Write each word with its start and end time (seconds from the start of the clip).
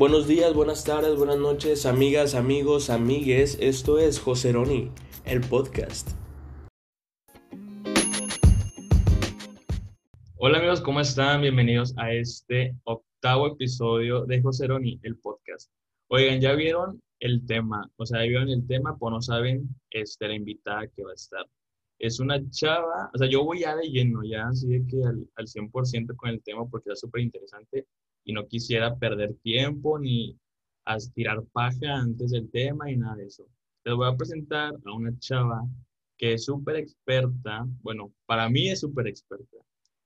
Buenos 0.00 0.26
días, 0.26 0.54
buenas 0.54 0.82
tardes, 0.82 1.14
buenas 1.14 1.36
noches, 1.36 1.84
amigas, 1.84 2.34
amigos, 2.34 2.88
amigues. 2.88 3.58
Esto 3.60 3.98
es 3.98 4.18
José 4.18 4.50
Roni, 4.50 4.90
el 5.26 5.42
podcast. 5.42 6.12
Hola 10.36 10.56
amigos, 10.56 10.80
¿cómo 10.80 11.00
están? 11.00 11.42
Bienvenidos 11.42 11.92
a 11.98 12.14
este 12.14 12.74
octavo 12.84 13.48
episodio 13.48 14.24
de 14.24 14.40
José 14.40 14.68
Roni, 14.68 14.98
el 15.02 15.18
podcast. 15.18 15.70
Oigan, 16.08 16.40
ya 16.40 16.54
vieron 16.54 17.02
el 17.18 17.44
tema, 17.44 17.86
o 17.96 18.06
sea, 18.06 18.20
ya 18.20 18.28
vieron 18.28 18.48
el 18.48 18.66
tema, 18.66 18.96
pues 18.96 19.12
no 19.12 19.20
saben 19.20 19.68
este, 19.90 20.28
la 20.28 20.34
invitada 20.34 20.86
que 20.86 21.04
va 21.04 21.10
a 21.10 21.14
estar. 21.14 21.44
Es 21.98 22.20
una 22.20 22.40
chava, 22.48 23.10
o 23.12 23.18
sea, 23.18 23.28
yo 23.28 23.44
voy 23.44 23.60
ya 23.60 23.76
de 23.76 23.90
lleno, 23.90 24.22
ya 24.24 24.48
así 24.48 24.66
de 24.66 24.86
que 24.86 25.04
al, 25.04 25.28
al 25.34 25.46
100% 25.46 26.16
con 26.16 26.30
el 26.30 26.42
tema 26.42 26.66
porque 26.70 26.90
es 26.90 27.00
súper 27.00 27.20
interesante 27.20 27.86
y 28.24 28.32
no 28.32 28.46
quisiera 28.46 28.96
perder 28.96 29.34
tiempo 29.42 29.98
ni 29.98 30.38
a 30.84 30.96
tirar 31.14 31.42
paja 31.52 31.94
antes 31.94 32.30
del 32.30 32.50
tema 32.50 32.90
y 32.90 32.96
nada 32.96 33.16
de 33.16 33.26
eso. 33.26 33.46
Les 33.84 33.94
voy 33.94 34.08
a 34.08 34.16
presentar 34.16 34.74
a 34.84 34.92
una 34.92 35.16
chava 35.18 35.62
que 36.16 36.34
es 36.34 36.44
súper 36.44 36.76
experta, 36.76 37.66
bueno, 37.82 38.12
para 38.26 38.48
mí 38.48 38.68
es 38.68 38.80
súper 38.80 39.06
experta. 39.06 39.56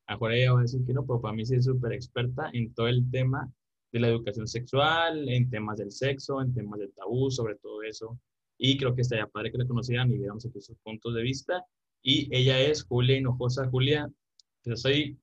Ahora 0.07 0.37
ella 0.37 0.53
va 0.53 0.61
a 0.61 0.63
decir 0.63 0.85
que 0.87 0.93
no, 0.93 1.05
pero 1.05 1.21
para 1.21 1.35
mí 1.35 1.45
sí 1.45 1.57
es 1.57 1.65
súper 1.65 1.93
experta 1.93 2.51
en 2.53 2.73
todo 2.75 2.89
el 2.89 3.11
tema 3.11 3.51
de 3.91 4.01
la 4.01 4.09
educación 4.09 4.47
sexual, 4.47 5.29
en 5.29 5.49
temas 5.51 5.79
del 5.79 5.91
sexo, 5.91 6.41
en 6.41 6.53
temas 6.55 6.79
del 6.81 6.93
tabú, 6.93 7.31
sobre 7.31 7.57
todo 7.57 7.83
eso. 7.83 8.19
Y 8.59 8.77
creo 8.77 8.95
que 8.95 9.03
estaría 9.03 9.27
padre 9.27 9.51
que 9.51 9.59
la 9.59 9.67
conocieran 9.67 10.13
y 10.13 10.19
viéramos 10.19 10.45
aquí 10.47 10.61
sus 10.61 10.77
puntos 10.79 11.15
de 11.15 11.23
vista. 11.23 11.65
Y 12.03 12.29
ella 12.37 12.61
es 12.61 12.85
Julia 12.85 13.17
Hinojosa. 13.17 13.69
Julia, 13.69 14.11
yo 14.65 14.77
soy 14.77 15.19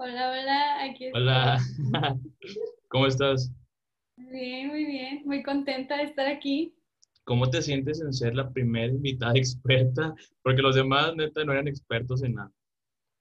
Hola, 0.00 0.30
hola, 0.30 0.84
aquí 0.84 1.06
estoy. 1.06 1.22
Hola, 1.22 1.58
¿cómo 2.88 3.08
estás? 3.08 3.50
Bien, 4.16 4.68
muy 4.68 4.84
bien, 4.84 5.22
muy 5.24 5.42
contenta 5.42 5.96
de 5.96 6.04
estar 6.04 6.28
aquí. 6.28 6.72
¿Cómo 7.24 7.50
te 7.50 7.60
sientes 7.60 8.00
en 8.00 8.12
ser 8.12 8.36
la 8.36 8.48
primera 8.48 8.92
invitada 8.92 9.32
experta? 9.36 10.14
Porque 10.44 10.62
los 10.62 10.76
demás, 10.76 11.16
neta, 11.16 11.44
no 11.44 11.50
eran 11.50 11.66
expertos 11.66 12.22
en 12.22 12.34
nada. 12.34 12.52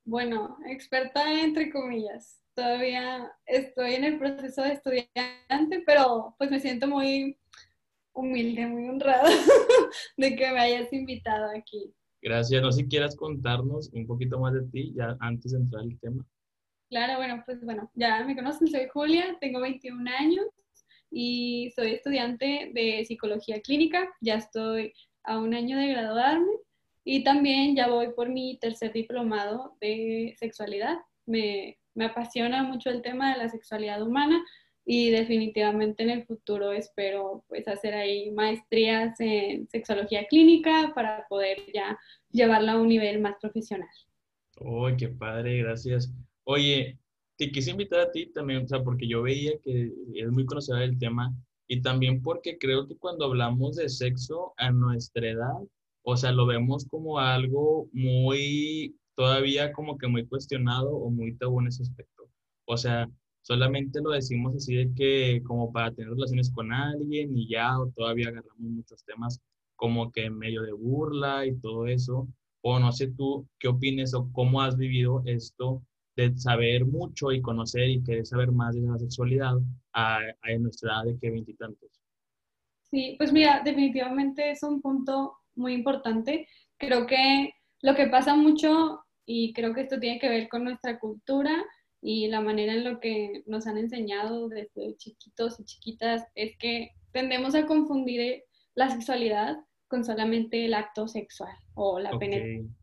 Bueno, 0.06 0.56
experta 0.68 1.42
entre 1.42 1.72
comillas. 1.72 2.44
Todavía 2.54 3.28
estoy 3.48 3.96
en 3.96 4.04
el 4.04 4.20
proceso 4.20 4.62
de 4.62 4.74
estudiante, 4.74 5.84
pero 5.84 6.36
pues 6.38 6.52
me 6.52 6.60
siento 6.60 6.88
muy 6.88 7.40
humilde, 8.14 8.68
muy 8.68 8.88
honrada 8.88 9.28
de 10.18 10.36
que 10.36 10.52
me 10.52 10.60
hayas 10.60 10.94
invitado 10.94 11.50
aquí. 11.58 11.92
Gracias. 12.22 12.62
No 12.62 12.72
sé 12.72 12.82
si 12.82 12.88
quieras 12.88 13.16
contarnos 13.16 13.90
un 13.94 14.06
poquito 14.06 14.40
más 14.40 14.54
de 14.54 14.62
ti, 14.70 14.94
ya 14.96 15.18
antes 15.20 15.54
de 15.54 15.58
entrar 15.58 15.82
al 15.82 16.00
tema. 16.00 16.24
Claro, 16.90 17.18
bueno, 17.18 17.44
pues 17.46 17.64
bueno, 17.64 17.92
ya 17.96 18.24
me 18.24 18.36
conocen, 18.36 18.68
soy 18.68 18.88
Julia, 18.88 19.38
tengo 19.42 19.60
21 19.60 20.10
años 20.10 20.46
y 21.12 21.72
soy 21.76 21.94
estudiante 21.94 22.72
de 22.74 23.04
psicología 23.06 23.62
clínica, 23.62 24.10
ya 24.22 24.36
estoy 24.36 24.94
a 25.24 25.38
un 25.38 25.54
año 25.54 25.78
de 25.78 25.88
graduarme 25.88 26.52
y 27.04 27.24
también 27.24 27.76
ya 27.76 27.90
voy 27.90 28.14
por 28.14 28.30
mi 28.30 28.58
tercer 28.60 28.94
diplomado 28.94 29.76
de 29.82 30.36
sexualidad. 30.38 30.98
Me, 31.26 31.78
me 31.94 32.06
apasiona 32.06 32.64
mucho 32.64 32.90
el 32.90 33.02
tema 33.02 33.34
de 33.34 33.40
la 33.40 33.50
sexualidad 33.50 34.02
humana 34.02 34.42
y 34.86 35.10
definitivamente 35.12 36.04
en 36.04 36.10
el 36.12 36.26
futuro 36.26 36.72
espero 36.72 37.44
pues 37.50 37.68
hacer 37.68 37.94
ahí 37.94 38.32
maestrías 38.32 39.20
en 39.20 39.68
sexología 39.68 40.26
clínica 40.28 40.94
para 40.96 41.28
poder 41.28 41.58
ya 41.74 42.00
llevarla 42.32 42.74
a 42.74 42.80
un 42.80 42.88
nivel 42.88 43.20
más 43.20 43.36
profesional. 43.42 43.90
¡Oh, 44.60 44.88
qué 44.98 45.10
padre! 45.10 45.58
Gracias. 45.58 46.10
Oye, 46.50 46.98
te 47.38 47.52
quise 47.52 47.72
invitar 47.72 48.00
a 48.00 48.12
ti 48.12 48.28
también, 48.32 48.64
o 48.64 48.68
sea, 48.68 48.82
porque 48.82 49.06
yo 49.06 49.22
veía 49.22 49.60
que 49.60 49.92
eres 50.16 50.32
muy 50.32 50.46
conocedora 50.46 50.84
del 50.84 50.98
tema 50.98 51.34
y 51.68 51.82
también 51.82 52.22
porque 52.22 52.58
creo 52.58 52.88
que 52.88 52.96
cuando 52.98 53.26
hablamos 53.26 53.76
de 53.76 53.90
sexo 53.90 54.54
a 54.56 54.72
nuestra 54.72 55.30
edad, 55.30 55.58
o 56.04 56.16
sea, 56.16 56.32
lo 56.32 56.46
vemos 56.46 56.86
como 56.86 57.20
algo 57.20 57.90
muy, 57.92 58.96
todavía 59.16 59.74
como 59.74 59.98
que 59.98 60.08
muy 60.08 60.26
cuestionado 60.26 60.90
o 60.96 61.10
muy 61.10 61.36
tabú 61.36 61.60
en 61.60 61.68
ese 61.68 61.84
aspecto. 61.84 62.30
O 62.66 62.78
sea, 62.78 63.10
solamente 63.42 64.00
lo 64.02 64.12
decimos 64.12 64.56
así 64.56 64.74
de 64.76 64.94
que 64.96 65.44
como 65.44 65.74
para 65.74 65.92
tener 65.94 66.12
relaciones 66.12 66.50
con 66.50 66.72
alguien 66.72 67.38
y 67.38 67.50
ya, 67.50 67.78
o 67.78 67.92
todavía 67.92 68.30
agarramos 68.30 68.58
muchos 68.60 69.04
temas 69.04 69.42
como 69.76 70.14
que 70.14 70.24
en 70.26 70.38
medio 70.38 70.62
de 70.62 70.72
burla 70.72 71.46
y 71.46 71.60
todo 71.60 71.88
eso. 71.88 72.26
O 72.62 72.80
no 72.80 72.94
sé 72.94 73.08
tú 73.10 73.46
qué 73.60 73.68
opines 73.68 74.14
o 74.14 74.32
cómo 74.32 74.62
has 74.62 74.78
vivido 74.78 75.24
esto 75.26 75.84
de 76.18 76.36
saber 76.36 76.86
mucho 76.86 77.32
y 77.32 77.42
conocer 77.42 77.88
y 77.88 78.04
querer 78.04 78.26
saber 78.26 78.52
más 78.52 78.76
de 78.76 78.82
la 78.82 78.98
sexualidad 78.98 79.54
a, 79.94 80.18
a 80.18 80.58
nuestra 80.60 80.92
edad 80.92 81.06
de 81.06 81.20
que 81.20 81.30
veintitantos. 81.30 81.92
Sí, 82.90 83.16
pues 83.18 83.32
mira, 83.32 83.62
definitivamente 83.64 84.50
es 84.50 84.64
un 84.64 84.82
punto 84.82 85.38
muy 85.56 85.74
importante. 85.74 86.48
Creo 86.78 87.06
que 87.06 87.52
lo 87.82 87.96
que 87.96 88.08
pasa 88.08 88.36
mucho, 88.36 89.02
y 89.26 89.54
creo 89.54 89.74
que 89.74 89.82
esto 89.82 90.00
tiene 90.00 90.20
que 90.20 90.30
ver 90.30 90.50
con 90.50 90.64
nuestra 90.64 91.00
cultura 91.00 91.64
y 92.02 92.28
la 92.28 92.42
manera 92.42 92.74
en 92.74 92.84
lo 92.84 93.00
que 93.00 93.44
nos 93.46 93.68
han 93.68 93.78
enseñado 93.78 94.50
desde 94.50 94.96
chiquitos 94.98 95.60
y 95.60 95.66
chiquitas, 95.66 96.26
es 96.34 96.58
que 96.58 96.92
tendemos 97.12 97.54
a 97.56 97.66
confundir 97.66 98.44
la 98.74 98.90
sexualidad 98.90 99.58
con 99.88 100.04
solamente 100.04 100.66
el 100.66 100.74
acto 100.74 101.08
sexual 101.08 101.56
o 101.76 102.00
la 102.00 102.12
Ok. 102.12 102.20
penetración. 102.20 102.76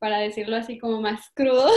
Para 0.00 0.18
decirlo 0.18 0.56
así 0.56 0.78
como 0.78 1.00
más 1.00 1.30
crudo. 1.34 1.68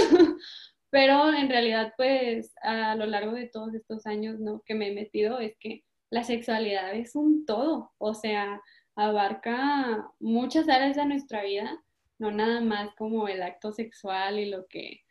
Pero 0.89 1.31
en 1.31 1.49
realidad, 1.49 1.93
pues 1.97 2.53
a 2.63 2.95
lo 2.95 3.05
largo 3.05 3.33
de 3.33 3.47
todos 3.47 3.75
estos 3.75 4.07
años 4.07 4.39
¿no? 4.39 4.63
que 4.65 4.73
me 4.73 4.89
he 4.89 4.93
metido, 4.95 5.39
es 5.39 5.55
que 5.59 5.83
la 6.09 6.23
sexualidad 6.23 6.93
es 6.93 7.15
un 7.15 7.45
todo, 7.47 7.91
o 7.97 8.13
sea, 8.13 8.61
abarca 8.95 10.07
muchas 10.19 10.69
áreas 10.69 10.95
de 10.95 11.05
nuestra 11.05 11.41
vida, 11.43 11.83
no 12.19 12.29
nada 12.29 12.61
más 12.61 12.93
como 12.95 13.27
el 13.27 13.41
acto 13.41 13.71
sexual 13.71 14.39
y 14.39 14.45
lo 14.45 14.67
que 14.67 15.01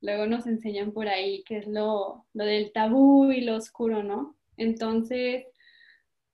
luego 0.00 0.26
nos 0.26 0.48
enseñan 0.48 0.92
por 0.92 1.08
ahí, 1.08 1.44
que 1.44 1.58
es 1.58 1.66
lo, 1.68 2.26
lo 2.34 2.44
del 2.44 2.72
tabú 2.72 3.30
y 3.30 3.42
lo 3.42 3.54
oscuro, 3.54 4.02
¿no? 4.02 4.36
Entonces, 4.56 5.46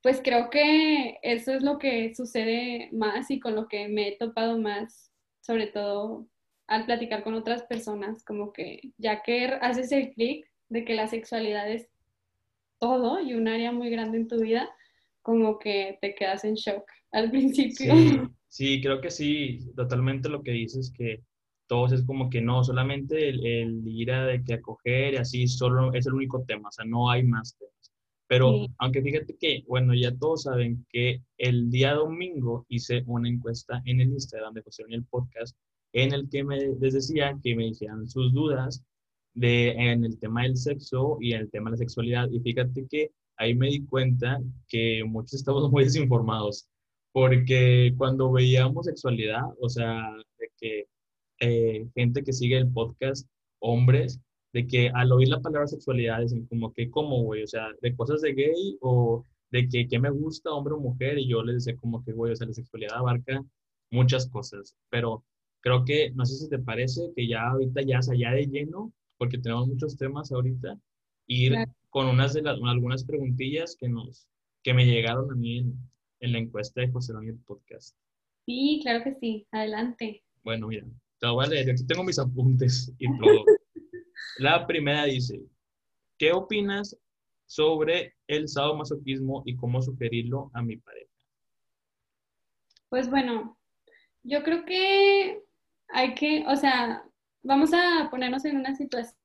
pues 0.03 0.21
creo 0.23 0.51
que 0.51 1.19
eso 1.23 1.53
es 1.53 1.63
lo 1.63 1.79
que 1.79 2.15
sucede 2.15 2.89
más 2.93 3.31
y 3.31 3.41
con 3.41 3.55
lo 3.55 3.69
que 3.69 3.89
me 3.89 4.09
he 4.09 4.17
topado 4.17 4.59
más, 4.59 5.13
sobre 5.45 5.67
todo 5.67 6.27
al 6.67 6.87
platicar 6.87 7.23
con 7.23 7.35
otras 7.35 7.65
personas, 7.65 8.25
como 8.25 8.53
que 8.53 8.81
ya 8.97 9.23
que 9.23 9.45
haces 9.61 9.93
el 9.93 10.13
clic 10.15 10.47
de 10.71 10.85
que 10.87 10.95
la 10.95 11.07
sexualidad 11.07 11.71
es 11.71 11.87
todo 12.79 13.21
y 13.21 13.35
un 13.35 13.47
área 13.49 13.71
muy 13.71 13.91
grande 13.91 14.17
en 14.17 14.29
tu 14.29 14.41
vida, 14.41 14.71
como 15.21 15.59
que 15.59 15.99
te 16.01 16.15
quedas 16.15 16.45
en 16.45 16.55
shock 16.55 16.85
al 17.13 17.31
principio. 17.31 17.95
Sí, 17.95 18.21
sí, 18.49 18.83
creo 18.83 19.03
que 19.03 19.11
sí, 19.11 19.61
totalmente 19.77 20.31
lo 20.31 20.43
que 20.43 20.53
dices, 20.53 20.91
que 20.97 21.23
todos 21.67 21.93
es 21.93 22.03
como 22.05 22.31
que 22.31 22.41
no, 22.41 22.65
solamente 22.65 23.29
el, 23.29 23.45
el 23.45 23.83
ir 23.87 24.13
a 24.13 24.25
de 24.25 24.43
que 24.43 24.55
acoger 24.55 25.15
y 25.15 25.17
así, 25.19 25.47
solo 25.47 25.93
es 25.93 26.07
el 26.07 26.15
único 26.15 26.43
tema, 26.45 26.71
o 26.71 26.73
sea, 26.73 26.87
no 26.87 27.11
hay 27.11 27.23
más 27.23 27.55
temas. 27.59 27.94
Pero 28.35 28.51
Sí. 28.51 28.67
aunque 28.79 29.01
fíjate 29.01 29.37
que, 29.37 29.63
bueno, 29.69 29.95
ya 29.95 30.13
todos 30.17 30.43
saben 30.43 30.85
que 30.91 31.23
el 31.39 31.71
día 31.71 31.95
domingo 31.95 32.67
hice 32.69 33.05
una 33.07 33.29
encuesta 33.29 33.81
en 33.85 34.01
el 34.01 34.09
Instagram 34.11 34.55
de 34.55 34.63
José 34.63 34.83
en 34.89 34.95
el 34.95 35.05
podcast, 35.05 35.57
en 35.93 36.13
el 36.13 36.29
que 36.29 36.43
me, 36.43 36.57
les 36.81 36.95
decía 36.95 37.39
que 37.45 37.55
me 37.55 37.67
dijeran 37.67 38.09
sus 38.09 38.33
dudas 38.33 38.83
de, 39.35 39.69
en 39.71 40.05
el 40.05 40.19
tema 40.19 40.43
del 40.43 40.57
sexo 40.57 41.17
y 41.21 41.33
en 41.35 41.43
el 41.43 41.51
tema 41.53 41.71
de 41.71 41.75
la 41.75 41.79
sexualidad. 41.79 42.29
Y 42.33 42.41
fíjate 42.41 42.89
que 42.91 43.13
ahí 43.37 43.55
me 43.55 43.69
di 43.69 43.85
cuenta 43.87 44.41
que 44.67 45.05
muchos 45.05 45.35
estamos 45.35 45.71
muy 45.71 45.85
desinformados, 45.85 46.67
porque 47.13 47.95
cuando 47.97 48.33
veíamos 48.33 48.87
sexualidad, 48.87 49.43
o 49.61 49.69
sea, 49.69 50.11
de 50.41 50.49
que 50.59 50.87
eh, 51.39 51.87
gente 51.95 52.25
que 52.25 52.33
sigue 52.33 52.57
el 52.57 52.73
podcast, 52.73 53.29
hombres, 53.61 54.21
de 54.55 54.67
que 54.67 54.89
al 54.89 55.13
oír 55.13 55.29
la 55.29 55.41
palabra 55.43 55.67
sexualidad 55.67 56.21
dicen 56.21 56.47
como 56.47 56.73
que, 56.73 56.89
¿cómo, 56.91 57.23
güey? 57.25 57.43
O 57.43 57.47
sea, 57.47 57.67
de 57.83 57.95
cosas 57.95 58.23
de 58.23 58.33
gay 58.35 58.79
o 58.81 59.25
de 59.51 59.69
que, 59.69 59.87
que 59.89 59.99
me 59.99 60.11
gusta, 60.11 60.51
hombre 60.53 60.75
o 60.75 60.79
mujer, 60.81 61.19
y 61.19 61.29
yo 61.29 61.43
les 61.43 61.57
decía 61.65 61.79
como 61.79 62.03
que, 62.05 62.13
güey, 62.13 62.33
o 62.33 62.37
sea, 62.37 62.47
la 62.47 62.55
sexualidad 62.55 62.97
abarca 62.97 63.45
muchas 63.91 64.29
cosas, 64.29 64.77
pero 64.91 65.25
creo 65.61 65.85
que, 65.85 66.11
no 66.13 66.25
sé 66.25 66.37
si 66.37 66.49
te 66.49 66.59
parece, 66.61 67.03
que 67.17 67.27
ya 67.27 67.51
ahorita 67.51 67.83
ya 67.83 67.99
es 67.99 68.09
allá 68.09 68.31
de 68.31 68.47
lleno, 68.47 68.93
porque 69.19 69.39
tenemos 69.39 69.67
muchos 69.69 69.97
temas 69.97 70.31
ahorita, 70.33 70.79
ir 71.27 71.53
Claro. 71.53 71.73
con 71.91 72.07
unas 72.07 72.33
de 72.35 72.43
las, 72.43 72.59
algunas 72.65 73.05
preguntillas 73.05 73.77
que 73.79 73.89
nos, 73.89 74.29
que 74.63 74.73
me 74.73 74.87
llegaron 74.87 75.31
a 75.33 75.35
mí 75.35 75.59
en, 75.59 75.75
en 76.21 76.33
la 76.33 76.39
encuesta 76.39 76.81
de 76.81 76.91
José 76.91 77.13
Daniel 77.13 77.39
Podcast. 77.45 77.97
Sí, 78.47 78.81
claro 78.83 79.03
que 79.03 79.15
sí, 79.21 79.47
adelante. 79.51 80.23
Bueno, 80.45 80.69
mira, 80.69 80.85
te 81.19 81.27
lo 81.27 81.35
voy 81.35 81.47
a 81.47 81.49
leer. 81.49 81.71
Aquí 81.71 81.85
tengo 81.87 82.05
mis 82.05 82.19
apuntes 82.19 82.93
y 82.99 83.07
todo. 83.19 83.45
La 84.39 84.67
primera 84.67 85.05
dice, 85.05 85.41
¿qué 86.19 86.33
opinas 86.33 86.97
sobre 87.47 88.15
el 88.27 88.49
sadomasoquismo 88.49 89.43
y 89.47 89.57
cómo 89.57 89.81
sugerirlo 89.81 90.51
a 90.55 90.63
mi 90.63 90.77
pareja? 90.77 91.11
Pues 92.89 93.11
bueno, 93.11 93.57
yo 94.23 94.43
creo 94.43 94.65
que 94.65 95.43
hay 95.89 96.15
que, 96.15 96.45
o 96.49 96.57
sea, 96.57 97.05
vamos 97.43 97.73
a 97.73 98.09
ponernos 98.11 98.45
en 98.45 98.57
una 98.57 98.75
situación 98.75 99.17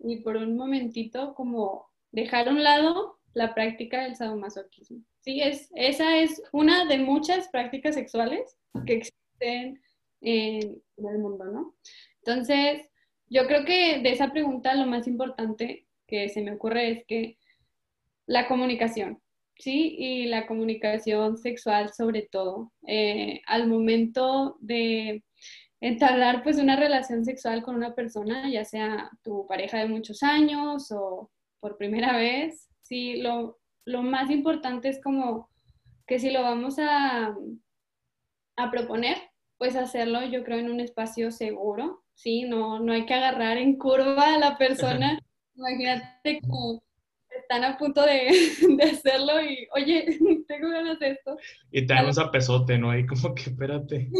y 0.00 0.18
por 0.18 0.36
un 0.36 0.56
momentito 0.56 1.34
como 1.34 1.90
dejar 2.10 2.48
a 2.48 2.52
un 2.52 2.62
lado 2.62 3.18
la 3.34 3.54
práctica 3.54 4.02
del 4.02 4.16
sadomasoquismo. 4.16 5.02
Sí, 5.20 5.40
es, 5.40 5.70
esa 5.74 6.16
es 6.16 6.42
una 6.52 6.86
de 6.86 6.98
muchas 6.98 7.48
prácticas 7.48 7.94
sexuales 7.94 8.56
que 8.86 8.94
existen 8.94 9.80
en, 10.20 10.82
el 10.96 11.18
mundo, 11.18 11.44
¿no? 11.44 11.74
Entonces, 12.24 12.89
yo 13.30 13.46
creo 13.46 13.64
que 13.64 14.00
de 14.00 14.10
esa 14.10 14.32
pregunta 14.32 14.74
lo 14.74 14.86
más 14.86 15.06
importante 15.06 15.86
que 16.06 16.28
se 16.28 16.42
me 16.42 16.52
ocurre 16.52 16.90
es 16.90 17.04
que 17.06 17.38
la 18.26 18.48
comunicación, 18.48 19.22
¿sí? 19.56 19.94
Y 19.98 20.26
la 20.26 20.46
comunicación 20.46 21.38
sexual 21.38 21.92
sobre 21.92 22.22
todo. 22.22 22.72
Eh, 22.86 23.40
al 23.46 23.68
momento 23.68 24.56
de 24.60 25.22
entablar 25.80 26.42
pues 26.42 26.58
una 26.58 26.76
relación 26.76 27.24
sexual 27.24 27.62
con 27.62 27.76
una 27.76 27.94
persona, 27.94 28.50
ya 28.50 28.64
sea 28.64 29.10
tu 29.22 29.46
pareja 29.46 29.78
de 29.78 29.88
muchos 29.88 30.22
años 30.22 30.90
o 30.90 31.30
por 31.60 31.76
primera 31.76 32.16
vez, 32.16 32.68
sí, 32.82 33.16
lo, 33.22 33.58
lo 33.84 34.02
más 34.02 34.30
importante 34.30 34.88
es 34.88 35.00
como 35.00 35.48
que 36.06 36.18
si 36.18 36.30
lo 36.30 36.42
vamos 36.42 36.78
a, 36.78 37.36
a 38.56 38.70
proponer, 38.70 39.16
pues 39.58 39.76
hacerlo 39.76 40.24
yo 40.24 40.42
creo 40.42 40.58
en 40.58 40.70
un 40.70 40.80
espacio 40.80 41.30
seguro, 41.30 42.02
¿sí? 42.22 42.42
No, 42.42 42.78
no 42.80 42.92
hay 42.92 43.06
que 43.06 43.14
agarrar 43.14 43.56
en 43.56 43.76
curva 43.76 44.34
a 44.34 44.38
la 44.38 44.58
persona. 44.58 45.18
Imagínate 45.54 46.40
como 46.40 46.82
están 47.30 47.64
a 47.64 47.76
punto 47.78 48.02
de, 48.02 48.30
de, 48.76 48.84
hacerlo 48.84 49.40
y, 49.42 49.66
oye, 49.74 50.18
tengo 50.48 50.68
ganas 50.70 50.98
de 50.98 51.10
esto. 51.10 51.36
Y 51.70 51.86
te 51.86 51.94
dan 51.94 52.06
un 52.06 52.14
zapezote, 52.14 52.78
¿no? 52.78 52.90
Ahí 52.90 53.06
como 53.06 53.34
que 53.34 53.42
espérate. 53.42 54.10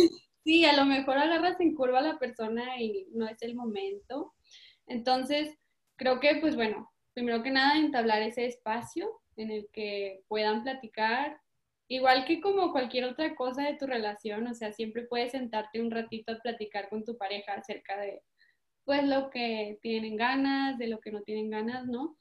Sí, 0.44 0.64
a 0.64 0.74
lo 0.74 0.86
mejor 0.86 1.18
agarras 1.18 1.60
en 1.60 1.74
curva 1.74 1.98
a 1.98 2.02
la 2.02 2.18
persona 2.18 2.80
y 2.80 3.06
no 3.12 3.28
es 3.28 3.40
el 3.42 3.54
momento. 3.54 4.32
Entonces, 4.86 5.56
creo 5.96 6.18
que, 6.18 6.36
pues 6.36 6.56
bueno, 6.56 6.90
primero 7.12 7.42
que 7.42 7.50
nada, 7.50 7.78
entablar 7.78 8.22
ese 8.22 8.46
espacio 8.46 9.20
en 9.36 9.50
el 9.50 9.68
que 9.72 10.22
puedan 10.28 10.62
platicar, 10.62 11.38
igual 11.90 12.24
que 12.24 12.40
como 12.40 12.70
cualquier 12.70 13.04
otra 13.04 13.34
cosa 13.34 13.64
de 13.64 13.74
tu 13.74 13.84
relación, 13.84 14.46
o 14.46 14.54
sea, 14.54 14.72
siempre 14.72 15.02
puedes 15.02 15.32
sentarte 15.32 15.80
un 15.80 15.90
ratito 15.90 16.32
a 16.32 16.38
platicar 16.38 16.88
con 16.88 17.04
tu 17.04 17.18
pareja 17.18 17.54
acerca 17.54 17.98
de, 18.00 18.22
pues, 18.84 19.02
lo 19.02 19.28
que 19.28 19.80
tienen 19.82 20.16
ganas, 20.16 20.78
de 20.78 20.86
lo 20.86 21.00
que 21.00 21.10
no 21.10 21.22
tienen 21.22 21.50
ganas, 21.50 21.86
¿no? 21.86 22.16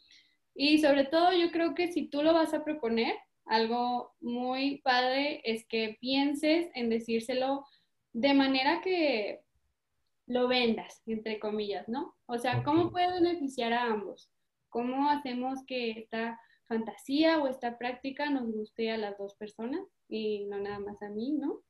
Y 0.55 0.79
sobre 0.79 1.05
todo, 1.05 1.33
yo 1.33 1.51
creo 1.51 1.75
que 1.75 1.91
si 1.91 2.09
tú 2.09 2.23
lo 2.23 2.33
vas 2.33 2.51
a 2.55 2.63
proponer, 2.63 3.15
algo 3.45 4.15
muy 4.19 4.81
padre 4.81 5.41
es 5.43 5.67
que 5.67 5.97
pienses 6.01 6.71
en 6.73 6.89
decírselo 6.89 7.63
de 8.11 8.33
manera 8.33 8.81
que 8.81 9.41
lo 10.25 10.47
vendas, 10.47 11.03
entre 11.05 11.39
comillas, 11.39 11.87
¿no? 11.87 12.15
O 12.25 12.39
sea, 12.39 12.63
¿cómo 12.63 12.89
puede 12.89 13.21
beneficiar 13.21 13.73
a 13.73 13.85
ambos? 13.85 14.31
¿Cómo 14.69 15.09
hacemos 15.11 15.63
que 15.67 15.91
esta 15.91 16.39
fantasía 16.69 17.39
o 17.39 17.47
esta 17.47 17.77
práctica 17.77 18.29
nos 18.29 18.49
guste 18.49 18.91
a 18.91 18.97
las 18.97 19.17
dos 19.17 19.33
personas 19.33 19.81
y 20.07 20.45
no 20.45 20.59
nada 20.59 20.79
más 20.79 21.01
a 21.01 21.09
mí, 21.09 21.31
¿no? 21.31 21.63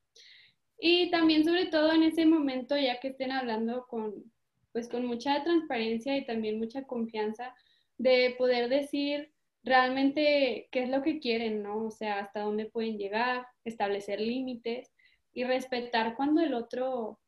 Y 0.78 1.10
también 1.10 1.44
sobre 1.44 1.66
todo 1.66 1.92
en 1.92 2.04
ese 2.04 2.26
momento, 2.26 2.76
ya 2.76 3.00
que 3.00 3.08
estén 3.08 3.32
hablando 3.32 3.86
con, 3.88 4.32
pues 4.72 4.88
con 4.88 5.06
mucha 5.06 5.42
transparencia 5.42 6.16
y 6.16 6.24
también 6.24 6.58
mucha 6.58 6.84
confianza, 6.84 7.54
de 7.98 8.34
poder 8.38 8.68
decir 8.68 9.32
realmente 9.62 10.68
qué 10.70 10.82
es 10.84 10.88
lo 10.88 11.02
que 11.02 11.18
quieren, 11.18 11.62
¿no? 11.62 11.86
O 11.86 11.90
sea, 11.90 12.20
hasta 12.20 12.40
dónde 12.40 12.66
pueden 12.66 12.98
llegar, 12.98 13.46
establecer 13.64 14.20
límites 14.20 14.92
y 15.32 15.44
respetar 15.44 16.14
cuando 16.14 16.40
el 16.40 16.54
otro 16.54 17.18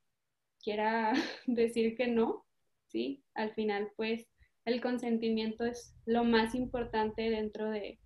quiera 0.62 1.12
decir 1.46 1.96
que 1.96 2.06
no, 2.06 2.44
¿sí? 2.86 3.22
Al 3.34 3.52
final, 3.54 3.92
pues, 3.96 4.31
el 4.64 4.80
consentimiento 4.80 5.64
es 5.64 5.94
lo 6.06 6.24
más 6.24 6.54
importante 6.54 7.30
dentro 7.30 7.70
de, 7.70 7.98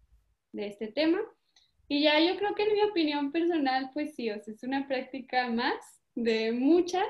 este 0.52 0.88
tema. 0.88 1.18
Y 1.86 2.04
ya 2.04 2.18
yo 2.18 2.38
creo 2.38 2.54
que 2.54 2.62
en 2.62 2.72
mi 2.72 2.82
opinión 2.82 3.30
personal, 3.30 3.90
pues 3.92 4.14
sí, 4.14 4.30
o 4.30 4.42
sea, 4.42 4.54
es 4.54 4.62
una 4.62 4.88
práctica 4.88 5.50
más 5.50 5.74
de 6.14 6.52
muchas 6.52 7.06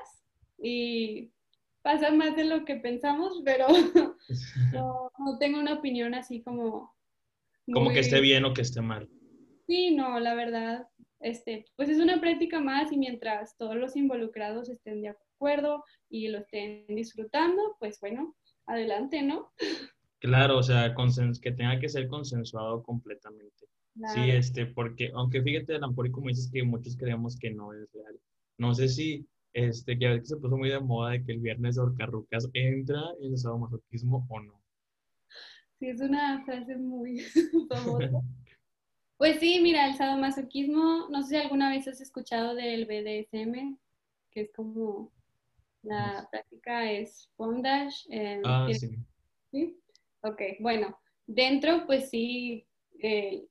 y 0.59 1.31
pasa 1.83 2.11
más 2.11 2.35
de 2.35 2.45
lo 2.45 2.65
que 2.65 2.77
pensamos, 2.77 3.41
pero 3.45 3.69
no, 4.73 5.39
tengo 5.39 5.61
una 5.61 5.75
opinión 5.75 6.15
así 6.15 6.43
como... 6.43 6.93
Como 7.73 7.91
que 7.91 8.01
esté 8.01 8.21
bien 8.21 8.45
o 8.45 8.53
que 8.53 8.63
esté 8.63 8.81
mal. 8.81 9.09
Sí, 9.69 9.95
no, 9.95 10.19
la 10.19 10.35
verdad, 10.35 10.89
este, 11.21 11.67
pues 11.77 11.89
es 11.89 11.99
una 11.99 12.21
práctica 12.21 12.61
más 12.61 12.91
y 12.91 12.99
mientras 12.99 13.57
todos 13.57 13.77
los 13.77 13.95
involucrados 13.95 14.69
estén 14.69 15.03
de 15.03 15.11
acuerdo 15.11 15.85
y 16.09 16.29
lo 16.29 16.39
estén 16.39 16.87
disfrutando, 16.89 17.77
pues 17.79 18.01
bueno, 18.01 18.35
adelante, 18.67 19.23
¿no? 19.23 19.51
Claro, 20.19 20.59
o 20.59 20.63
sea, 20.63 20.95
que 21.41 21.53
tenga 21.53 21.79
que 21.79 21.89
ser 21.89 22.09
consensuado 22.09 22.83
completamente. 22.83 23.67
Sí, 24.15 24.31
este, 24.31 24.67
porque 24.67 25.11
aunque 25.15 25.43
fíjate, 25.43 25.79
Lampori, 25.79 26.11
como 26.11 26.29
dices 26.29 26.51
que 26.53 26.63
muchos 26.63 26.97
creemos 26.97 27.39
que 27.39 27.51
no 27.51 27.73
es 27.73 27.91
real. 27.93 28.19
No 28.59 28.75
sé 28.75 28.89
si, 28.89 29.27
este, 29.55 29.99
que 29.99 30.07
a 30.07 30.11
veces 30.11 30.29
se 30.29 30.37
puso 30.37 30.57
muy 30.57 30.69
de 30.69 30.81
moda 30.81 31.13
de 31.13 31.25
que 31.25 31.33
el 31.33 31.41
viernes 31.41 31.77
de 31.77 31.83
Orcarrucas 31.83 32.49
entra 32.53 33.01
en 33.21 33.33
el 33.33 33.39
sadomasoquismo 33.39 34.27
o 34.29 34.41
no. 34.41 34.61
Sí, 35.79 35.89
es 35.89 36.01
una 36.01 36.45
frase 36.45 36.77
muy 36.77 37.21
famosa. 37.71 38.11
Pues 39.19 39.41
sí, 39.41 39.61
mira, 39.63 39.89
el 39.89 39.95
sadomasoquismo, 39.95 41.09
no 41.09 41.23
sé 41.23 41.29
si 41.29 41.37
alguna 41.37 41.71
vez 41.71 41.89
has 41.89 42.03
escuchado 42.03 42.55
del 42.55 42.85
BDSM, 42.85 43.79
que 44.31 44.43
es 44.43 44.53
como 44.53 45.11
la 45.87 46.29
práctica 46.31 46.91
es 46.91 47.31
bondage. 47.37 48.07
ah, 48.45 48.69
sí. 48.73 48.97
sí. 49.51 49.81
Ok, 50.23 50.43
bueno, 50.61 50.99
dentro 51.27 51.87
pues 51.87 52.11
sí, 52.11 52.67
eh, 53.01 53.47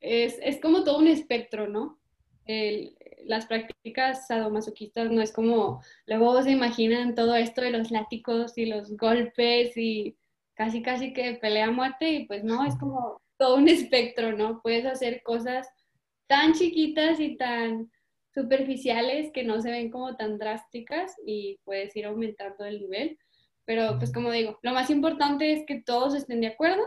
es, 0.00 0.38
es, 0.42 0.60
como 0.60 0.84
todo 0.84 0.98
un 0.98 1.08
espectro, 1.08 1.68
¿no? 1.68 1.98
El, 2.44 2.96
las 3.24 3.46
prácticas 3.46 4.26
sadomasoquistas 4.26 5.10
no 5.10 5.22
es 5.22 5.32
como, 5.32 5.82
luego 6.06 6.42
se 6.42 6.50
imaginan 6.50 7.14
todo 7.14 7.34
esto 7.34 7.60
de 7.62 7.70
los 7.70 7.90
látigos 7.90 8.58
y 8.58 8.66
los 8.66 8.96
golpes 8.96 9.76
y 9.76 10.16
casi 10.54 10.82
casi 10.82 11.12
que 11.12 11.34
pelea 11.34 11.68
a 11.68 11.70
muerte 11.70 12.10
y 12.10 12.26
pues 12.26 12.44
no, 12.44 12.66
es 12.66 12.76
como 12.76 13.22
todo 13.38 13.56
un 13.56 13.68
espectro, 13.68 14.32
¿no? 14.32 14.60
Puedes 14.62 14.84
hacer 14.84 15.22
cosas 15.22 15.68
tan 16.26 16.52
chiquitas 16.52 17.18
y 17.20 17.36
tan 17.36 17.90
superficiales 18.34 19.30
que 19.32 19.44
no 19.44 19.60
se 19.60 19.70
ven 19.70 19.90
como 19.90 20.16
tan 20.16 20.38
drásticas 20.38 21.14
y 21.26 21.58
puedes 21.64 21.94
ir 21.96 22.06
aumentando 22.06 22.64
el 22.64 22.80
nivel. 22.80 23.18
Pero 23.64 23.98
pues 23.98 24.12
como 24.12 24.30
digo, 24.30 24.58
lo 24.62 24.72
más 24.72 24.90
importante 24.90 25.52
es 25.52 25.64
que 25.66 25.82
todos 25.82 26.14
estén 26.14 26.40
de 26.40 26.48
acuerdo 26.48 26.82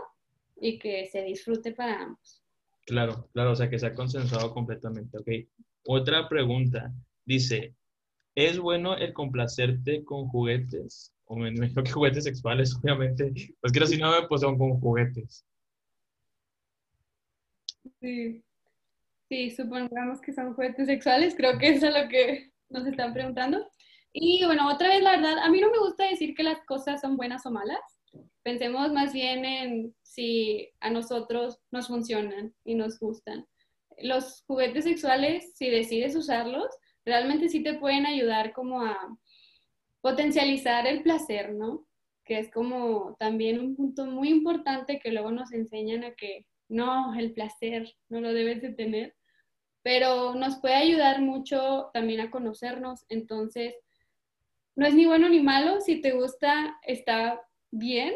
y 0.60 0.78
que 0.78 1.06
se 1.06 1.22
disfrute 1.22 1.72
para 1.72 2.02
ambos. 2.02 2.42
Claro, 2.86 3.28
claro, 3.32 3.52
o 3.52 3.56
sea, 3.56 3.70
que 3.70 3.78
sea 3.78 3.94
consensuado 3.94 4.52
completamente, 4.52 5.18
ok. 5.18 5.28
Otra 5.86 6.28
pregunta, 6.28 6.92
dice, 7.24 7.74
¿es 8.34 8.58
bueno 8.58 8.96
el 8.96 9.12
complacerte 9.12 10.04
con 10.04 10.28
juguetes? 10.28 11.14
O 11.26 11.36
me 11.36 11.48
imagino 11.48 11.82
que 11.82 11.92
juguetes 11.92 12.24
sexuales, 12.24 12.74
obviamente. 12.82 13.32
Pues 13.60 13.72
que 13.72 13.86
si 13.86 13.96
no, 13.96 14.10
pues 14.28 14.42
son 14.42 14.58
con 14.58 14.78
juguetes. 14.80 15.44
Sí. 18.00 18.42
Sí, 19.34 19.50
supongamos 19.50 20.20
que 20.20 20.32
son 20.32 20.54
juguetes 20.54 20.86
sexuales, 20.86 21.34
creo 21.34 21.58
que 21.58 21.70
eso 21.70 21.88
es 21.88 21.92
lo 21.92 22.08
que 22.08 22.52
nos 22.68 22.86
están 22.86 23.12
preguntando. 23.12 23.68
Y 24.12 24.44
bueno, 24.44 24.72
otra 24.72 24.90
vez, 24.90 25.02
la 25.02 25.16
verdad, 25.16 25.38
a 25.38 25.50
mí 25.50 25.60
no 25.60 25.72
me 25.72 25.80
gusta 25.80 26.08
decir 26.08 26.36
que 26.36 26.44
las 26.44 26.64
cosas 26.66 27.00
son 27.00 27.16
buenas 27.16 27.44
o 27.44 27.50
malas. 27.50 27.80
Pensemos 28.44 28.92
más 28.92 29.12
bien 29.12 29.44
en 29.44 29.96
si 30.04 30.70
a 30.78 30.88
nosotros 30.88 31.58
nos 31.72 31.88
funcionan 31.88 32.54
y 32.64 32.76
nos 32.76 33.00
gustan. 33.00 33.44
Los 33.98 34.44
juguetes 34.46 34.84
sexuales, 34.84 35.52
si 35.56 35.68
decides 35.68 36.14
usarlos, 36.14 36.68
realmente 37.04 37.48
sí 37.48 37.60
te 37.60 37.74
pueden 37.74 38.06
ayudar 38.06 38.52
como 38.52 38.82
a 38.82 38.96
potencializar 40.00 40.86
el 40.86 41.02
placer, 41.02 41.54
¿no? 41.54 41.88
Que 42.24 42.38
es 42.38 42.52
como 42.52 43.16
también 43.18 43.58
un 43.58 43.74
punto 43.74 44.06
muy 44.06 44.28
importante 44.28 45.00
que 45.00 45.10
luego 45.10 45.32
nos 45.32 45.52
enseñan 45.52 46.04
a 46.04 46.14
que 46.14 46.46
no, 46.68 47.12
el 47.16 47.32
placer 47.32 47.92
no 48.08 48.20
lo 48.20 48.32
debes 48.32 48.62
de 48.62 48.72
tener 48.72 49.12
pero 49.84 50.34
nos 50.34 50.56
puede 50.56 50.76
ayudar 50.76 51.20
mucho 51.20 51.90
también 51.92 52.20
a 52.20 52.30
conocernos. 52.30 53.04
Entonces, 53.10 53.74
no 54.74 54.86
es 54.86 54.94
ni 54.94 55.04
bueno 55.04 55.28
ni 55.28 55.40
malo, 55.40 55.82
si 55.82 56.00
te 56.00 56.12
gusta, 56.12 56.78
está 56.86 57.40
bien. 57.70 58.14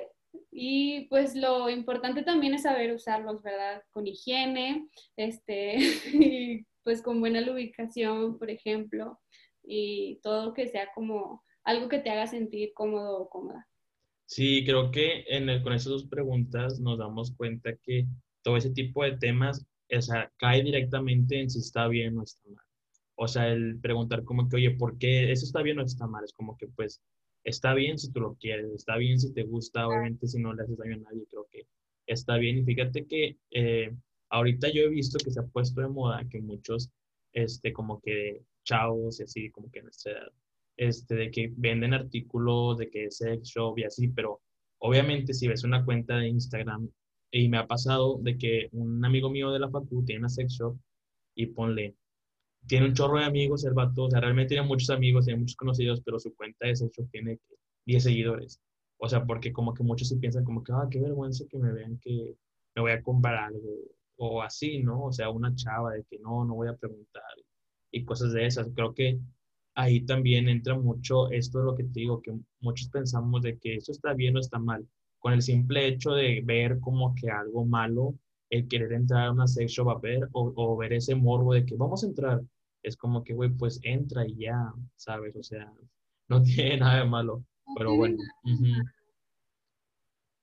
Y 0.51 1.07
pues 1.09 1.37
lo 1.37 1.69
importante 1.69 2.23
también 2.23 2.55
es 2.55 2.63
saber 2.63 2.95
usarlos, 2.95 3.43
¿verdad? 3.43 3.83
Con 3.91 4.07
higiene, 4.07 4.89
este, 5.17 5.77
pues 6.85 7.03
con 7.03 7.21
buena 7.21 7.43
lubricación, 7.43 8.39
por 8.39 8.49
ejemplo, 8.49 9.21
y 9.63 10.21
todo 10.23 10.55
que 10.55 10.69
sea 10.69 10.89
como 10.95 11.45
algo 11.65 11.91
que 11.91 11.99
te 11.99 12.09
haga 12.09 12.27
sentir 12.27 12.73
cómodo 12.73 13.21
o 13.21 13.29
cómoda. 13.29 13.69
Sí, 14.25 14.65
creo 14.65 14.91
que 14.91 15.25
en 15.29 15.51
el, 15.51 15.63
con 15.63 15.75
esas 15.75 15.93
dos 15.93 16.09
preguntas 16.09 16.81
nos 16.81 16.99
damos 16.99 17.37
cuenta 17.37 17.77
que 17.77 18.07
todo 18.43 18.57
ese 18.57 18.71
tipo 18.71 19.05
de 19.05 19.19
temas 19.19 19.67
o 19.97 20.03
sea, 20.03 20.31
cae 20.37 20.63
directamente 20.63 21.41
en 21.41 21.51
si 21.51 21.59
está 21.61 21.89
bien 21.89 22.19
o 22.19 22.23
está 22.23 22.49
mal. 22.51 22.65
O 23.17 23.27
sea, 23.29 23.49
el 23.49 23.81
preguntar 23.81 24.25
como 24.25 24.49
que, 24.49 24.57
oye, 24.57 24.71
¿por 24.73 24.99
qué 24.99 25.33
eso 25.33 25.45
está 25.45 25.63
bien 25.63 25.79
o 25.79 25.83
está 25.83 26.07
mal? 26.07 26.25
Es 26.25 26.33
como 26.33 26.57
que, 26.57 26.69
pues, 26.69 27.03
está 27.45 27.75
bien 27.75 27.99
si 27.99 28.13
tú 28.13 28.21
lo 28.21 28.37
quieres, 28.37 28.71
está 28.73 28.97
bien 28.97 29.19
si 29.19 29.33
te 29.33 29.43
gusta, 29.43 29.89
obviamente 29.89 30.27
si 30.29 30.39
no 30.39 30.55
le 30.55 30.63
haces 30.63 30.79
daño 30.79 30.95
a 30.95 30.99
nadie, 30.99 31.27
creo 31.29 31.47
que 31.51 31.67
está 32.07 32.37
bien. 32.37 32.59
Y 32.59 32.65
fíjate 32.65 33.07
que 33.07 33.39
eh, 33.51 33.95
ahorita 34.31 34.71
yo 34.71 34.83
he 34.83 34.89
visto 34.89 35.19
que 35.19 35.31
se 35.31 35.41
ha 35.41 35.47
puesto 35.47 35.81
de 35.81 35.89
moda 35.89 36.27
que 36.29 36.41
muchos, 36.41 36.91
este, 37.33 37.73
como 37.73 38.01
que 38.01 38.43
chavos 38.65 39.21
y 39.21 39.25
así, 39.25 39.51
como 39.51 39.71
que 39.71 39.81
en 39.81 39.87
nuestra 39.87 40.13
edad, 40.13 40.33
este, 40.77 41.15
de 41.15 41.31
que 41.31 41.53
venden 41.57 41.95
artículos, 41.95 42.79
de 42.79 42.91
que 42.91 43.07
es 43.07 43.17
sex 43.17 43.49
shop 43.49 43.79
y 43.79 43.85
así, 43.85 44.09
pero 44.09 44.41
obviamente 44.79 45.35
si 45.35 45.49
ves 45.49 45.65
una 45.65 45.85
cuenta 45.85 46.17
de 46.19 46.29
Instagram, 46.29 46.91
y 47.31 47.49
me 47.49 47.59
ha 47.59 47.67
pasado 47.67 48.19
de 48.21 48.39
que 48.39 48.69
un 48.73 49.05
amigo 49.05 49.31
mío 49.31 49.51
de 49.53 49.59
la 49.61 49.71
facu 49.71 50.05
tiene 50.05 50.21
una 50.21 50.29
sex 50.29 50.55
shop 50.55 50.77
y 51.35 51.47
ponle, 51.47 51.97
tiene 52.67 52.87
un 52.87 52.95
chorro 52.95 53.19
de 53.19 53.25
amigos 53.27 53.65
el 53.65 53.75
vato, 53.75 54.05
o 54.05 54.11
sea, 54.11 54.21
realmente 54.21 54.51
tiene 54.55 54.67
muchos 54.67 54.91
amigos, 54.91 55.27
tiene 55.27 55.41
muchos 55.41 55.57
conocidos, 55.57 56.03
pero 56.05 56.19
su 56.19 56.35
cuenta 56.35 56.67
de 56.67 56.77
sex 56.77 56.93
shop 56.97 57.11
tiene 57.11 57.39
10 57.87 58.03
seguidores. 58.03 58.61
O 58.99 59.09
sea, 59.09 59.25
porque 59.25 59.53
como 59.53 59.75
que 59.75 59.85
muchos 59.85 60.09
se 60.09 60.17
piensan 60.17 60.45
como 60.45 60.63
que, 60.65 60.73
ah, 60.73 60.89
qué 60.91 61.01
vergüenza 61.01 61.45
que 61.49 61.59
me 61.59 61.73
vean 61.73 61.99
que 62.01 62.37
me 62.75 62.83
voy 62.83 62.93
a 62.93 63.03
comprar 63.03 63.37
algo, 63.37 63.69
o 64.17 64.43
así, 64.43 64.83
¿no? 64.83 65.05
O 65.05 65.13
sea, 65.13 65.31
una 65.31 65.55
chava 65.55 65.95
de 65.95 66.05
que 66.05 66.19
no, 66.19 66.45
no 66.45 66.55
voy 66.55 66.69
a 66.69 66.77
preguntar, 66.77 67.23
y 67.91 68.05
cosas 68.05 68.33
de 68.33 68.47
esas. 68.47 68.69
Creo 68.75 68.95
que 68.95 69.19
ahí 69.75 70.01
también 70.05 70.49
entra 70.49 70.77
mucho 70.77 71.31
esto 71.31 71.61
de 71.61 71.65
lo 71.67 71.75
que 71.77 71.85
te 71.85 72.01
digo, 72.01 72.21
que 72.21 72.37
muchos 72.61 72.89
pensamos 72.89 73.43
de 73.43 73.59
que 73.59 73.77
esto 73.77 73.93
está 73.93 74.15
bien 74.15 74.37
o 74.37 74.41
está 74.41 74.59
mal. 74.59 74.87
Con 75.19 75.33
el 75.33 75.43
simple 75.43 75.87
hecho 75.87 76.13
de 76.13 76.43
ver 76.45 76.79
como 76.81 77.15
que 77.15 77.31
algo 77.31 77.65
malo, 77.65 78.15
el 78.51 78.69
querer 78.69 78.93
entrar 78.93 79.27
a 79.27 79.33
una 79.33 79.47
sex 79.47 79.73
shop 79.73 79.91
a 79.91 79.99
ver, 79.99 80.29
o, 80.33 80.77
ver 80.77 80.93
ese 80.93 81.15
morbo 81.15 81.55
de 81.55 81.67
que 81.67 81.77
vamos 81.77 82.03
a 82.03 82.07
entrar, 82.07 82.41
es 82.83 82.97
como 82.97 83.25
que, 83.25 83.35
güey, 83.35 83.51
pues 83.51 83.81
entra 83.83 84.27
y 84.27 84.37
ya, 84.37 84.73
¿sabes? 84.97 85.37
O 85.37 85.43
sea, 85.43 85.73
no 86.29 86.43
tiene 86.43 86.79
nada 86.79 87.01
de 87.01 87.09
malo, 87.09 87.45
pero 87.77 87.97
bueno. 87.97 88.19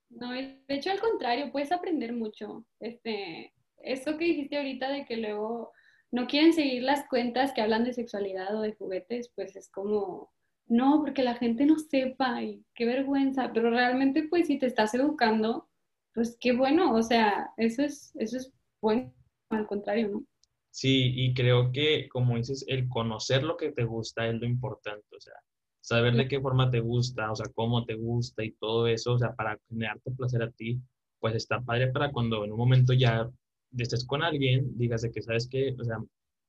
No, 0.09 0.31
de 0.31 0.61
hecho 0.69 0.91
al 0.91 0.99
contrario, 0.99 1.51
puedes 1.51 1.71
aprender 1.71 2.13
mucho. 2.13 2.65
Este, 2.79 3.53
eso 3.77 4.17
que 4.17 4.25
dijiste 4.25 4.57
ahorita 4.57 4.89
de 4.89 5.05
que 5.05 5.17
luego 5.17 5.71
no 6.11 6.27
quieren 6.27 6.53
seguir 6.53 6.83
las 6.83 7.07
cuentas 7.09 7.51
que 7.53 7.61
hablan 7.61 7.83
de 7.83 7.93
sexualidad 7.93 8.55
o 8.55 8.61
de 8.61 8.73
juguetes, 8.73 9.31
pues 9.35 9.55
es 9.55 9.69
como, 9.69 10.31
no, 10.67 11.01
porque 11.01 11.23
la 11.23 11.35
gente 11.35 11.65
no 11.65 11.77
sepa 11.77 12.41
y 12.43 12.63
qué 12.73 12.85
vergüenza, 12.85 13.51
pero 13.53 13.69
realmente 13.69 14.27
pues 14.29 14.47
si 14.47 14.57
te 14.57 14.65
estás 14.65 14.93
educando, 14.93 15.69
pues 16.13 16.37
qué 16.39 16.53
bueno, 16.53 16.93
o 16.93 17.03
sea, 17.03 17.49
eso 17.57 17.83
es, 17.83 18.15
eso 18.15 18.37
es 18.37 18.51
bueno, 18.81 19.13
al 19.49 19.67
contrario, 19.67 20.09
¿no? 20.09 20.25
Sí, 20.71 21.13
y 21.15 21.33
creo 21.33 21.71
que, 21.71 22.09
como 22.09 22.35
dices, 22.35 22.65
el 22.67 22.89
conocer 22.89 23.43
lo 23.43 23.55
que 23.55 23.71
te 23.71 23.85
gusta 23.85 24.27
es 24.27 24.35
lo 24.35 24.45
importante, 24.45 25.05
o 25.15 25.21
sea, 25.21 25.35
saber 25.79 26.15
de 26.15 26.27
qué 26.27 26.41
forma 26.41 26.69
te 26.69 26.79
gusta, 26.79 27.31
o 27.31 27.35
sea, 27.35 27.45
cómo 27.53 27.85
te 27.85 27.93
gusta 27.95 28.43
y 28.43 28.51
todo 28.53 28.87
eso, 28.87 29.13
o 29.13 29.19
sea, 29.19 29.33
para 29.35 29.57
generarte 29.69 30.11
placer 30.11 30.43
a 30.43 30.51
ti, 30.51 30.81
pues 31.19 31.35
está 31.35 31.61
padre 31.61 31.91
para 31.91 32.11
cuando 32.11 32.43
en 32.43 32.51
un 32.51 32.57
momento 32.57 32.91
ya 32.93 33.29
estés 33.77 34.05
con 34.05 34.23
alguien, 34.23 34.77
digas 34.77 35.01
de 35.01 35.11
que 35.11 35.21
sabes 35.21 35.47
que, 35.47 35.75
o 35.79 35.83
sea, 35.83 35.97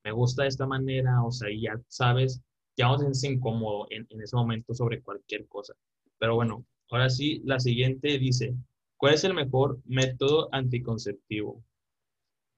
me 0.05 0.13
gusta 0.13 0.43
de 0.43 0.49
esta 0.49 0.67
manera, 0.67 1.23
o 1.23 1.31
sea, 1.31 1.51
y 1.51 1.63
ya 1.63 1.81
sabes, 1.89 2.43
ya 2.77 2.87
no 2.87 2.99
sientes 2.99 3.25
incómodo 3.25 3.87
en, 3.91 4.07
en 4.11 4.23
ese 4.23 4.37
momento 4.37 4.75
sobre 4.75 5.03
cualquier 5.03 5.47
cosa. 5.47 5.75
Pero 6.19 6.35
bueno, 6.35 6.65
ahora 6.91 7.11
sí, 7.11 7.41
la 7.45 7.59
siguiente 7.59 8.19
dice, 8.19 8.55
¿cuál 8.97 9.15
es 9.15 9.25
el 9.25 9.35
mejor 9.35 9.81
método 9.85 10.49
anticonceptivo? 10.53 11.63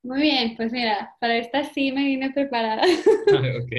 Muy 0.03 0.23
bien, 0.23 0.57
pues 0.57 0.73
mira, 0.73 1.17
para 1.21 1.37
esta 1.37 1.65
sí 1.65 1.93
me 1.93 2.05
vine 2.05 2.31
preparada. 2.31 2.83
ok. 3.63 3.73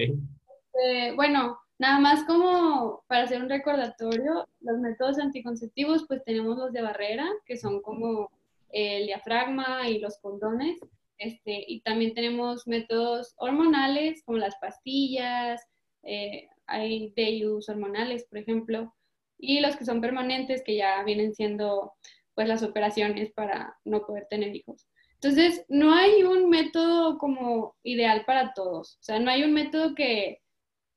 Eh, 0.83 1.13
bueno, 1.15 1.57
nada 1.77 1.99
más 1.99 2.23
como 2.25 3.03
para 3.07 3.23
hacer 3.23 3.41
un 3.41 3.49
recordatorio, 3.49 4.47
los 4.61 4.79
métodos 4.79 5.17
anticonceptivos, 5.19 6.05
pues 6.07 6.23
tenemos 6.23 6.57
los 6.57 6.71
de 6.73 6.81
barrera, 6.81 7.27
que 7.45 7.57
son 7.57 7.81
como 7.81 8.29
el 8.69 9.07
diafragma 9.07 9.89
y 9.89 9.99
los 9.99 10.19
condones. 10.19 10.79
Este, 11.17 11.65
y 11.67 11.81
también 11.81 12.13
tenemos 12.13 12.65
métodos 12.67 13.33
hormonales 13.37 14.23
como 14.23 14.37
las 14.37 14.55
pastillas, 14.61 15.61
eh, 16.03 16.49
hay 16.65 17.13
DIUs 17.15 17.69
hormonales, 17.69 18.25
por 18.25 18.39
ejemplo, 18.39 18.95
y 19.37 19.59
los 19.59 19.75
que 19.75 19.85
son 19.85 20.01
permanentes, 20.01 20.63
que 20.63 20.75
ya 20.75 21.03
vienen 21.03 21.33
siendo 21.33 21.93
pues 22.35 22.47
las 22.47 22.63
operaciones 22.63 23.31
para 23.33 23.77
no 23.83 24.05
poder 24.05 24.27
tener 24.29 24.55
hijos. 24.55 24.87
Entonces, 25.15 25.65
no 25.67 25.93
hay 25.93 26.23
un 26.23 26.49
método 26.49 27.17
como 27.17 27.75
ideal 27.83 28.23
para 28.25 28.53
todos. 28.53 28.95
O 28.95 29.03
sea, 29.03 29.19
no 29.19 29.29
hay 29.29 29.43
un 29.43 29.51
método 29.51 29.93
que, 29.93 30.41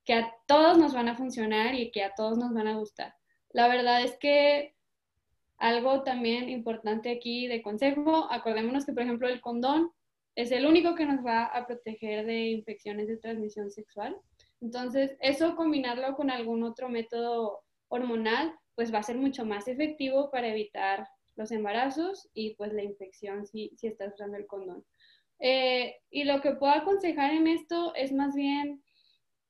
que 0.04 0.14
a 0.14 0.32
todos 0.46 0.78
nos 0.78 0.94
van 0.94 1.08
a 1.08 1.16
funcionar 1.16 1.74
y 1.74 1.90
que 1.90 2.04
a 2.04 2.14
todos 2.14 2.38
nos 2.38 2.54
van 2.54 2.68
a 2.68 2.76
gustar. 2.76 3.14
La 3.50 3.66
verdad 3.66 4.02
es 4.02 4.16
que 4.18 4.74
algo 5.58 6.02
también 6.02 6.48
importante 6.48 7.10
aquí 7.10 7.46
de 7.48 7.62
consejo, 7.62 8.28
acordémonos 8.30 8.86
que, 8.86 8.92
por 8.92 9.02
ejemplo, 9.02 9.28
el 9.28 9.40
condón 9.40 9.90
es 10.34 10.50
el 10.50 10.66
único 10.66 10.94
que 10.94 11.06
nos 11.06 11.24
va 11.24 11.44
a 11.44 11.66
proteger 11.66 12.24
de 12.24 12.50
infecciones 12.50 13.08
de 13.08 13.18
transmisión 13.18 13.70
sexual. 13.70 14.16
Entonces, 14.62 15.16
eso 15.20 15.54
combinarlo 15.56 16.16
con 16.16 16.30
algún 16.30 16.62
otro 16.62 16.88
método 16.88 17.60
hormonal, 17.88 18.54
pues 18.74 18.92
va 18.94 18.98
a 18.98 19.02
ser 19.02 19.16
mucho 19.16 19.44
más 19.44 19.68
efectivo 19.68 20.30
para 20.30 20.48
evitar 20.48 21.06
los 21.36 21.50
embarazos 21.50 22.30
y 22.32 22.54
pues 22.54 22.72
la 22.72 22.82
infección 22.82 23.46
si, 23.46 23.72
si 23.76 23.88
estás 23.88 24.14
usando 24.14 24.38
el 24.38 24.46
condón. 24.46 24.84
Eh, 25.40 25.96
y 26.10 26.24
lo 26.24 26.40
que 26.40 26.52
puedo 26.52 26.72
aconsejar 26.72 27.32
en 27.32 27.48
esto 27.48 27.94
es 27.94 28.12
más 28.12 28.34
bien 28.34 28.82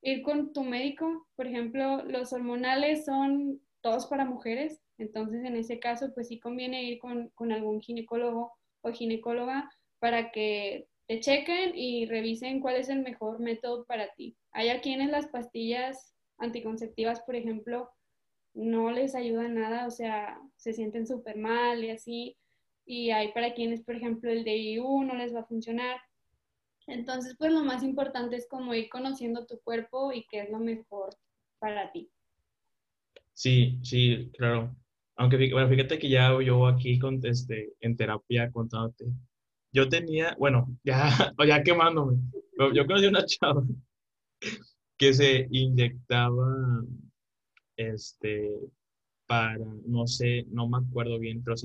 ir 0.01 0.23
con 0.23 0.51
tu 0.51 0.63
médico. 0.63 1.27
Por 1.37 1.47
ejemplo, 1.47 2.03
los 2.03 2.33
hormonales 2.33 3.05
son 3.05 3.61
todos 3.81 4.07
para 4.07 4.25
mujeres, 4.25 4.83
entonces, 4.97 5.43
en 5.43 5.55
ese 5.55 5.79
caso, 5.79 6.13
pues 6.13 6.27
sí 6.27 6.39
conviene 6.39 6.83
ir 6.83 6.99
con, 6.99 7.31
algún 7.51 7.81
ginecólogo 7.81 8.53
o 8.81 8.91
ginecóloga 8.91 9.69
para 9.99 10.31
que 10.31 10.87
te 11.07 11.19
chequen 11.19 11.73
y 11.75 12.05
revisen 12.05 12.59
cuál 12.59 12.77
es 12.77 12.89
el 12.89 13.01
mejor 13.01 13.39
método 13.39 13.85
para 13.85 14.13
ti. 14.15 14.37
Hay 14.51 14.69
a 14.69 14.81
quienes 14.81 15.09
las 15.09 15.27
pastillas 15.27 16.15
anticonceptivas, 16.37 17.21
por 17.21 17.35
ejemplo, 17.35 17.89
no 18.53 18.91
les 18.91 19.15
ayuda 19.15 19.47
nada, 19.47 19.87
o 19.87 19.91
sea, 19.91 20.39
se 20.55 20.73
sienten 20.73 21.07
súper 21.07 21.37
mal 21.37 21.83
y 21.83 21.89
así. 21.89 22.37
Y 22.85 23.11
hay 23.11 23.31
para 23.31 23.53
quienes, 23.53 23.83
por 23.83 23.95
ejemplo, 23.95 24.31
el 24.31 24.43
DIU 24.43 25.03
no 25.03 25.15
les 25.15 25.33
va 25.33 25.41
a 25.41 25.45
funcionar. 25.45 25.99
Entonces, 26.87 27.35
pues 27.37 27.51
lo 27.51 27.63
más 27.63 27.83
importante 27.83 28.35
es 28.35 28.47
como 28.47 28.73
ir 28.73 28.89
conociendo 28.89 29.45
tu 29.45 29.59
cuerpo 29.61 30.11
y 30.11 30.25
qué 30.29 30.41
es 30.41 30.49
lo 30.49 30.59
mejor 30.59 31.15
para 31.59 31.91
ti. 31.91 32.09
Sí, 33.33 33.79
sí, 33.83 34.29
claro. 34.37 34.75
Aunque, 35.15 35.51
bueno, 35.51 35.69
fíjate 35.69 35.97
que 35.97 36.09
ya 36.09 36.37
yo 36.41 36.67
aquí 36.67 36.99
este, 37.23 37.73
en 37.79 37.95
terapia 37.95 38.51
contándote, 38.51 39.05
yo 39.73 39.89
tenía, 39.89 40.35
bueno, 40.39 40.67
ya, 40.83 41.33
ya 41.45 41.63
quemándome, 41.63 42.17
yo 42.73 42.85
conocí 42.85 43.07
una 43.07 43.25
chava 43.25 43.63
que 44.97 45.13
se 45.13 45.47
inyectaba, 45.49 46.85
este, 47.75 48.49
para, 49.27 49.57
no 49.85 50.05
sé, 50.05 50.45
no 50.49 50.69
me 50.69 50.77
acuerdo 50.77 51.17
bien, 51.19 51.43
pero 51.43 51.55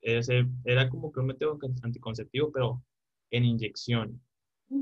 ese, 0.00 0.46
era 0.64 0.88
como 0.88 1.12
que 1.12 1.20
un 1.20 1.26
método 1.26 1.58
anticonceptivo, 1.82 2.50
pero 2.50 2.82
en 3.30 3.44
inyección. 3.44 4.20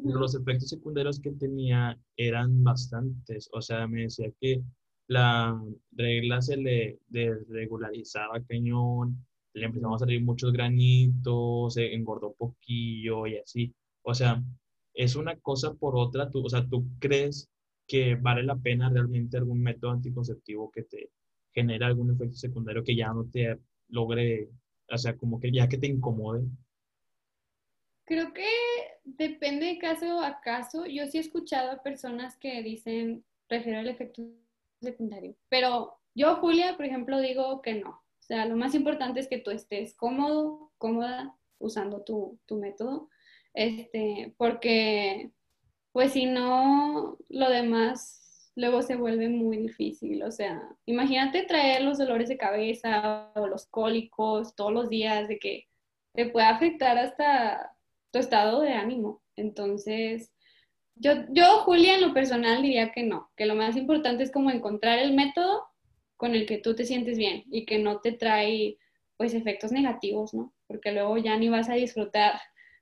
Los 0.05 0.35
efectos 0.35 0.69
secundarios 0.69 1.19
que 1.19 1.33
tenía 1.33 1.99
eran 2.17 2.63
bastantes, 2.63 3.49
o 3.53 3.61
sea, 3.61 3.89
me 3.89 4.03
decía 4.03 4.31
que 4.41 4.63
la 5.09 5.61
regla 5.93 6.43
se 6.43 6.59
le 6.59 7.01
desregularizaba 7.09 8.43
cañón, 8.45 9.27
le 9.55 9.67
empezamos 9.67 9.97
a 9.97 10.05
salir 10.05 10.23
muchos 10.23 10.53
granitos, 10.53 11.75
se 11.75 11.95
engordó 11.95 12.33
poquillo 12.33 13.27
y 13.27 13.39
así. 13.39 13.75
O 14.03 14.15
sea, 14.15 14.43
es 14.95 15.17
una 15.17 15.37
cosa 15.37 15.75
por 15.75 15.97
otra, 15.97 16.31
tú, 16.31 16.45
o 16.45 16.51
sea, 16.51 16.67
tú 16.67 16.87
crees 16.99 17.49
que 17.87 18.17
vale 18.17 18.43
la 18.43 18.57
pena 18.57 18.91
realmente 18.91 19.37
algún 19.37 19.63
método 19.63 19.93
anticonceptivo 19.93 20.71
que 20.71 20.83
te 20.83 21.11
genere 21.53 21.85
algún 21.85 22.13
efecto 22.13 22.37
secundario 22.37 22.85
que 22.85 22.95
ya 22.95 23.13
no 23.13 23.25
te 23.25 23.59
logre, 23.89 24.51
o 24.91 24.99
sea, 24.99 25.17
como 25.17 25.41
que 25.41 25.51
ya 25.51 25.69
que 25.69 25.79
te 25.79 25.87
incomode. 25.87 26.45
Creo 28.05 28.33
que 28.33 28.49
depende 29.05 29.67
de 29.67 29.79
caso 29.79 30.21
a 30.21 30.41
caso. 30.41 30.87
Yo 30.87 31.07
sí 31.07 31.19
he 31.19 31.21
escuchado 31.21 31.71
a 31.71 31.83
personas 31.83 32.37
que 32.37 32.63
dicen, 32.63 33.25
prefiero 33.47 33.81
el 33.81 33.89
efecto 33.89 34.23
secundario. 34.81 35.35
Pero 35.49 35.99
yo, 36.15 36.37
Julia, 36.37 36.77
por 36.77 36.87
ejemplo, 36.87 37.21
digo 37.21 37.61
que 37.63 37.75
no. 37.75 38.01
Sea, 38.29 38.45
lo 38.45 38.57
más 38.57 38.75
importante 38.75 39.21
es 39.21 39.27
que 39.27 39.39
tú 39.39 39.51
estés 39.51 39.95
cómodo, 39.95 40.71
cómoda 40.77 41.35
usando 41.59 42.03
tu, 42.03 42.39
tu 42.45 42.57
método, 42.57 43.09
este, 43.55 44.35
porque 44.37 45.33
pues 45.93 46.13
si 46.13 46.27
no, 46.27 47.17
lo 47.31 47.49
demás 47.49 48.53
luego 48.55 48.83
se 48.83 48.97
vuelve 48.97 49.31
muy 49.31 49.57
difícil. 49.57 50.23
O 50.25 50.31
sea, 50.31 50.61
imagínate 50.85 51.45
traer 51.45 51.81
los 51.81 51.97
dolores 51.97 52.29
de 52.29 52.37
cabeza 52.37 53.33
o 53.35 53.47
los 53.47 53.67
cólicos 53.67 54.55
todos 54.55 54.75
los 54.75 54.91
días, 54.91 55.27
de 55.27 55.39
que 55.39 55.67
te 56.13 56.27
puede 56.27 56.49
afectar 56.49 56.99
hasta 56.99 57.75
tu 58.11 58.19
estado 58.19 58.61
de 58.61 58.75
ánimo. 58.75 59.23
Entonces, 59.37 60.35
yo, 60.97 61.13
yo, 61.31 61.61
Julia, 61.61 61.95
en 61.95 62.03
lo 62.03 62.13
personal 62.13 62.61
diría 62.61 62.93
que 62.93 63.05
no, 63.05 63.31
que 63.37 63.47
lo 63.47 63.55
más 63.55 63.75
importante 63.75 64.23
es 64.23 64.31
como 64.31 64.51
encontrar 64.51 64.99
el 64.99 65.15
método 65.15 65.68
con 66.19 66.35
el 66.35 66.47
que 66.47 66.59
tú 66.59 66.75
te 66.75 66.85
sientes 66.85 67.17
bien 67.17 67.45
y 67.51 67.65
que 67.65 67.79
no 67.79 68.01
te 68.01 68.13
trae 68.13 68.77
pues 69.17 69.35
efectos 69.35 69.73
negativos, 69.73 70.35
¿no? 70.35 70.53
Porque 70.67 70.93
luego 70.93 71.17
ya 71.17 71.39
ni 71.39 71.49
vas 71.49 71.71
a 71.71 71.75
disfrutar 71.75 72.39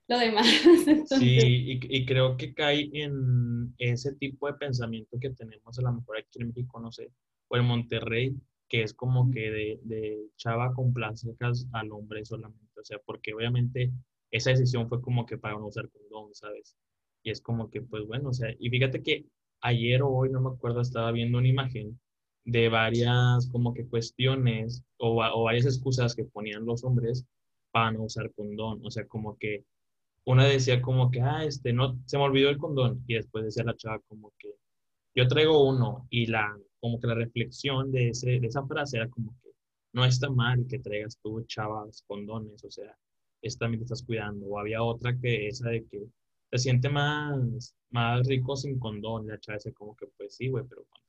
lo 0.07 0.17
demás. 0.17 0.45
Sí, 1.19 1.37
y, 1.39 1.79
y, 1.97 2.05
creo 2.05 2.35
que 2.35 2.53
cae 2.53 2.89
en 2.93 3.73
ese 3.77 4.13
tipo 4.15 4.47
de 4.47 4.53
pensamiento 4.55 5.17
que 5.21 5.29
tenemos 5.29 5.77
a 5.79 5.81
lo 5.81 5.93
mejor 5.93 6.17
aquí 6.17 6.41
en 6.41 6.47
México, 6.47 6.79
no 6.79 6.91
sé, 6.91 7.11
o 7.47 7.57
en 7.57 7.65
Monterrey, 7.65 8.35
que 8.67 8.83
es 8.83 8.93
como 8.93 9.31
que 9.31 9.51
de, 9.51 9.79
de 9.83 10.17
chava 10.35 10.73
con 10.73 10.93
placas 10.93 11.67
al 11.71 11.91
hombre 11.91 12.25
solamente, 12.25 12.79
o 12.79 12.83
sea, 12.83 12.97
porque 13.05 13.33
obviamente 13.33 13.91
esa 14.31 14.49
decisión 14.49 14.89
fue 14.89 15.01
como 15.01 15.25
que 15.25 15.37
para 15.37 15.55
no 15.55 15.67
usar 15.67 15.89
condón, 15.89 16.33
¿sabes? 16.33 16.75
Y 17.23 17.31
es 17.31 17.41
como 17.41 17.69
que, 17.69 17.81
pues 17.81 18.05
bueno, 18.05 18.29
o 18.29 18.33
sea, 18.33 18.53
y 18.59 18.69
fíjate 18.69 19.01
que 19.01 19.25
ayer 19.61 20.01
o 20.01 20.09
hoy, 20.09 20.29
no 20.29 20.41
me 20.41 20.49
acuerdo, 20.49 20.81
estaba 20.81 21.11
viendo 21.11 21.37
una 21.37 21.47
imagen 21.47 21.99
de 22.47 22.69
varias 22.69 23.49
como 23.51 23.73
que 23.73 23.85
cuestiones 23.85 24.81
o, 24.97 25.21
o 25.21 25.43
varias 25.43 25.65
excusas 25.65 26.15
que 26.15 26.23
ponían 26.23 26.65
los 26.65 26.81
hombres 26.85 27.25
para 27.71 27.91
no 27.91 28.03
usar 28.03 28.31
condón, 28.33 28.79
o 28.85 28.89
sea, 28.89 29.05
como 29.05 29.37
que 29.37 29.65
una 30.23 30.45
decía 30.45 30.81
como 30.81 31.11
que, 31.11 31.21
ah, 31.21 31.43
este, 31.43 31.73
no, 31.73 31.99
se 32.05 32.17
me 32.17 32.23
olvidó 32.23 32.49
el 32.49 32.57
condón, 32.57 33.03
y 33.05 33.15
después 33.15 33.43
decía 33.43 33.65
la 33.65 33.75
chava 33.75 33.99
como 34.07 34.33
que, 34.39 34.49
yo 35.13 35.27
traigo 35.27 35.67
uno, 35.67 36.07
y 36.09 36.27
la, 36.27 36.57
como 36.79 36.99
que 36.99 37.07
la 37.07 37.15
reflexión 37.15 37.91
de, 37.91 38.09
ese, 38.09 38.39
de 38.39 38.47
esa 38.47 38.65
frase 38.65 38.97
era 38.97 39.09
como 39.09 39.35
que, 39.41 39.49
no 39.93 40.05
está 40.05 40.29
mal 40.29 40.65
que 40.69 40.79
traigas 40.79 41.19
tú 41.21 41.43
chavas 41.45 42.03
condones, 42.07 42.63
o 42.63 42.71
sea, 42.71 42.97
esta 43.41 43.65
también 43.65 43.81
te 43.81 43.85
estás 43.85 44.03
cuidando, 44.03 44.45
o 44.47 44.59
había 44.59 44.83
otra 44.83 45.17
que 45.19 45.47
esa 45.47 45.69
de 45.69 45.85
que 45.85 46.07
se 46.51 46.57
siente 46.59 46.89
más, 46.89 47.75
más 47.89 48.25
rico 48.25 48.55
sin 48.55 48.79
condón, 48.79 49.27
la 49.27 49.37
chava 49.39 49.57
decía 49.57 49.73
como 49.73 49.97
que, 49.97 50.07
pues 50.17 50.35
sí, 50.35 50.47
güey, 50.47 50.63
pero 50.69 50.85
cuando, 50.89 51.06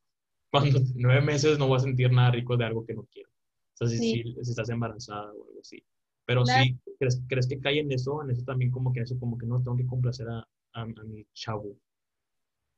nueve 0.94 1.20
meses 1.20 1.58
no 1.58 1.68
voy 1.68 1.76
a 1.76 1.80
sentir 1.80 2.10
nada 2.10 2.30
rico 2.30 2.56
de 2.56 2.64
algo 2.64 2.84
que 2.84 2.94
no 2.94 3.04
quiero, 3.04 3.30
o 3.30 3.76
sea, 3.76 3.88
si, 3.88 3.98
si, 3.98 4.34
estás 4.40 4.70
embarazada 4.70 5.32
o 5.32 5.46
algo 5.46 5.60
así. 5.60 5.82
Pero 6.24 6.44
sí, 6.44 6.78
¿crees, 6.98 7.22
¿crees, 7.26 7.46
que 7.46 7.58
cae 7.58 7.80
en 7.80 7.90
eso? 7.90 8.22
En 8.22 8.30
eso 8.30 8.44
también 8.44 8.70
como 8.70 8.92
que 8.92 9.00
eso 9.00 9.18
como 9.18 9.38
que 9.38 9.46
no 9.46 9.62
tengo 9.62 9.78
que 9.78 9.86
complacer 9.86 10.28
a, 10.28 10.46
a, 10.74 10.84
mi 10.84 11.26
chavo. 11.32 11.74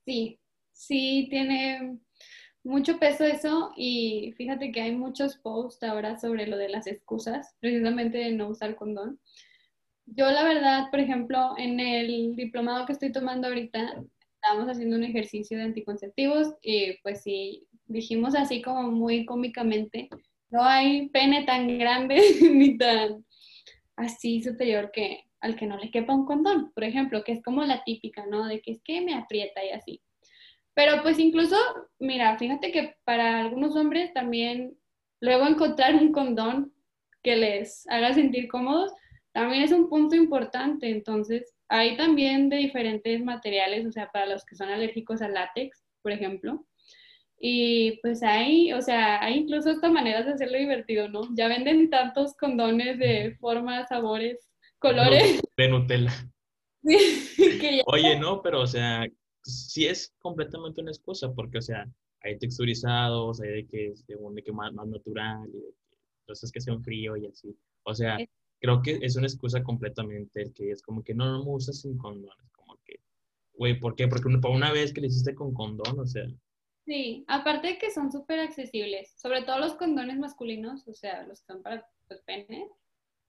Sí, 0.04 0.38
sí 0.72 1.26
tiene 1.30 1.98
mucho 2.62 2.98
peso 2.98 3.24
eso 3.24 3.72
y 3.76 4.32
fíjate 4.36 4.70
que 4.70 4.82
hay 4.82 4.94
muchos 4.94 5.36
posts 5.36 5.82
ahora 5.82 6.18
sobre 6.18 6.46
lo 6.46 6.56
de 6.56 6.68
las 6.68 6.86
excusas, 6.86 7.56
precisamente 7.58 8.18
de 8.18 8.32
no 8.32 8.48
usar 8.48 8.76
condón. 8.76 9.18
Yo 10.06 10.30
la 10.30 10.44
verdad, 10.44 10.90
por 10.90 11.00
ejemplo, 11.00 11.54
en 11.58 11.80
el 11.80 12.36
diplomado 12.36 12.86
que 12.86 12.92
estoy 12.92 13.12
tomando 13.12 13.48
ahorita, 13.48 14.02
estábamos 14.40 14.70
haciendo 14.70 14.96
un 14.96 15.04
ejercicio 15.04 15.58
de 15.58 15.64
anticonceptivos 15.64 16.54
y 16.62 16.94
pues 17.02 17.22
sí, 17.22 17.66
dijimos 17.86 18.34
así 18.34 18.62
como 18.62 18.90
muy 18.90 19.26
cómicamente, 19.26 20.08
no 20.48 20.62
hay 20.62 21.10
pene 21.10 21.44
tan 21.44 21.78
grande 21.78 22.20
ni 22.50 22.78
tan 22.78 23.24
así 23.96 24.42
superior 24.42 24.90
que 24.92 25.24
al 25.42 25.56
que 25.56 25.66
no 25.66 25.76
le 25.76 25.90
quepa 25.90 26.14
un 26.14 26.24
condón, 26.24 26.72
por 26.72 26.84
ejemplo, 26.84 27.22
que 27.22 27.32
es 27.32 27.42
como 27.42 27.64
la 27.64 27.84
típica, 27.84 28.26
¿no? 28.26 28.46
De 28.46 28.60
que 28.60 28.72
es 28.72 28.82
que 28.82 29.00
me 29.02 29.14
aprieta 29.14 29.64
y 29.64 29.70
así. 29.70 30.02
Pero 30.74 31.02
pues 31.02 31.18
incluso, 31.18 31.56
mira, 31.98 32.38
fíjate 32.38 32.72
que 32.72 32.94
para 33.04 33.40
algunos 33.40 33.76
hombres 33.76 34.12
también 34.14 34.76
luego 35.20 35.46
encontrar 35.46 35.94
un 35.94 36.12
condón 36.12 36.72
que 37.22 37.36
les 37.36 37.86
haga 37.88 38.14
sentir 38.14 38.48
cómodos 38.48 38.92
también 39.32 39.62
es 39.62 39.72
un 39.72 39.88
punto 39.88 40.16
importante. 40.16 40.90
Entonces, 40.90 41.54
hay 41.70 41.96
también 41.96 42.48
de 42.48 42.56
diferentes 42.56 43.22
materiales, 43.22 43.86
o 43.86 43.92
sea, 43.92 44.10
para 44.10 44.26
los 44.26 44.44
que 44.44 44.56
son 44.56 44.68
alérgicos 44.68 45.22
al 45.22 45.34
látex, 45.34 45.84
por 46.02 46.10
ejemplo, 46.10 46.66
y 47.38 47.98
pues 48.02 48.22
hay, 48.22 48.72
o 48.72 48.82
sea, 48.82 49.22
hay 49.24 49.38
incluso 49.38 49.70
hasta 49.70 49.88
maneras 49.88 50.26
de 50.26 50.32
hacerlo 50.32 50.58
divertido, 50.58 51.08
¿no? 51.08 51.22
Ya 51.34 51.48
venden 51.48 51.88
tantos 51.88 52.34
condones 52.34 52.98
de 52.98 53.36
formas, 53.40 53.88
sabores, 53.88 54.50
colores. 54.78 55.40
De 55.56 55.68
Nutella. 55.68 56.12
Oye, 57.86 58.18
no, 58.18 58.42
pero 58.42 58.62
o 58.62 58.66
sea, 58.66 59.06
sí 59.42 59.86
es 59.86 60.12
completamente 60.18 60.80
una 60.80 60.90
excusa, 60.90 61.32
porque, 61.32 61.58
o 61.58 61.62
sea, 61.62 61.86
hay 62.22 62.36
texturizados, 62.36 63.40
hay 63.40 63.50
de 63.50 63.66
que, 63.66 63.92
según 63.94 64.34
de 64.34 64.42
que 64.42 64.52
más, 64.52 64.72
más 64.72 64.88
natural, 64.88 65.48
y 65.48 65.60
de 65.60 65.72
que, 65.88 65.96
entonces 66.22 66.50
que 66.50 66.60
sea 66.60 66.74
un 66.74 66.82
frío 66.82 67.16
y 67.16 67.26
así. 67.26 67.56
O 67.84 67.94
sea, 67.94 68.18
creo 68.60 68.82
que 68.82 68.98
es 69.02 69.16
una 69.16 69.26
excusa 69.26 69.62
completamente 69.62 70.42
el 70.42 70.52
que 70.52 70.70
es 70.70 70.82
como 70.82 71.02
que 71.02 71.14
no, 71.14 71.26
no 71.30 71.44
me 71.44 71.50
usas 71.50 71.80
sin 71.80 71.98
condón. 71.98 72.36
Es 72.44 72.52
como 72.52 72.76
que, 72.84 73.00
güey, 73.54 73.80
¿por 73.80 73.96
qué? 73.96 74.06
Porque 74.08 74.28
por 74.38 74.50
una 74.50 74.72
vez 74.72 74.92
que 74.92 75.00
le 75.00 75.08
hiciste 75.08 75.34
con 75.34 75.52
condón, 75.52 75.98
o 75.98 76.06
sea, 76.06 76.24
Sí, 76.90 77.24
aparte 77.28 77.68
de 77.68 77.78
que 77.78 77.90
son 77.90 78.10
súper 78.10 78.40
accesibles, 78.40 79.12
sobre 79.16 79.42
todo 79.42 79.58
los 79.58 79.74
condones 79.74 80.18
masculinos, 80.18 80.88
o 80.88 80.92
sea, 80.92 81.22
los 81.24 81.40
que 81.40 81.52
son 81.52 81.62
para 81.62 81.86
los 82.08 82.20
penes, 82.22 82.68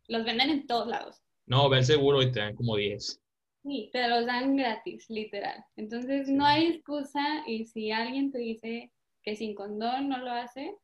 los 0.08 0.26
venden 0.26 0.50
en 0.50 0.65
todos 0.65 0.88
lados. 0.88 1.22
No, 1.46 1.70
ven 1.70 1.86
seguro 1.86 2.24
y 2.24 2.32
te 2.32 2.39
dan 2.39 2.56
como 2.56 2.76
10. 2.76 3.22
Sí, 3.62 3.89
te 3.94 4.08
los 4.08 4.26
dan 4.26 4.56
gratis, 4.56 5.08
literal. 5.10 5.63
Entonces 5.76 6.28
no 6.28 6.46
hay 6.46 6.67
excusa 6.67 7.44
y 7.46 7.65
si 7.65 7.91
alguien 7.91 8.32
te 8.32 8.39
dice 8.39 8.91
que 9.22 9.36
sin 9.36 9.54
condón 9.54 10.10
no 10.10 10.17
lo 10.17 10.32
hace, 10.32 10.76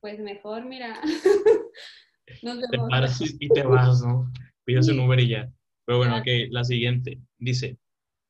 pues 0.00 0.18
mejor 0.18 0.66
mira. 0.66 1.00
Nos 2.42 2.56
vemos. 2.56 2.70
Te 2.70 2.78
paras 2.78 3.20
y 3.20 3.48
te 3.48 3.62
vas, 3.62 4.02
¿no? 4.02 4.30
Pides 4.64 4.88
un 4.88 5.00
Uber 5.00 5.20
y 5.20 5.28
ya. 5.28 5.52
Pero 5.84 5.98
bueno, 5.98 6.18
ok, 6.18 6.26
la 6.50 6.64
siguiente. 6.64 7.20
Dice, 7.38 7.78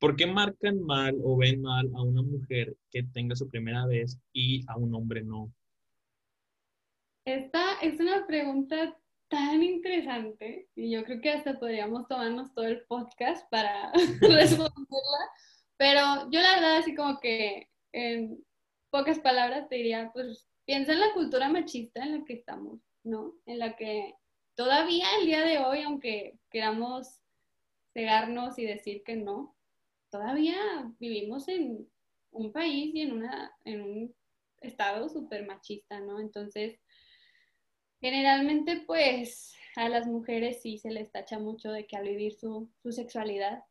¿Por 0.03 0.17
qué 0.17 0.27
marcan 0.27 0.83
mal 0.83 1.17
o 1.23 1.37
ven 1.37 1.63
mal 1.63 1.89
a 1.95 2.03
una 2.03 2.23
mujer 2.23 2.77
que 2.91 3.05
tenga 3.05 3.37
su 3.37 3.49
primera 3.49 3.87
vez 3.87 4.19
y 4.33 4.65
a 4.67 4.77
un 4.77 4.93
hombre 4.97 5.23
no? 5.23 5.55
Esta 7.25 7.79
es 7.81 8.01
una 8.01 8.27
pregunta 8.27 8.99
tan 9.29 9.63
interesante 9.63 10.69
y 10.75 10.91
yo 10.91 11.05
creo 11.05 11.21
que 11.21 11.31
hasta 11.31 11.57
podríamos 11.57 12.09
tomarnos 12.09 12.53
todo 12.53 12.65
el 12.65 12.83
podcast 12.89 13.49
para 13.49 13.93
responderla, 14.21 15.23
pero 15.77 16.29
yo 16.33 16.41
la 16.41 16.55
verdad 16.57 16.79
así 16.79 16.97
como 16.97 17.21
que 17.21 17.69
en 17.93 18.45
pocas 18.91 19.21
palabras 19.21 19.69
te 19.69 19.77
diría, 19.77 20.11
pues 20.13 20.49
piensa 20.67 20.95
en 20.95 20.99
la 20.99 21.13
cultura 21.15 21.49
machista 21.49 22.03
en 22.03 22.19
la 22.19 22.25
que 22.25 22.33
estamos, 22.33 22.81
¿no? 23.05 23.35
En 23.47 23.59
la 23.59 23.77
que 23.77 24.15
todavía 24.55 25.07
el 25.21 25.27
día 25.27 25.43
de 25.43 25.59
hoy, 25.59 25.83
aunque 25.83 26.39
queramos 26.51 27.21
cegarnos 27.93 28.59
y 28.59 28.65
decir 28.65 29.03
que 29.03 29.17
no, 29.17 29.55
todavía 30.11 30.57
vivimos 30.99 31.49
en 31.49 31.89
un 32.31 32.53
país 32.53 32.95
y 32.95 33.03
en, 33.03 33.13
una, 33.13 33.55
en 33.65 33.83
un 33.83 34.15
estado 34.61 35.09
súper 35.09 35.47
machista, 35.47 36.01
¿no? 36.01 36.21
Entonces, 36.21 36.79
generalmente, 38.01 38.83
pues, 38.87 39.55
a 39.77 39.89
las 39.89 40.07
mujeres 40.07 40.61
sí 40.63 40.79
se 40.79 40.91
les 40.91 41.11
tacha 41.11 41.39
mucho 41.39 41.71
de 41.73 41.87
que 41.87 41.97
al 41.97 42.09
vivir 42.09 42.35
su, 42.35 42.71
sexualidad 42.91 43.65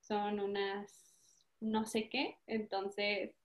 son 0.00 0.40
unas 0.40 0.98
no 1.60 1.86
sé 1.86 2.08
qué, 2.08 2.38
entonces, 2.48 3.36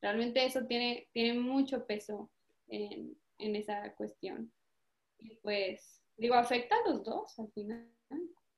realmente 0.00 0.46
eso 0.46 0.64
tiene, 0.64 1.08
tiene 1.12 1.38
mucho 1.38 1.86
peso 1.86 2.30
en, 2.68 3.18
en 3.38 3.54
esa 3.54 3.92
cuestión. 3.94 4.50
Y 5.18 5.36
pues, 5.42 6.02
digo, 6.16 6.34
afecta 6.34 6.76
a 6.76 6.90
los 6.90 7.04
dos 7.04 7.38
al 7.38 7.50
final. 7.52 7.90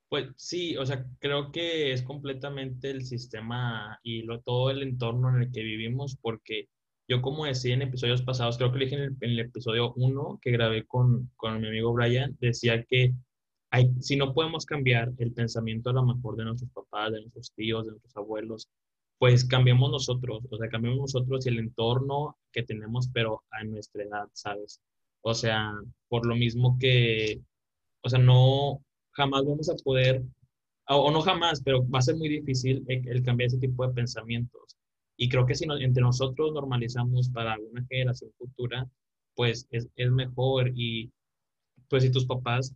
Pues 0.09 0.27
sí, 0.37 0.75
o 0.75 0.85
sea, 0.85 1.05
creo 1.19 1.51
que 1.51 1.91
es 1.91 2.01
completamente 2.01 2.89
el 2.89 3.05
sistema 3.05 3.99
y 4.01 4.23
lo, 4.23 4.41
todo 4.41 4.71
el 4.71 4.81
entorno 4.81 5.29
en 5.29 5.43
el 5.43 5.51
que 5.51 5.61
vivimos, 5.61 6.17
porque 6.19 6.67
yo 7.07 7.21
como 7.21 7.45
decía 7.45 7.75
en 7.75 7.83
episodios 7.83 8.23
pasados, 8.23 8.57
creo 8.57 8.71
que 8.71 8.79
dije 8.79 8.95
en 8.95 9.17
el, 9.19 9.39
episodio 9.39 9.93
1 9.95 10.39
que 10.41 10.51
grabé 10.51 10.85
con, 10.85 11.31
con 11.35 11.61
mi 11.61 11.67
amigo 11.67 11.93
Brian, 11.93 12.35
decía 12.39 12.83
que 12.85 13.13
si 13.99 14.15
no 14.15 14.33
podemos 14.33 14.65
cambiar 14.65 15.11
el 15.17 15.33
pensamiento 15.33 15.89
a 15.89 15.93
lo 15.93 16.03
mejor 16.03 16.35
de 16.37 16.45
nuestros 16.45 16.71
papás, 16.71 17.11
de 17.11 17.21
nuestros 17.21 17.51
tíos, 17.53 17.85
de 17.85 17.91
nuestros 17.91 18.17
abuelos, 18.17 18.69
pues 19.19 19.45
cambiemos 19.45 19.91
nosotros, 19.91 20.43
o 20.49 20.57
sea, 20.57 20.69
cambiemos 20.69 20.99
nosotros 20.99 21.45
y 21.45 21.49
el 21.49 21.59
entorno 21.59 22.37
que 22.51 22.63
tenemos, 22.63 23.09
pero 23.13 23.43
a 23.51 23.63
nuestra 23.63 24.03
edad, 24.03 24.27
¿sabes? 24.33 24.81
O 25.21 25.33
sea, 25.33 25.73
por 26.07 26.25
lo 26.25 26.35
mismo 26.35 26.77
que, 26.79 27.41
o 28.03 28.09
sea, 28.09 28.19
no, 28.19 28.83
jamás 29.11 29.45
vamos 29.45 29.69
a 29.69 29.75
poder, 29.83 30.23
o, 30.87 31.11
no 31.11 31.21
jamás, 31.21 31.61
pero 31.63 31.87
va 31.89 31.99
a 31.99 32.01
ser 32.01 32.15
muy 32.15 32.29
difícil 32.29 32.83
el, 32.87 33.23
cambiar 33.23 33.47
ese 33.47 33.59
tipo 33.59 33.85
de 33.87 33.93
pensamientos. 33.93 34.77
Y 35.17 35.29
creo 35.29 35.45
que 35.45 35.55
si 35.55 35.65
entre 35.65 36.01
nosotros 36.03 36.53
normalizamos 36.53 37.29
para 37.29 37.53
alguna 37.53 37.85
generación 37.89 38.31
futura, 38.37 38.89
pues 39.35 39.67
es, 39.71 39.87
es 39.95 40.11
mejor. 40.11 40.71
Y 40.75 41.11
pues 41.89 42.03
si 42.03 42.11
tus 42.11 42.25
papás, 42.25 42.73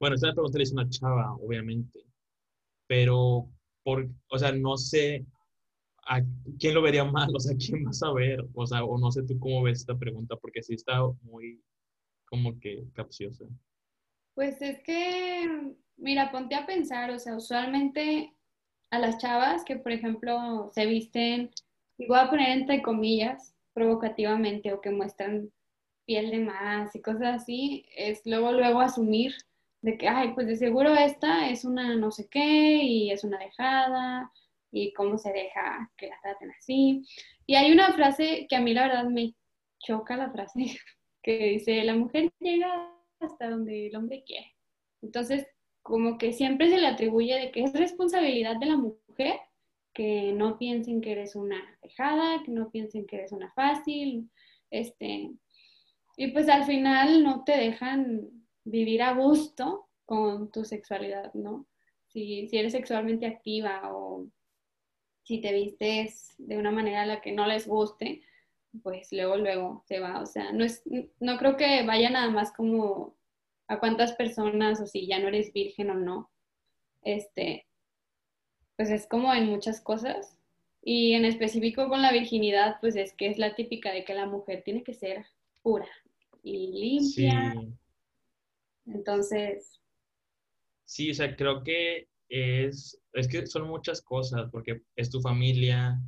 bueno, 0.00 0.16
esta 0.16 0.32
pregunta 0.32 0.58
le 0.58 0.64
hizo 0.64 0.74
una 0.74 0.88
chava, 0.88 1.34
obviamente, 1.34 2.00
pero, 2.86 3.48
por, 3.84 4.08
o 4.30 4.38
sea, 4.38 4.52
no 4.52 4.76
sé 4.76 5.26
a 6.10 6.20
quién 6.58 6.74
lo 6.74 6.82
vería 6.82 7.04
mal, 7.04 7.30
o 7.32 7.38
sea, 7.38 7.56
quién 7.56 7.86
va 7.86 7.90
a 7.90 7.92
saber, 7.92 8.44
o 8.52 8.66
sea, 8.66 8.84
o 8.84 8.98
no 8.98 9.12
sé 9.12 9.22
tú 9.22 9.38
cómo 9.38 9.62
ves 9.62 9.78
esta 9.78 9.96
pregunta, 9.96 10.34
porque 10.36 10.60
sí 10.60 10.74
está 10.74 11.00
muy 11.22 11.62
como 12.28 12.58
que 12.58 12.82
capciosa. 12.94 13.44
Pues 14.34 14.60
es 14.60 14.82
que, 14.82 15.72
mira, 15.96 16.32
ponte 16.32 16.56
a 16.56 16.66
pensar, 16.66 17.12
o 17.12 17.18
sea, 17.20 17.36
usualmente 17.36 18.34
a 18.90 18.98
las 18.98 19.18
chavas 19.18 19.64
que, 19.64 19.76
por 19.76 19.92
ejemplo, 19.92 20.68
se 20.74 20.84
visten, 20.86 21.50
y 21.96 22.08
voy 22.08 22.18
a 22.18 22.28
poner 22.28 22.58
entre 22.58 22.82
comillas, 22.82 23.54
provocativamente 23.72 24.72
o 24.72 24.80
que 24.80 24.90
muestran 24.90 25.52
piel 26.06 26.32
de 26.32 26.40
más 26.40 26.92
y 26.96 27.02
cosas 27.02 27.42
así, 27.42 27.86
es 27.96 28.22
luego, 28.24 28.50
luego 28.50 28.80
asumir 28.80 29.34
de 29.80 29.96
que, 29.96 30.08
ay, 30.08 30.32
pues 30.34 30.48
de 30.48 30.56
seguro 30.56 30.92
esta 30.92 31.50
es 31.50 31.64
una 31.64 31.94
no 31.94 32.10
sé 32.10 32.28
qué 32.28 32.82
y 32.82 33.12
es 33.12 33.22
una 33.22 33.38
dejada 33.38 34.32
y 34.72 34.92
cómo 34.92 35.18
se 35.18 35.32
deja 35.32 35.90
que 35.96 36.08
la 36.08 36.20
traten 36.22 36.50
así. 36.52 37.02
Y 37.46 37.54
hay 37.54 37.72
una 37.72 37.92
frase 37.92 38.46
que 38.48 38.56
a 38.56 38.60
mí 38.60 38.74
la 38.74 38.88
verdad 38.88 39.04
me 39.04 39.34
choca 39.78 40.16
la 40.16 40.30
frase, 40.30 40.60
que 41.22 41.38
dice, 41.38 41.82
la 41.84 41.94
mujer 41.94 42.30
llega 42.38 42.94
hasta 43.20 43.50
donde 43.50 43.88
el 43.88 43.96
hombre 43.96 44.22
quiere. 44.24 44.54
Entonces, 45.02 45.46
como 45.82 46.18
que 46.18 46.32
siempre 46.32 46.68
se 46.68 46.78
le 46.78 46.86
atribuye 46.86 47.34
de 47.38 47.50
que 47.50 47.64
es 47.64 47.72
responsabilidad 47.72 48.56
de 48.56 48.66
la 48.66 48.76
mujer 48.76 49.40
que 49.92 50.32
no 50.32 50.58
piensen 50.58 51.00
que 51.00 51.12
eres 51.12 51.34
una 51.34 51.60
dejada, 51.82 52.42
que 52.44 52.52
no 52.52 52.70
piensen 52.70 53.06
que 53.06 53.16
eres 53.16 53.32
una 53.32 53.50
fácil, 53.52 54.30
este, 54.70 55.30
y 56.16 56.28
pues 56.28 56.48
al 56.48 56.64
final 56.64 57.24
no 57.24 57.44
te 57.44 57.56
dejan 57.56 58.28
vivir 58.64 59.02
a 59.02 59.14
gusto 59.14 59.88
con 60.04 60.50
tu 60.50 60.64
sexualidad, 60.64 61.32
¿no? 61.34 61.66
Si, 62.08 62.48
si 62.48 62.58
eres 62.58 62.72
sexualmente 62.72 63.26
activa 63.26 63.90
o 63.92 64.26
si 65.30 65.40
te 65.40 65.52
vistes 65.52 66.34
de 66.38 66.58
una 66.58 66.72
manera 66.72 67.02
a 67.02 67.06
la 67.06 67.20
que 67.20 67.30
no 67.30 67.46
les 67.46 67.68
guste, 67.68 68.20
pues 68.82 69.12
luego, 69.12 69.36
luego 69.36 69.84
se 69.86 70.00
va. 70.00 70.20
O 70.20 70.26
sea, 70.26 70.50
no, 70.50 70.64
es, 70.64 70.82
no 71.20 71.38
creo 71.38 71.56
que 71.56 71.86
vaya 71.86 72.10
nada 72.10 72.28
más 72.30 72.52
como 72.52 73.16
a 73.68 73.78
cuántas 73.78 74.12
personas 74.14 74.80
o 74.80 74.88
si 74.88 75.06
ya 75.06 75.20
no 75.20 75.28
eres 75.28 75.52
virgen 75.52 75.90
o 75.90 75.94
no. 75.94 76.32
Este, 77.02 77.68
pues 78.74 78.90
es 78.90 79.06
como 79.06 79.32
en 79.32 79.46
muchas 79.46 79.80
cosas. 79.80 80.36
Y 80.82 81.12
en 81.12 81.24
específico 81.24 81.88
con 81.88 82.02
la 82.02 82.10
virginidad, 82.10 82.78
pues 82.80 82.96
es 82.96 83.14
que 83.14 83.28
es 83.28 83.38
la 83.38 83.54
típica 83.54 83.92
de 83.92 84.04
que 84.04 84.14
la 84.14 84.26
mujer 84.26 84.64
tiene 84.64 84.82
que 84.82 84.94
ser 84.94 85.26
pura 85.62 85.86
y 86.42 86.72
limpia. 86.72 87.54
Entonces. 88.84 89.80
Sí, 90.86 91.12
o 91.12 91.14
sea, 91.14 91.36
creo 91.36 91.62
que 91.62 92.09
es, 92.30 92.98
es 93.12 93.28
que 93.28 93.46
son 93.46 93.68
muchas 93.68 94.00
cosas, 94.00 94.48
porque 94.50 94.82
es 94.96 95.10
tu 95.10 95.20
familia, 95.20 96.00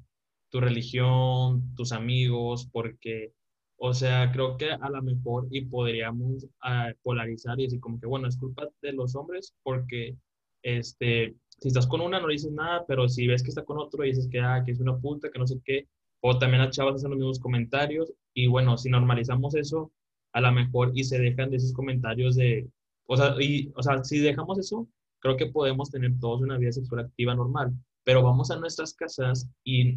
tu 0.50 0.61
religión, 0.61 1.74
tus 1.74 1.92
amigos, 1.92 2.68
porque, 2.72 3.32
o 3.76 3.92
sea, 3.92 4.30
creo 4.32 4.56
que 4.56 4.70
a 4.70 4.90
lo 4.90 5.02
mejor 5.02 5.48
y 5.50 5.62
podríamos 5.62 6.46
ah, 6.62 6.92
polarizar 7.02 7.58
y 7.58 7.64
decir 7.64 7.80
como 7.80 8.00
que, 8.00 8.06
bueno, 8.06 8.28
es 8.28 8.37
culpa 8.37 8.68
de 8.80 8.92
los 8.92 9.16
hombres 9.16 9.54
porque, 9.62 10.16
este, 10.62 11.35
si 11.58 11.68
estás 11.68 11.87
con 11.87 12.00
una 12.00 12.20
no 12.20 12.28
dices 12.28 12.52
nada, 12.52 12.85
pero 12.87 13.08
si 13.08 13.26
ves 13.26 13.42
que 13.42 13.48
está 13.48 13.64
con 13.64 13.78
otro 13.78 14.04
dices 14.04 14.28
que, 14.30 14.40
ah, 14.40 14.62
que 14.64 14.72
es 14.72 14.80
una 14.80 14.96
puta, 14.98 15.30
que 15.30 15.38
no 15.38 15.46
sé 15.46 15.61
qué, 15.64 15.88
o 16.20 16.38
también 16.38 16.62
las 16.62 16.76
chavas 16.76 16.96
hacen 16.96 17.11
los 17.11 17.18
mismos 17.18 17.40
comentarios 17.40 18.12
y 18.35 18.46
bueno, 18.46 18.78
si 18.78 18.88
normalizamos 18.88 19.54
eso, 19.56 19.92
a 20.32 20.40
lo 20.40 20.52
mejor 20.52 20.92
y 20.94 21.04
se 21.04 21.18
dejan 21.18 21.50
de 21.50 21.56
esos 21.56 21.72
comentarios 21.72 22.37
de, 22.37 22.68
o 23.06 23.16
sea, 23.16 23.35
y, 23.40 23.72
o 23.74 23.82
sea, 23.82 24.04
si 24.04 24.18
dejamos 24.18 24.58
eso, 24.58 24.87
creo 25.22 25.37
que 25.37 25.46
podemos 25.46 25.90
tener 25.90 26.18
todos 26.20 26.42
una 26.42 26.58
vida 26.58 26.72
sexual 26.72 27.06
activa 27.06 27.35
normal, 27.35 27.72
pero 28.04 28.22
vamos 28.22 28.50
a 28.50 28.56
nuestras 28.58 28.92
casas 28.92 29.48
y 29.64 29.96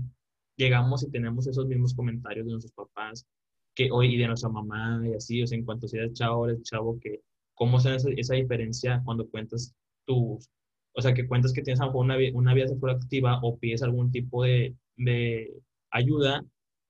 llegamos 0.56 1.04
y 1.04 1.10
tenemos 1.10 1.48
esos 1.48 1.66
mismos 1.66 1.96
comentarios 1.96 2.46
de 2.46 2.52
nuestros 2.52 2.74
papás 2.74 3.26
que 3.74 3.90
hoy 3.92 4.14
y 4.14 4.18
de 4.18 4.28
nuestra 4.28 4.50
mamá 4.50 5.02
y 5.06 5.14
así, 5.16 5.42
o 5.42 5.48
sea, 5.48 5.58
en 5.58 5.66
cuanto 5.66 5.88
seas 5.88 6.14
chavo, 6.14 6.48
eres 6.48 6.62
chavo, 6.62 7.00
que 7.00 7.22
cómo 7.56 7.80
se 7.80 7.96
esa, 7.96 8.10
esa 8.16 8.36
diferencia 8.36 9.02
cuando 9.04 9.28
cuentas 9.28 9.74
tus, 10.06 10.48
o 10.94 11.02
sea, 11.02 11.14
que 11.14 11.28
cuentas 11.28 11.52
que 11.54 11.64
tienes 11.64 11.82
una, 11.94 12.18
una 12.34 12.54
vida 12.54 12.68
sexual 12.68 12.96
activa 12.96 13.40
o 13.42 13.58
pides 13.58 13.82
algún 13.82 14.12
tipo 14.12 14.44
de, 14.44 14.76
de 14.96 15.52
ayuda, 15.90 16.46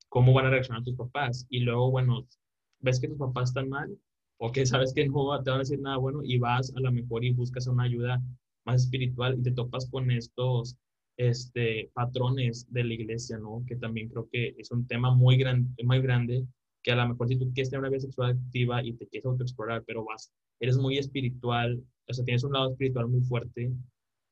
cómo 0.10 0.34
van 0.34 0.48
a 0.48 0.50
reaccionar 0.50 0.84
tus 0.84 0.96
papás. 0.96 1.48
Y 1.50 1.62
luego, 1.62 1.90
bueno, 1.90 2.28
ves 2.82 3.00
que 3.00 3.08
tus 3.08 3.18
papás 3.18 3.50
están 3.50 3.70
mal 3.70 3.98
o 4.38 4.52
que 4.52 4.66
sabes 4.66 4.94
que 4.94 5.08
no 5.08 5.42
te 5.44 5.50
van 5.50 5.60
a 5.60 5.64
decir 5.64 5.80
nada 5.80 5.98
bueno 5.98 6.22
y 6.24 6.38
vas 6.38 6.74
a 6.76 6.80
lo 6.80 6.92
mejor 6.92 7.24
y 7.24 7.32
buscas 7.32 7.68
una 7.68 7.84
ayuda 7.84 8.22
más 8.66 8.84
espiritual 8.84 9.38
y 9.40 9.44
te 9.44 9.52
topas 9.52 9.90
con 9.90 10.12
estos 10.12 10.78
este, 11.18 11.90
patrones 11.94 12.72
de 12.72 12.84
la 12.84 12.94
iglesia, 12.94 13.38
¿no? 13.38 13.64
Que 13.68 13.76
también 13.76 14.10
creo 14.10 14.28
que 14.30 14.56
es 14.58 14.72
un 14.72 14.86
tema 14.88 15.16
muy, 15.16 15.38
gran, 15.38 15.74
muy 15.84 16.02
grande, 16.02 16.46
que 16.84 16.92
a 16.92 16.96
lo 16.96 17.08
mejor 17.08 17.28
si 17.28 17.38
tú 17.38 17.52
quieres 17.54 17.70
tener 17.70 17.80
una 17.80 17.90
vida 17.90 18.02
sexual 18.02 18.32
activa 18.32 18.84
y 18.84 18.94
te 18.94 19.08
quieres 19.08 19.26
autoexplorar, 19.26 19.84
pero 19.86 20.04
vas, 20.04 20.32
eres 20.60 20.78
muy 20.78 20.98
espiritual, 20.98 21.82
o 22.08 22.14
sea, 22.14 22.26
tienes 22.26 22.44
un 22.44 22.54
lado 22.54 22.72
espiritual 22.72 23.08
muy 23.08 23.22
fuerte 23.22 23.72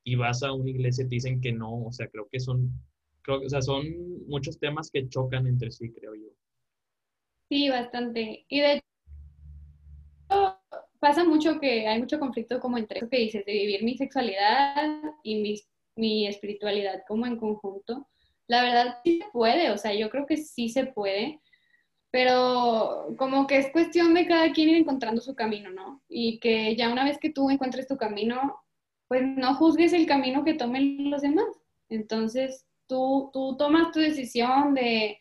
y 0.03 0.15
vas 0.15 0.43
a 0.43 0.51
una 0.51 0.69
iglesia 0.69 1.05
y 1.05 1.07
te 1.07 1.15
dicen 1.15 1.41
que 1.41 1.53
no, 1.53 1.85
o 1.85 1.91
sea, 1.91 2.07
creo 2.09 2.27
que 2.29 2.39
son, 2.39 2.71
creo, 3.21 3.41
o 3.41 3.49
sea, 3.49 3.61
son 3.61 3.85
muchos 4.27 4.59
temas 4.59 4.91
que 4.91 5.07
chocan 5.07 5.47
entre 5.47 5.71
sí, 5.71 5.91
creo 5.91 6.13
yo. 6.15 6.29
Sí, 7.49 7.69
bastante. 7.69 8.45
Y 8.49 8.59
de 8.61 8.81
pasa 11.03 11.25
mucho 11.25 11.59
que 11.59 11.85
hay 11.85 11.99
mucho 11.99 12.17
conflicto 12.17 12.61
como 12.61 12.77
entre 12.77 12.99
eso 12.99 13.09
que 13.09 13.17
dices, 13.17 13.45
de 13.45 13.51
vivir 13.51 13.83
mi 13.83 13.97
sexualidad 13.97 15.01
y 15.21 15.35
mi, 15.35 15.61
mi 15.97 16.27
espiritualidad 16.27 17.03
como 17.05 17.25
en 17.25 17.35
conjunto. 17.35 18.07
La 18.47 18.63
verdad 18.63 18.99
sí 19.03 19.19
se 19.19 19.29
puede, 19.33 19.69
o 19.71 19.77
sea, 19.77 19.93
yo 19.93 20.09
creo 20.09 20.25
que 20.25 20.37
sí 20.37 20.69
se 20.69 20.85
puede, 20.85 21.41
pero 22.09 23.15
como 23.17 23.47
que 23.47 23.57
es 23.57 23.69
cuestión 23.73 24.13
de 24.13 24.25
cada 24.25 24.53
quien 24.53 24.69
ir 24.69 24.77
encontrando 24.77 25.19
su 25.19 25.35
camino, 25.35 25.71
¿no? 25.71 26.01
Y 26.07 26.39
que 26.39 26.73
ya 26.77 26.89
una 26.89 27.03
vez 27.03 27.17
que 27.17 27.31
tú 27.31 27.49
encuentres 27.49 27.85
tu 27.85 27.97
camino, 27.97 28.63
pues 29.09 29.23
no 29.23 29.55
juzgues 29.55 29.91
el 29.91 30.05
camino 30.05 30.45
que 30.45 30.53
tomen 30.53 31.11
los 31.11 31.21
demás. 31.21 31.49
Entonces, 31.89 32.65
tú, 32.87 33.29
tú 33.33 33.57
tomas 33.57 33.91
tu 33.91 33.99
decisión 33.99 34.73
de 34.73 35.19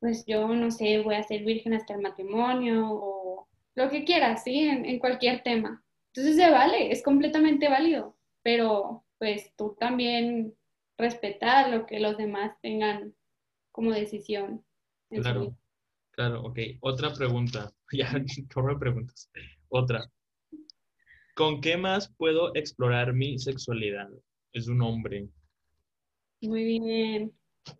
pues 0.00 0.26
yo 0.26 0.48
no 0.48 0.72
sé, 0.72 0.98
voy 0.98 1.14
a 1.14 1.22
ser 1.22 1.44
virgen 1.44 1.74
hasta 1.74 1.94
el 1.94 2.00
matrimonio 2.00 2.88
o 2.90 3.31
lo 3.74 3.90
que 3.90 4.04
quieras, 4.04 4.44
¿sí? 4.44 4.60
En, 4.60 4.98
cualquier 4.98 5.42
tema. 5.42 5.84
Entonces 6.14 6.36
se 6.36 6.50
vale, 6.50 6.92
es 6.92 7.02
completamente 7.02 7.68
válido, 7.68 8.16
pero 8.42 9.04
pues 9.18 9.52
tú 9.56 9.76
también 9.78 10.54
respetar 10.98 11.70
lo 11.70 11.86
que 11.86 12.00
los 12.00 12.16
demás 12.16 12.52
tengan 12.60 13.14
como 13.70 13.92
decisión. 13.92 14.64
Claro, 15.10 15.56
claro, 16.10 16.42
ok. 16.42 16.58
Otra 16.80 17.12
pregunta, 17.12 17.72
ya, 17.92 18.12
corre 18.52 18.78
preguntas. 18.78 19.30
Otra. 19.68 20.10
¿Con 21.34 21.62
qué 21.62 21.78
más 21.78 22.12
puedo 22.18 22.54
explorar 22.54 23.14
mi 23.14 23.38
sexualidad? 23.38 24.10
Es 24.52 24.68
un 24.68 24.82
hombre. 24.82 25.28
Muy 26.42 26.64
bien. 26.64 27.32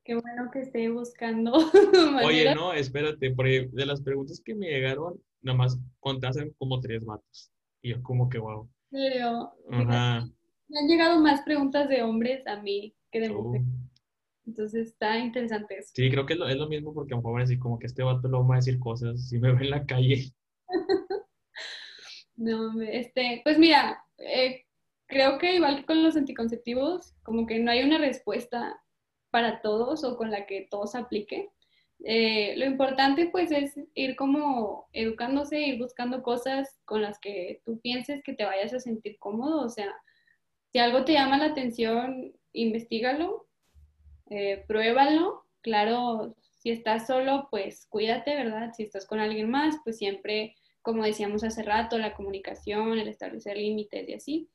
Qué 0.05 0.14
bueno 0.14 0.50
que 0.50 0.61
esté 0.61 0.88
buscando. 0.88 1.52
Oye, 2.24 2.55
no, 2.55 2.72
espérate, 2.72 3.33
porque 3.33 3.68
de 3.72 3.87
las 3.87 4.00
preguntas 4.00 4.40
que 4.42 4.55
me 4.55 4.68
llegaron, 4.68 5.20
nada 5.42 5.59
más 5.59 5.78
contasen 6.00 6.55
como 6.59 6.81
tres 6.81 7.05
vatos. 7.05 7.52
Y 7.83 7.90
yo 7.90 8.02
como 8.02 8.28
que 8.28 8.38
wow. 8.38 8.68
Pero, 8.90 9.52
Ajá. 9.70 10.26
Me 10.68 10.78
han 10.78 10.88
llegado 10.88 11.20
más 11.20 11.42
preguntas 11.42 11.88
de 11.88 12.02
hombres 12.02 12.46
a 12.46 12.61
mí 12.61 12.94
que 13.11 13.20
de 13.20 13.31
oh. 13.31 13.42
mujeres. 13.42 13.66
Entonces 14.46 14.88
está 14.88 15.18
interesante 15.18 15.78
eso. 15.78 15.92
Sí, 15.94 16.11
creo 16.11 16.26
que 16.26 16.33
es 16.33 16.38
lo, 16.38 16.48
es 16.48 16.57
lo 16.57 16.68
mismo 16.68 16.92
porque 16.92 17.14
a 17.14 17.16
lo 17.16 17.22
mejor 17.22 17.42
así 17.42 17.59
como 17.59 17.78
que 17.78 17.87
este 17.87 18.02
vato 18.02 18.28
lo 18.28 18.46
va 18.46 18.57
a 18.57 18.59
decir 18.59 18.78
cosas 18.78 19.28
si 19.28 19.38
me 19.38 19.52
ve 19.55 19.64
en 19.64 19.70
la 19.70 19.87
calle. 19.87 20.33
no, 22.37 22.81
este, 22.83 23.40
pues 23.44 23.59
mira, 23.59 24.05
eh, 24.18 24.64
creo 25.07 25.38
que 25.38 25.57
igual 25.57 25.76
que 25.76 25.87
con 25.87 26.02
los 26.02 26.16
anticonceptivos, 26.16 27.14
como 27.22 27.46
que 27.46 27.59
no 27.59 27.70
hay 27.70 27.83
una 27.83 27.98
respuesta 27.98 28.81
para 29.31 29.62
todos 29.62 30.05
o 30.05 30.16
con 30.16 30.31
la 30.31 30.46
que 30.46 30.66
todos 30.70 30.94
apliquen. 30.94 31.48
Eh, 32.04 32.54
lo 32.56 32.64
importante 32.64 33.26
pues 33.26 33.52
es 33.52 33.78
ir 33.94 34.16
como 34.16 34.88
educándose, 34.92 35.60
ir 35.60 35.78
buscando 35.78 36.22
cosas 36.22 36.80
con 36.84 37.02
las 37.02 37.18
que 37.20 37.62
tú 37.64 37.80
pienses 37.80 38.22
que 38.24 38.34
te 38.34 38.44
vayas 38.44 38.74
a 38.74 38.80
sentir 38.80 39.18
cómodo. 39.18 39.64
O 39.64 39.68
sea, 39.68 39.94
si 40.72 40.78
algo 40.78 41.04
te 41.04 41.12
llama 41.12 41.38
la 41.38 41.46
atención, 41.46 42.32
investigalo, 42.52 43.46
eh, 44.30 44.64
pruébalo. 44.66 45.46
Claro, 45.60 46.34
si 46.58 46.70
estás 46.70 47.06
solo, 47.06 47.48
pues 47.50 47.86
cuídate, 47.88 48.34
¿verdad? 48.34 48.72
Si 48.74 48.82
estás 48.82 49.06
con 49.06 49.20
alguien 49.20 49.50
más, 49.50 49.76
pues 49.84 49.98
siempre, 49.98 50.56
como 50.80 51.04
decíamos 51.04 51.44
hace 51.44 51.62
rato, 51.62 51.98
la 51.98 52.14
comunicación, 52.14 52.98
el 52.98 53.08
establecer 53.08 53.56
límites 53.56 54.08
y 54.08 54.14
así. 54.14 54.48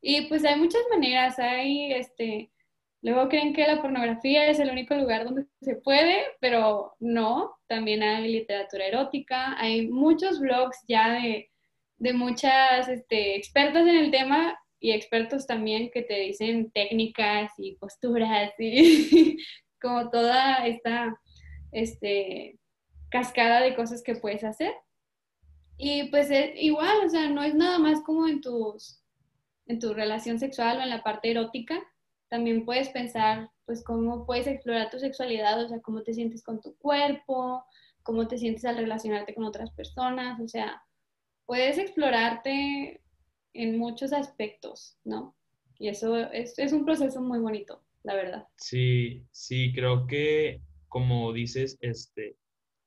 Y 0.00 0.28
pues 0.28 0.44
hay 0.44 0.58
muchas 0.58 0.82
maneras, 0.90 1.38
hay 1.38 1.92
este 1.92 2.50
Luego 3.06 3.28
creen 3.28 3.54
que 3.54 3.64
la 3.68 3.80
pornografía 3.80 4.48
es 4.48 4.58
el 4.58 4.68
único 4.68 4.96
lugar 4.96 5.24
donde 5.24 5.46
se 5.60 5.76
puede, 5.76 6.24
pero 6.40 6.96
no, 6.98 7.54
también 7.68 8.02
hay 8.02 8.26
literatura 8.26 8.84
erótica, 8.84 9.54
hay 9.60 9.86
muchos 9.86 10.40
blogs 10.40 10.76
ya 10.88 11.12
de, 11.12 11.48
de 11.98 12.12
muchas 12.12 12.88
este, 12.88 13.36
expertas 13.36 13.82
en 13.82 13.96
el 13.96 14.10
tema 14.10 14.58
y 14.80 14.90
expertos 14.90 15.46
también 15.46 15.92
que 15.92 16.02
te 16.02 16.18
dicen 16.18 16.72
técnicas 16.72 17.52
y 17.58 17.76
posturas 17.76 18.52
y 18.58 19.38
como 19.80 20.10
toda 20.10 20.66
esta 20.66 21.16
este, 21.70 22.58
cascada 23.08 23.60
de 23.60 23.76
cosas 23.76 24.02
que 24.02 24.16
puedes 24.16 24.42
hacer. 24.42 24.74
Y 25.76 26.10
pues 26.10 26.28
es 26.32 26.56
igual, 26.56 27.06
o 27.06 27.08
sea, 27.08 27.28
no 27.28 27.44
es 27.44 27.54
nada 27.54 27.78
más 27.78 28.00
como 28.02 28.26
en, 28.26 28.40
tus, 28.40 29.00
en 29.66 29.78
tu 29.78 29.94
relación 29.94 30.40
sexual 30.40 30.78
o 30.78 30.82
en 30.82 30.90
la 30.90 31.04
parte 31.04 31.30
erótica, 31.30 31.80
también 32.28 32.64
puedes 32.64 32.88
pensar, 32.90 33.50
pues, 33.64 33.84
cómo 33.84 34.26
puedes 34.26 34.46
explorar 34.46 34.90
tu 34.90 34.98
sexualidad, 34.98 35.62
o 35.64 35.68
sea, 35.68 35.80
cómo 35.80 36.02
te 36.02 36.14
sientes 36.14 36.42
con 36.42 36.60
tu 36.60 36.76
cuerpo, 36.76 37.64
cómo 38.02 38.28
te 38.28 38.38
sientes 38.38 38.64
al 38.64 38.76
relacionarte 38.76 39.34
con 39.34 39.44
otras 39.44 39.70
personas, 39.72 40.40
o 40.40 40.48
sea, 40.48 40.82
puedes 41.46 41.78
explorarte 41.78 43.02
en 43.52 43.78
muchos 43.78 44.12
aspectos, 44.12 44.98
¿no? 45.04 45.36
Y 45.78 45.88
eso 45.88 46.16
es, 46.16 46.72
un 46.72 46.84
proceso 46.84 47.20
muy 47.20 47.38
bonito, 47.38 47.82
la 48.02 48.14
verdad. 48.14 48.46
Sí, 48.56 49.26
sí, 49.30 49.72
creo 49.74 50.06
que 50.06 50.60
como 50.88 51.32
dices, 51.32 51.76
este, 51.80 52.36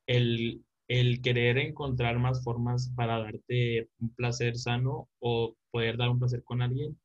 el, 0.06 0.64
el 0.88 1.22
querer 1.22 1.58
encontrar 1.58 2.18
más 2.18 2.42
formas 2.42 2.92
para 2.96 3.18
darte 3.18 3.88
un 4.00 4.14
placer 4.14 4.56
sano 4.56 5.08
o 5.20 5.54
poder 5.70 5.96
dar 5.96 6.10
un 6.10 6.18
placer 6.18 6.42
con 6.42 6.62
alguien, 6.62 6.98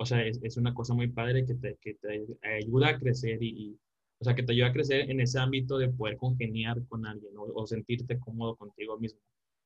o 0.00 0.06
sea, 0.06 0.26
es, 0.26 0.40
es 0.42 0.56
una 0.56 0.72
cosa 0.72 0.94
muy 0.94 1.08
padre 1.08 1.44
que 1.44 1.54
te, 1.54 1.76
que 1.78 1.94
te 1.94 2.26
ayuda 2.42 2.88
a 2.88 2.98
crecer 2.98 3.42
y, 3.42 3.78
o 4.18 4.24
sea, 4.24 4.34
que 4.34 4.42
te 4.42 4.52
ayuda 4.52 4.68
a 4.68 4.72
crecer 4.72 5.10
en 5.10 5.20
ese 5.20 5.38
ámbito 5.38 5.76
de 5.76 5.90
poder 5.90 6.16
congeniar 6.16 6.82
con 6.88 7.04
alguien 7.04 7.36
o, 7.36 7.42
o 7.54 7.66
sentirte 7.66 8.18
cómodo 8.18 8.56
contigo 8.56 8.98
mismo. 8.98 9.20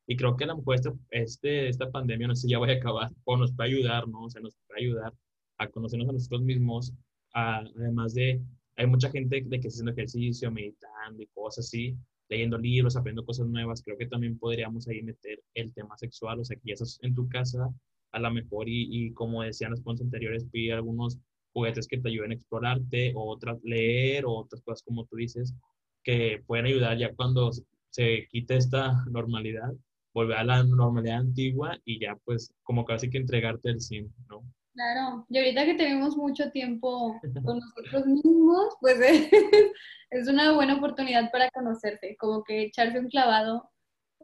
Y 0.08 0.16
creo 0.16 0.36
que 0.36 0.42
a 0.42 0.48
lo 0.48 0.56
mejor 0.56 0.74
este, 0.74 0.90
este, 1.10 1.68
esta 1.68 1.88
pandemia, 1.90 2.26
no 2.26 2.34
sé 2.34 2.42
si 2.42 2.48
ya 2.50 2.58
vaya 2.58 2.74
a 2.74 2.76
acabar, 2.78 3.12
o 3.22 3.36
nos 3.36 3.52
puede 3.52 3.70
ayudar, 3.70 4.08
¿no? 4.08 4.24
O 4.24 4.30
sea, 4.30 4.42
nos 4.42 4.56
puede 4.66 4.80
ayudar 4.80 5.14
a 5.58 5.68
conocernos 5.68 6.08
a 6.08 6.12
nosotros 6.12 6.42
mismos, 6.42 6.92
además 7.32 8.14
de, 8.14 8.42
hay 8.76 8.86
mucha 8.88 9.10
gente 9.10 9.40
de 9.40 9.60
que 9.60 9.68
está 9.68 9.76
haciendo 9.76 9.92
ejercicio, 9.92 10.50
meditando 10.50 11.22
y 11.22 11.26
cosas 11.28 11.66
así, 11.66 11.96
leyendo 12.28 12.58
libros, 12.58 12.96
aprendiendo 12.96 13.24
cosas 13.24 13.46
nuevas, 13.46 13.82
creo 13.82 13.96
que 13.96 14.06
también 14.06 14.36
podríamos 14.36 14.88
ahí 14.88 15.00
meter 15.00 15.40
el 15.54 15.72
tema 15.72 15.96
sexual, 15.96 16.40
o 16.40 16.44
sea, 16.44 16.56
que 16.56 16.70
ya 16.70 16.74
estás 16.74 16.98
en 17.02 17.14
tu 17.14 17.28
casa, 17.28 17.72
a 18.14 18.18
lo 18.20 18.30
mejor, 18.30 18.68
y, 18.68 18.88
y 18.90 19.12
como 19.12 19.42
decían 19.42 19.72
los 19.72 19.80
puntos 19.80 20.04
anteriores, 20.04 20.46
pide 20.50 20.72
algunos 20.72 21.18
juguetes 21.52 21.86
que 21.86 21.98
te 21.98 22.08
ayuden 22.08 22.32
a 22.32 22.34
explorarte, 22.34 23.12
o 23.14 23.30
otras, 23.30 23.58
leer, 23.62 24.24
o 24.26 24.32
otras 24.32 24.62
cosas 24.62 24.82
como 24.82 25.04
tú 25.06 25.16
dices, 25.16 25.54
que 26.02 26.42
pueden 26.46 26.66
ayudar 26.66 26.98
ya 26.98 27.14
cuando 27.14 27.50
se 27.90 28.26
quite 28.30 28.56
esta 28.56 29.04
normalidad, 29.10 29.72
volver 30.12 30.36
a 30.36 30.44
la 30.44 30.62
normalidad 30.62 31.18
antigua 31.18 31.78
y 31.84 32.00
ya 32.00 32.16
pues 32.24 32.52
como 32.62 32.84
casi 32.84 33.10
que 33.10 33.18
entregarte 33.18 33.70
el 33.70 33.80
100, 33.80 34.12
¿no? 34.28 34.42
Claro, 34.74 35.24
y 35.28 35.38
ahorita 35.38 35.64
que 35.64 35.74
tenemos 35.74 36.16
mucho 36.16 36.50
tiempo 36.50 37.20
con 37.44 37.60
nosotros 37.60 38.06
mismos, 38.06 38.74
pues 38.80 38.98
es, 40.10 40.28
una 40.28 40.52
buena 40.52 40.76
oportunidad 40.76 41.30
para 41.30 41.48
conocerte, 41.50 42.16
como 42.18 42.42
que 42.42 42.64
echarse 42.64 42.98
un 42.98 43.08
clavado 43.08 43.70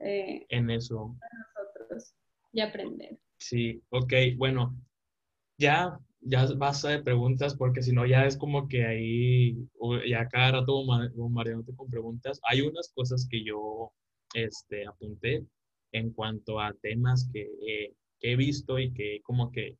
eh, 0.00 0.44
en 0.48 0.70
eso. 0.70 1.16
Para 1.20 1.70
nosotros 1.79 2.14
y 2.53 2.61
aprender. 2.61 3.18
Sí, 3.40 3.83
ok, 3.90 4.12
bueno, 4.37 4.76
ya, 5.59 5.98
ya 6.20 6.46
basta 6.57 6.90
de 6.90 7.03
preguntas 7.03 7.57
porque 7.57 7.83
si 7.83 7.92
no 7.92 8.07
ya 8.07 8.26
es 8.26 8.37
como 8.37 8.68
que 8.68 8.85
ahí, 8.87 9.68
ya 10.09 10.29
cada 10.29 10.53
rato 10.61 10.85
mareándote 10.85 11.74
con 11.74 11.90
preguntas. 11.90 12.40
Hay 12.44 12.61
unas 12.61 12.92
cosas 12.94 13.26
que 13.31 13.42
yo 13.44 13.92
este, 14.35 14.87
apunté 14.87 15.44
en 15.92 16.12
cuanto 16.12 16.61
a 16.61 16.74
temas 16.83 17.29
que, 17.33 17.48
que 18.20 18.33
he 18.33 18.37
visto 18.37 18.79
y 18.79 18.92
que 18.92 19.20
como 19.22 19.50
que 19.50 19.76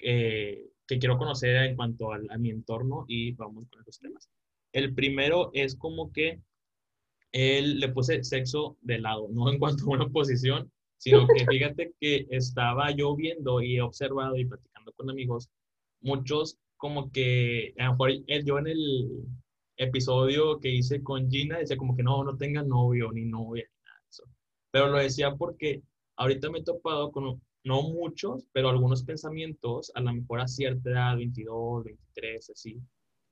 eh, 0.00 0.66
que 0.86 0.98
quiero 0.98 1.18
conocer 1.18 1.54
en 1.56 1.76
cuanto 1.76 2.12
a, 2.12 2.18
mi 2.38 2.50
entorno 2.50 3.04
y 3.06 3.32
vamos 3.32 3.68
con 3.68 3.80
esos 3.82 4.00
temas. 4.00 4.28
El 4.72 4.92
primero 4.94 5.50
es 5.54 5.76
como 5.76 6.12
que 6.12 6.40
él 7.32 7.78
le 7.78 7.90
puse 7.90 8.24
sexo 8.24 8.76
de 8.80 8.98
lado, 8.98 9.28
no 9.30 9.48
en 9.52 9.60
cuanto 9.60 9.84
a 9.84 9.90
una 9.90 10.08
posición, 10.08 10.70
sino 11.00 11.26
que 11.26 11.46
fíjate 11.46 11.94
que 11.98 12.26
estaba 12.30 12.90
yo 12.90 13.16
viendo 13.16 13.62
y 13.62 13.80
observado 13.80 14.36
y 14.36 14.44
platicando 14.44 14.92
con 14.92 15.08
amigos, 15.08 15.48
muchos 16.02 16.58
como 16.76 17.10
que, 17.10 17.72
a 17.78 17.86
lo 17.86 17.92
mejor 17.92 18.10
yo 18.44 18.58
en 18.58 18.66
el 18.66 19.24
episodio 19.78 20.60
que 20.60 20.68
hice 20.68 21.02
con 21.02 21.30
Gina 21.30 21.58
decía 21.58 21.78
como 21.78 21.96
que 21.96 22.02
no, 22.02 22.22
no 22.22 22.36
tenga 22.36 22.62
novio 22.62 23.10
ni 23.12 23.24
novia, 23.24 23.64
ni 23.64 23.82
nada 23.82 23.98
de 24.02 24.08
eso. 24.10 24.24
Pero 24.70 24.88
lo 24.88 24.98
decía 24.98 25.34
porque 25.36 25.82
ahorita 26.16 26.50
me 26.50 26.58
he 26.58 26.64
topado 26.64 27.10
con 27.10 27.40
no 27.64 27.82
muchos, 27.82 28.46
pero 28.52 28.68
algunos 28.68 29.02
pensamientos, 29.02 29.90
a 29.94 30.00
lo 30.00 30.12
mejor 30.12 30.40
a 30.40 30.48
cierta 30.48 30.90
edad, 30.90 31.16
22, 31.16 31.84
23, 31.84 32.50
así, 32.50 32.78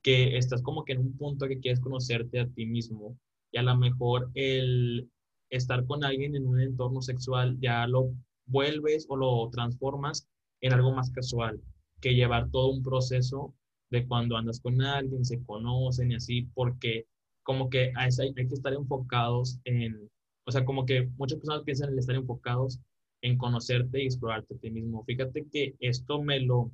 que 0.03 0.39
estás 0.39 0.63
como 0.63 0.85
que 0.87 0.95
en 0.95 1.01
un 1.01 1.17
punto 1.19 1.47
que 1.47 1.61
quieres 1.61 1.81
conocerte 1.81 2.41
a 2.41 2.49
ti 2.49 2.65
mismo 2.65 3.19
y 3.53 3.59
a 3.59 3.63
lo 3.63 3.77
mejor 3.77 4.31
el 4.35 5.11
estar 5.51 5.85
con 5.87 6.05
alguien 6.05 6.37
en 6.37 6.47
un 6.47 6.61
entorno 6.61 7.03
sexual 7.03 7.59
ya 7.61 7.87
lo 7.87 8.11
vuelves 8.47 9.07
o 9.09 9.17
lo 9.17 9.49
transformas 9.51 10.27
en 10.61 10.73
algo 10.73 10.93
más 10.93 11.11
casual 11.11 11.61
que 12.01 12.15
llevar 12.15 12.51
todo 12.51 12.71
un 12.71 12.83
proceso 12.83 13.55
de 13.91 14.07
cuando 14.07 14.37
andas 14.37 14.61
con 14.61 14.81
alguien, 14.83 15.25
se 15.25 15.43
conocen 15.45 16.13
y 16.13 16.17
así, 16.17 16.43
porque 16.55 17.07
como 17.43 17.71
que 17.71 17.93
hay, 17.97 18.11
hay 18.21 18.47
que 18.47 18.55
estar 18.55 18.73
enfocados 18.75 19.59
en, 19.65 20.11
o 20.45 20.53
sea, 20.53 20.65
como 20.65 20.85
que 20.85 21.09
muchas 21.17 21.39
personas 21.39 21.63
piensan 21.65 21.93
en 21.93 21.99
estar 21.99 22.15
enfocados 22.15 22.81
en 23.23 23.37
conocerte 23.37 24.03
y 24.03 24.07
explorarte 24.07 24.55
a 24.55 24.59
ti 24.59 24.71
mismo. 24.71 25.05
Fíjate 25.05 25.47
que 25.51 25.75
esto 25.81 26.23
me 26.23 26.41
lo, 26.41 26.71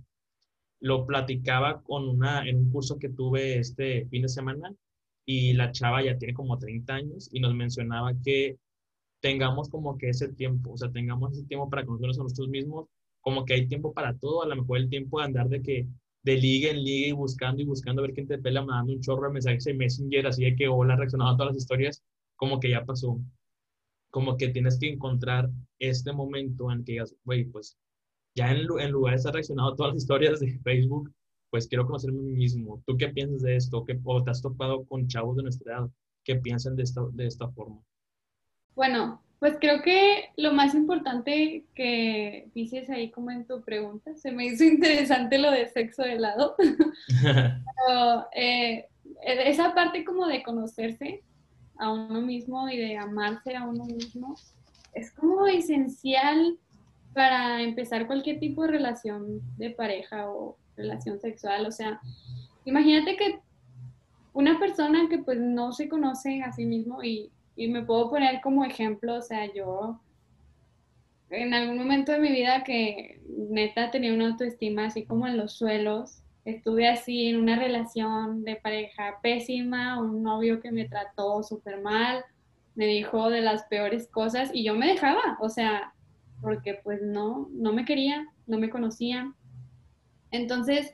lo 0.81 1.07
platicaba 1.07 1.83
con 1.83 2.09
una, 2.09 2.47
en 2.49 2.57
un 2.57 2.71
curso 2.71 2.99
que 2.99 3.09
tuve 3.09 3.59
este 3.59 4.07
fin 4.07 4.23
de 4.23 4.29
semana 4.29 4.75
y 5.25 5.55
la 5.55 5.73
chava 5.73 6.03
ya 6.05 6.19
tiene 6.19 6.35
como 6.35 6.59
30 6.59 6.95
años 6.95 7.29
y 7.33 7.41
nos 7.41 7.55
mencionaba 7.55 8.13
que 8.23 8.59
tengamos 9.25 9.71
como 9.71 9.97
que 9.97 10.11
ese 10.11 10.29
tiempo, 10.35 10.73
o 10.73 10.77
sea, 10.77 10.93
tengamos 10.93 11.33
ese 11.33 11.47
tiempo 11.47 11.71
para 11.71 11.87
conocernos 11.87 12.19
a 12.19 12.25
nosotros 12.25 12.49
mismos, 12.49 12.89
como 13.23 13.47
que 13.47 13.55
hay 13.55 13.67
tiempo 13.67 13.95
para 13.95 14.19
todo, 14.19 14.43
a 14.43 14.47
lo 14.47 14.55
mejor 14.55 14.77
el 14.77 14.91
tiempo 14.91 15.19
de 15.19 15.25
andar 15.25 15.49
de 15.49 15.63
que 15.63 15.89
de 16.23 16.37
liga 16.37 16.71
en 16.71 16.85
liga 16.85 17.09
y 17.09 17.13
buscando 17.13 17.63
y 17.63 17.65
buscando 17.65 18.03
a 18.03 18.07
ver 18.07 18.15
quién 18.15 18.27
te 18.27 18.37
pela, 18.37 18.63
mandando 18.63 18.93
un 18.93 19.01
chorro 19.01 19.29
de 19.29 19.33
mensajes 19.33 19.67
en 19.67 19.79
Messenger, 19.79 20.27
así 20.27 20.45
de 20.45 20.55
que 20.55 20.69
hola, 20.69 20.95
reaccionando 20.97 21.33
a 21.33 21.37
todas 21.39 21.55
las 21.55 21.63
historias, 21.63 22.03
como 22.37 22.61
que 22.61 22.69
ya 22.69 22.85
pasó 22.85 23.19
como 24.11 24.37
que 24.37 24.51
tienes 24.51 24.79
que 24.79 24.91
encontrar 24.91 25.51
este 25.79 26.13
momento 26.13 26.71
en 26.71 26.85
que 26.85 26.93
digas, 26.93 27.17
güey, 27.25 27.47
pues 27.47 27.79
ya 28.35 28.53
en, 28.53 28.59
en, 28.79 28.91
lugar 28.91 29.15
de 29.15 29.17
estar 29.17 29.33
reaccionando 29.33 29.73
a 29.73 29.77
todas 29.77 29.95
las 29.95 30.03
historias 30.03 30.41
de 30.41 30.59
Facebook, 30.59 31.11
pues 31.49 31.67
quiero 31.67 31.87
conocerme 31.87 32.19
a 32.19 32.23
mí 32.23 32.33
mismo. 32.35 32.83
¿Tú 32.87 32.99
qué 32.99 33.09
piensas 33.09 33.41
de 33.41 33.57
esto? 33.57 33.85
¿Qué, 33.87 33.99
¿O 34.05 34.23
te 34.23 34.31
has 34.31 34.43
topado 34.43 34.85
con 34.85 35.09
chavos 35.09 35.37
de 35.39 35.45
nuestra 35.45 35.79
edad 35.79 35.91
que 36.25 36.37
piensan 36.37 36.77
de 36.77 36.83
esta, 36.83 37.03
de 37.13 37.27
esta 37.27 37.49
forma? 37.53 37.81
Bueno, 38.75 39.21
pues 39.39 39.57
creo 39.61 39.83
que 39.83 40.31
lo 40.37 40.53
más 40.53 40.75
importante 40.75 41.65
que 41.75 42.49
dices 42.55 42.89
ahí 42.91 43.11
como 43.11 43.31
en 43.31 43.47
tu 43.47 43.63
pregunta, 43.63 44.15
se 44.17 44.33
me 44.33 44.47
hizo 44.47 44.65
interesante 44.65 45.39
lo 45.39 45.51
de 45.51 45.69
sexo 45.69 46.03
de 46.03 46.19
lado. 46.19 46.57
Pero, 47.23 48.27
eh, 48.35 48.87
esa 49.23 49.75
parte 49.75 50.05
como 50.05 50.27
de 50.27 50.43
conocerse, 50.43 51.23
a 51.79 51.93
uno 51.93 52.21
mismo 52.21 52.69
y 52.69 52.77
de 52.77 52.97
amarse 52.97 53.57
a 53.57 53.67
uno 53.67 53.85
mismo 53.85 54.37
es 54.93 55.11
como 55.11 55.47
esencial 55.47 56.59
para 57.13 57.63
empezar 57.63 58.07
cualquier 58.07 58.39
tipo 58.39 58.63
de 58.63 58.69
relación 58.69 59.41
de 59.57 59.71
pareja 59.71 60.31
o 60.31 60.57
relación 60.77 61.21
sexual. 61.21 61.67
O 61.67 61.73
sea, 61.73 62.01
imagínate 62.65 63.17
que 63.17 63.41
una 64.33 64.59
persona 64.59 65.09
que 65.09 65.19
pues 65.19 65.39
no 65.39 65.73
se 65.73 65.89
conoce 65.89 66.43
a 66.43 66.53
sí 66.53 66.65
mismo 66.65 67.03
y, 67.03 67.31
y 67.57 67.69
me 67.69 67.83
puedo 67.83 68.11
poner 68.11 68.41
como 68.41 68.65
ejemplo, 68.65 69.17
o 69.17 69.23
sea, 69.23 69.53
yo 69.53 70.01
en 71.31 71.55
algún 71.55 71.79
momento 71.79 72.13
de 72.13 72.19
mi 72.19 72.31
vida 72.31 72.65
que 72.65 73.21
neta 73.29 73.91
tenía 73.91 74.13
una 74.13 74.29
autoestima 74.29 74.87
así 74.87 75.05
como 75.05 75.27
en 75.27 75.37
los 75.37 75.53
suelos 75.53 76.25
estuve 76.45 76.89
así 76.89 77.27
en 77.27 77.37
una 77.37 77.57
relación 77.57 78.45
de 78.45 78.57
pareja 78.57 79.19
pésima, 79.23 79.99
un 80.01 80.23
novio 80.23 80.61
que 80.61 80.71
me 80.71 80.89
trató 80.89 81.43
súper 81.43 81.81
mal, 81.81 82.25
me 82.75 82.87
dijo 82.87 83.31
de 83.31 83.41
las 83.41 83.65
peores 83.65 84.09
cosas 84.09 84.51
y 84.53 84.65
yo 84.65 84.75
me 84.75 84.89
dejaba, 84.89 85.39
o 85.41 85.49
sea, 85.49 85.95
porque 86.41 86.81
pues 86.83 87.01
no, 87.03 87.49
no 87.53 87.73
me 87.73 87.85
quería, 87.85 88.27
no 88.47 88.59
me 88.59 88.69
conocía. 88.69 89.33
Entonces, 90.31 90.93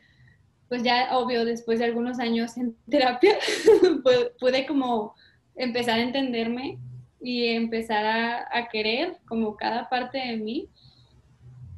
pues 0.68 0.84
ya 0.84 1.16
obvio, 1.18 1.44
después 1.44 1.80
de 1.80 1.86
algunos 1.86 2.20
años 2.20 2.56
en 2.56 2.76
terapia, 2.88 3.36
pude 4.38 4.66
como 4.66 5.14
empezar 5.56 5.98
a 5.98 6.02
entenderme 6.02 6.78
y 7.20 7.48
empezar 7.48 8.04
a, 8.50 8.68
querer 8.68 9.18
como 9.26 9.56
cada 9.56 9.88
parte 9.88 10.18
de 10.18 10.36
mí. 10.36 10.68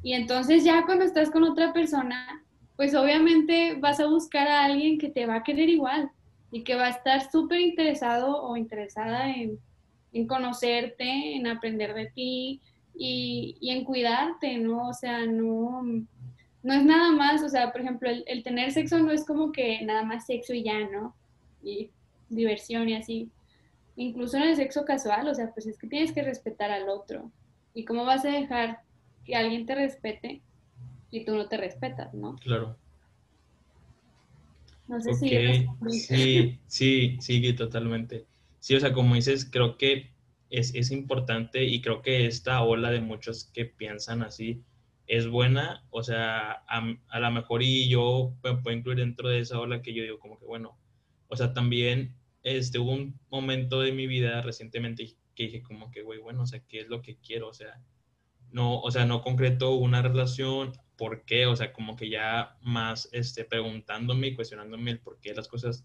Y 0.03 0.15
entonces 0.15 0.65
ya 0.65 0.85
cuando 0.85 1.05
estás 1.05 1.31
con 1.31 1.45
otra 1.45 1.73
persona, 1.73 2.45
pues 2.77 2.95
obviamente 2.95 3.77
vas 3.79 4.01
a 4.01 4.07
buscar 4.07 4.49
a 4.49 4.65
alguien 4.65 4.99
que 4.99 5.09
te 5.09 5.27
va 5.27 5.37
a 5.37 5.43
querer 5.43 5.69
igual 5.69 6.11
y 6.51 6.63
que 6.65 6.75
va 6.75 6.87
a 6.87 6.91
estar 6.91 7.31
súper 7.31 7.61
interesado 7.61 8.43
o 8.43 8.57
interesada 8.57 9.31
en, 9.31 9.59
conocerte, 10.27 11.37
en 11.37 11.47
aprender 11.47 11.95
de 11.95 12.07
ti 12.07 12.61
y, 12.95 13.57
en 13.63 13.85
cuidarte, 13.85 14.59
¿no? 14.59 14.89
O 14.89 14.93
sea, 14.93 15.27
no, 15.27 15.83
no 16.63 16.75
es 16.75 16.85
nada 16.85 17.11
más, 17.13 17.43
o 17.43 17.49
sea, 17.49 17.73
por 17.73 17.81
ejemplo, 17.81 18.11
el, 18.11 18.43
tener 18.43 18.71
sexo 18.73 18.99
no 18.99 19.11
es 19.11 19.25
como 19.25 19.51
que 19.51 19.81
nada 19.83 20.03
más 20.03 20.27
sexo 20.27 20.53
y 20.53 20.63
ya, 20.63 20.79
¿no? 20.89 21.15
Y 21.63 21.91
diversión 22.29 22.89
y 22.89 22.95
así. 22.95 23.31
Incluso 23.97 24.37
en 24.39 24.45
el 24.45 24.57
sexo 24.57 24.85
casual, 24.85 25.29
o 25.29 25.35
sea, 25.35 25.53
pues 25.53 25.67
es 25.67 25.79
que 25.79 25.87
tienes 25.87 26.13
que 26.13 26.23
respetar 26.23 26.71
al 26.71 26.89
otro. 26.89 27.31
¿Y 27.75 27.85
cómo 27.85 28.05
vas 28.05 28.25
a 28.25 28.31
dejar 28.31 28.81
que 29.25 29.37
alguien 29.37 29.67
te 29.67 29.75
respete 29.75 30.41
y 31.11 31.25
tú 31.25 31.35
no 31.35 31.49
te 31.49 31.57
respetas, 31.57 32.13
¿no? 32.15 32.37
Claro. 32.37 32.77
No 34.89 35.01
sé 35.01 35.15
si... 35.15 35.67
Sí, 35.91 36.59
sí, 36.67 37.19
sí, 37.21 37.53
totalmente. 37.53 38.27
Sí, 38.61 38.75
o 38.75 38.81
sea, 38.81 38.93
como 38.93 39.15
dices, 39.15 39.49
creo 39.51 39.77
que 39.77 40.11
es, 40.51 40.75
es 40.75 40.91
importante 40.91 41.65
y 41.65 41.81
creo 41.81 42.03
que 42.03 42.27
esta 42.27 42.63
ola 42.63 42.91
de 42.91 43.01
muchos 43.01 43.45
que 43.53 43.65
piensan 43.65 44.23
así 44.23 44.63
es 45.07 45.29
buena, 45.29 45.85
o 45.91 46.03
sea, 46.03 46.63
a, 46.69 46.97
a 47.09 47.21
lo 47.21 47.31
mejor 47.31 47.63
y 47.63 47.89
yo 47.89 48.33
me 48.43 48.57
puedo 48.57 48.77
incluir 48.77 48.99
dentro 48.99 49.29
de 49.29 49.41
esa 49.41 49.59
ola 49.59 49.83
que 49.83 49.93
yo 49.93 50.03
digo 50.03 50.19
como 50.19 50.39
que 50.39 50.47
bueno, 50.47 50.77
o 51.29 51.37
sea, 51.37 51.53
también 51.53 52.15
este, 52.43 52.79
hubo 52.79 52.93
un 52.93 53.19
momento 53.31 53.81
de 53.81 53.93
mi 53.93 54.07
vida 54.07 54.43
recientemente 54.43 55.15
que 55.35 55.45
dije 55.45 55.63
como 55.63 55.91
que, 55.91 56.03
güey, 56.03 56.19
bueno, 56.19 56.43
o 56.43 56.47
sea, 56.47 56.61
¿qué 56.69 56.81
es 56.81 56.89
lo 56.89 57.03
que 57.03 57.17
quiero? 57.17 57.49
O 57.49 57.55
sea, 57.55 57.81
no, 58.51 58.81
o 58.81 58.91
sea, 58.91 59.07
no 59.07 59.23
concreto 59.23 59.75
una 59.75 60.03
relación, 60.03 60.73
¿por 60.97 61.25
qué? 61.25 61.47
O 61.47 61.57
sea, 61.57 61.73
como 61.73 61.97
que 61.97 62.11
ya 62.11 62.57
más 62.63 63.09
este, 63.13 63.45
preguntándome 63.45 64.29
y 64.29 64.35
cuestionándome 64.35 64.91
el 64.91 65.01
por 65.01 65.21
qué 65.21 65.35
las 65.35 65.49
cosas, 65.49 65.85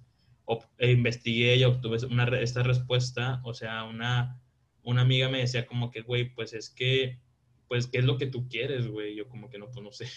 e 0.77 0.91
investigué 0.91 1.57
y 1.57 1.63
obtuve 1.63 1.97
una, 2.05 2.25
esta 2.39 2.63
respuesta, 2.63 3.41
o 3.43 3.53
sea, 3.53 3.83
una, 3.83 4.41
una 4.83 5.01
amiga 5.01 5.29
me 5.29 5.39
decía 5.39 5.65
como 5.65 5.91
que, 5.91 6.01
güey, 6.01 6.33
pues 6.33 6.53
es 6.53 6.69
que, 6.69 7.19
pues, 7.67 7.87
¿qué 7.87 7.99
es 7.99 8.05
lo 8.05 8.17
que 8.17 8.27
tú 8.27 8.47
quieres, 8.47 8.87
güey? 8.87 9.15
Yo 9.15 9.27
como 9.27 9.49
que 9.49 9.59
no, 9.59 9.69
pues 9.69 9.83
no 9.83 9.91
sé. 9.91 10.07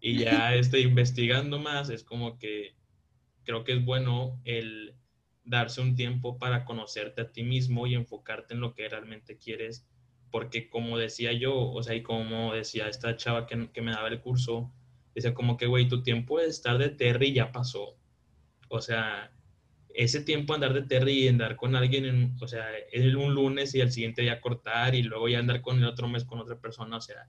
Y 0.00 0.18
ya 0.18 0.54
este, 0.54 0.80
investigando 0.80 1.58
más, 1.58 1.90
es 1.90 2.04
como 2.04 2.38
que 2.38 2.76
creo 3.44 3.64
que 3.64 3.72
es 3.72 3.84
bueno 3.84 4.40
el 4.44 4.96
darse 5.44 5.80
un 5.80 5.94
tiempo 5.94 6.38
para 6.38 6.64
conocerte 6.64 7.22
a 7.22 7.32
ti 7.32 7.42
mismo 7.42 7.86
y 7.86 7.94
enfocarte 7.94 8.54
en 8.54 8.60
lo 8.60 8.74
que 8.74 8.88
realmente 8.88 9.38
quieres, 9.38 9.86
porque 10.30 10.68
como 10.68 10.98
decía 10.98 11.32
yo, 11.32 11.54
o 11.54 11.82
sea, 11.82 11.94
y 11.94 12.02
como 12.02 12.54
decía 12.54 12.88
esta 12.88 13.16
chava 13.16 13.46
que, 13.46 13.70
que 13.72 13.82
me 13.82 13.92
daba 13.92 14.08
el 14.08 14.20
curso, 14.20 14.72
decía 15.14 15.34
como 15.34 15.56
que, 15.56 15.66
güey, 15.66 15.88
tu 15.88 16.02
tiempo 16.02 16.40
de 16.40 16.46
estar 16.46 16.78
de 16.78 16.88
Terry 16.88 17.32
ya 17.32 17.52
pasó. 17.52 17.96
O 18.68 18.80
sea, 18.80 19.30
ese 19.94 20.20
tiempo 20.20 20.54
andar 20.54 20.74
de 20.74 20.82
Terry 20.82 21.24
y 21.24 21.28
andar 21.28 21.56
con 21.56 21.76
alguien, 21.76 22.04
en, 22.04 22.36
o 22.40 22.48
sea, 22.48 22.66
es 22.90 23.14
un 23.14 23.34
lunes 23.34 23.74
y 23.74 23.80
al 23.80 23.92
siguiente 23.92 24.22
día 24.22 24.40
cortar 24.40 24.94
y 24.94 25.02
luego 25.02 25.28
ya 25.28 25.38
andar 25.38 25.62
con 25.62 25.78
el 25.78 25.84
otro 25.84 26.08
mes 26.08 26.24
con 26.24 26.40
otra 26.40 26.58
persona, 26.58 26.96
o 26.96 27.00
sea, 27.00 27.28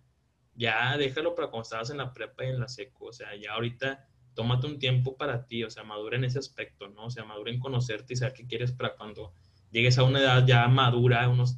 ya 0.55 0.97
déjalo 0.97 1.35
para 1.35 1.49
cuando 1.49 1.63
estabas 1.63 1.89
en 1.91 1.97
la 1.97 2.11
prepa 2.13 2.45
y 2.45 2.49
en 2.49 2.59
la 2.59 2.67
seco, 2.67 3.05
o 3.07 3.13
sea, 3.13 3.35
ya 3.35 3.53
ahorita 3.53 4.07
tómate 4.35 4.67
un 4.67 4.77
tiempo 4.77 5.17
para 5.17 5.45
ti, 5.47 5.63
o 5.63 5.69
sea, 5.69 5.83
madura 5.83 6.17
en 6.17 6.25
ese 6.25 6.39
aspecto, 6.39 6.87
¿no? 6.89 7.05
O 7.05 7.09
sea, 7.09 7.25
madura 7.25 7.51
en 7.51 7.59
conocerte 7.59 8.13
y 8.13 8.17
saber 8.17 8.33
qué 8.33 8.45
quieres 8.45 8.71
para 8.71 8.95
cuando 8.95 9.33
llegues 9.71 9.97
a 9.97 10.03
una 10.03 10.19
edad 10.19 10.45
ya 10.45 10.67
madura, 10.67 11.27
unos 11.29 11.57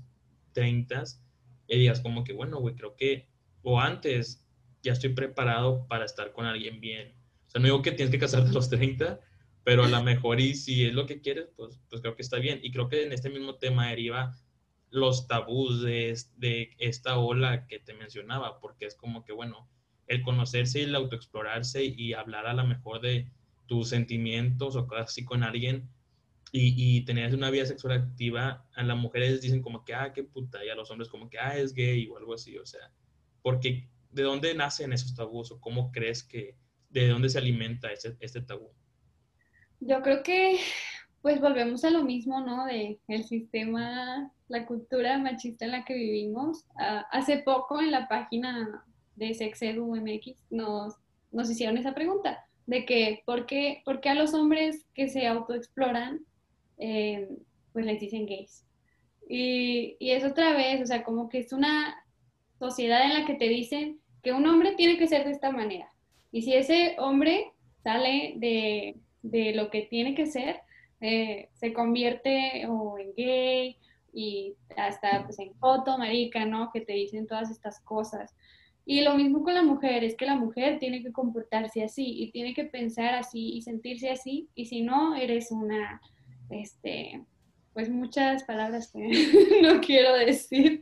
30, 0.54 1.04
y 1.68 1.78
digas 1.78 2.00
como 2.00 2.24
que, 2.24 2.34
bueno, 2.34 2.60
güey, 2.60 2.76
creo 2.76 2.96
que, 2.96 3.28
o 3.62 3.80
antes, 3.80 4.48
ya 4.82 4.94
estoy 4.94 5.10
preparado 5.10 5.86
para 5.88 6.06
estar 6.06 6.32
con 6.32 6.46
alguien 6.46 6.80
bien. 6.80 7.14
O 7.48 7.50
sea, 7.50 7.60
no 7.60 7.66
digo 7.66 7.82
que 7.82 7.92
tienes 7.92 8.12
que 8.12 8.20
casarte 8.20 8.50
a 8.50 8.54
los 8.54 8.70
30, 8.70 9.20
pero 9.64 9.84
a 9.84 9.90
lo 9.90 10.02
mejor 10.02 10.40
y 10.40 10.56
si 10.56 10.86
es 10.86 10.94
lo 10.94 11.06
que 11.06 11.20
quieres, 11.20 11.50
pues, 11.56 11.80
pues 11.90 12.02
creo 12.02 12.16
que 12.16 12.22
está 12.22 12.38
bien. 12.38 12.60
Y 12.64 12.72
creo 12.72 12.88
que 12.88 13.04
en 13.04 13.12
este 13.12 13.30
mismo 13.30 13.56
tema 13.56 13.90
deriva 13.90 14.36
los 14.90 15.28
tabús 15.28 15.82
de, 15.82 16.18
de 16.38 16.76
esta 16.80 17.18
ola 17.18 17.68
que 17.68 17.80
te 17.80 17.94
mencionaba, 17.94 18.60
porque 18.60 18.86
es 18.86 18.96
como 18.96 19.26
que, 19.26 19.34
bueno, 19.34 19.68
el 20.08 20.22
conocerse 20.22 20.80
y 20.80 20.84
el 20.84 20.96
autoexplorarse 20.96 21.84
y 21.84 22.14
hablar 22.14 22.48
a 22.48 22.54
lo 22.54 22.66
mejor 22.66 23.02
de 23.02 23.30
tus 23.68 23.90
sentimientos 23.90 24.76
o 24.76 24.88
cosas 24.88 25.10
así 25.10 25.26
con 25.26 25.44
alguien 25.44 25.90
y, 26.52 26.74
y, 26.78 27.02
tener 27.02 27.36
una 27.36 27.50
vida 27.50 27.66
sexual 27.66 27.94
activa, 27.98 28.66
a 28.74 28.84
las 28.84 28.98
mujeres 28.98 29.42
dicen 29.42 29.62
como 29.62 29.84
que, 29.84 29.94
ah, 29.94 30.14
qué 30.14 30.24
puta, 30.24 30.64
y 30.64 30.70
a 30.70 30.76
los 30.76 30.90
hombres 30.90 31.10
como 31.10 31.30
que, 31.30 31.38
ah, 31.38 31.58
es 31.58 31.74
gay 31.74 32.08
o 32.08 32.18
algo 32.18 32.34
así, 32.34 32.58
o 32.58 32.66
sea, 32.66 32.90
porque 33.42 33.90
¿de 34.12 34.24
dónde 34.24 34.54
nacen 34.56 34.94
esos 34.94 35.14
tabús 35.14 35.52
o 35.52 35.60
cómo 35.60 35.92
crees 35.92 36.24
que, 36.24 36.56
de 36.90 37.10
dónde 37.10 37.30
se 37.30 37.38
alimenta 37.38 37.92
ese, 37.92 38.16
este 38.22 38.42
tabú? 38.42 38.72
Yo 39.80 40.02
creo 40.02 40.24
que, 40.24 40.58
pues 41.22 41.42
volvemos 41.42 41.84
a 41.84 41.90
lo 41.90 42.04
mismo, 42.04 42.40
¿no? 42.42 42.66
De 42.66 43.00
el 43.08 43.24
sistema, 43.26 44.32
la 44.48 44.66
cultura 44.66 45.18
machista 45.18 45.66
en 45.66 45.72
la 45.72 45.86
que 45.86 45.94
vivimos. 45.94 46.66
Uh, 46.76 47.04
hace 47.12 47.40
poco 47.40 47.82
en 47.82 47.92
la 47.92 48.08
página 48.08 48.86
de 49.18 49.34
Sexedu 49.34 49.96
MX 49.96 50.46
nos, 50.50 50.96
nos 51.32 51.50
hicieron 51.50 51.78
esa 51.78 51.94
pregunta, 51.94 52.46
de 52.66 52.86
que 52.86 53.22
¿por 53.26 53.46
qué, 53.46 53.82
por 53.84 54.00
qué 54.00 54.10
a 54.10 54.16
los 54.16 54.34
hombres 54.34 54.86
que 54.94 55.10
se 55.10 55.28
autoexploran, 55.28 56.22
eh, 56.78 57.28
pues 57.74 57.86
les 57.86 58.00
dicen 58.00 58.26
gays? 58.26 58.66
Y, 59.28 59.98
y 60.00 60.12
es 60.12 60.24
otra 60.24 60.54
vez, 60.54 60.82
o 60.82 60.86
sea, 60.86 61.04
como 61.04 61.28
que 61.28 61.40
es 61.40 61.52
una 61.52 61.96
sociedad 62.58 63.04
en 63.04 63.14
la 63.14 63.26
que 63.26 63.36
te 63.36 63.50
dicen 63.50 64.00
que 64.24 64.32
un 64.32 64.48
hombre 64.48 64.76
tiene 64.76 64.98
que 64.98 65.08
ser 65.08 65.26
de 65.26 65.32
esta 65.32 65.52
manera. 65.52 65.90
Y 66.32 66.44
si 66.44 66.54
ese 66.54 66.96
hombre 67.00 67.52
sale 67.84 68.34
de, 68.38 68.96
de 69.22 69.54
lo 69.54 69.70
que 69.70 69.84
tiene 69.84 70.16
que 70.16 70.26
ser, 70.26 70.62
eh, 71.00 71.50
se 71.54 71.74
convierte 71.74 72.66
o 72.68 72.98
en 72.98 73.14
gay 73.16 73.78
y 74.14 74.56
hasta 74.76 75.24
pues 75.26 75.38
en 75.40 75.54
foto, 75.56 75.98
marica, 75.98 76.46
¿no? 76.46 76.72
Que 76.72 76.82
te 76.82 76.94
dicen 76.94 77.28
todas 77.28 77.52
estas 77.52 77.80
cosas. 77.82 78.36
Y 78.90 79.02
lo 79.02 79.16
mismo 79.16 79.44
con 79.44 79.54
la 79.54 79.64
mujer, 79.64 80.06
es 80.06 80.16
que 80.16 80.26
la 80.26 80.38
mujer 80.38 80.80
tiene 80.80 81.04
que 81.04 81.12
comportarse 81.12 81.84
así 81.84 82.06
y 82.06 82.32
tiene 82.32 82.54
que 82.54 82.64
pensar 82.64 83.16
así 83.16 83.50
y 83.50 83.62
sentirse 83.62 84.10
así, 84.10 84.48
y 84.56 84.68
si 84.68 84.82
no, 84.82 85.14
eres 85.14 85.52
una, 85.52 86.02
este, 86.50 87.22
pues 87.74 87.90
muchas 87.90 88.46
palabras 88.46 88.90
que 88.90 89.00
no 89.62 89.82
quiero 89.82 90.16
decir. 90.16 90.82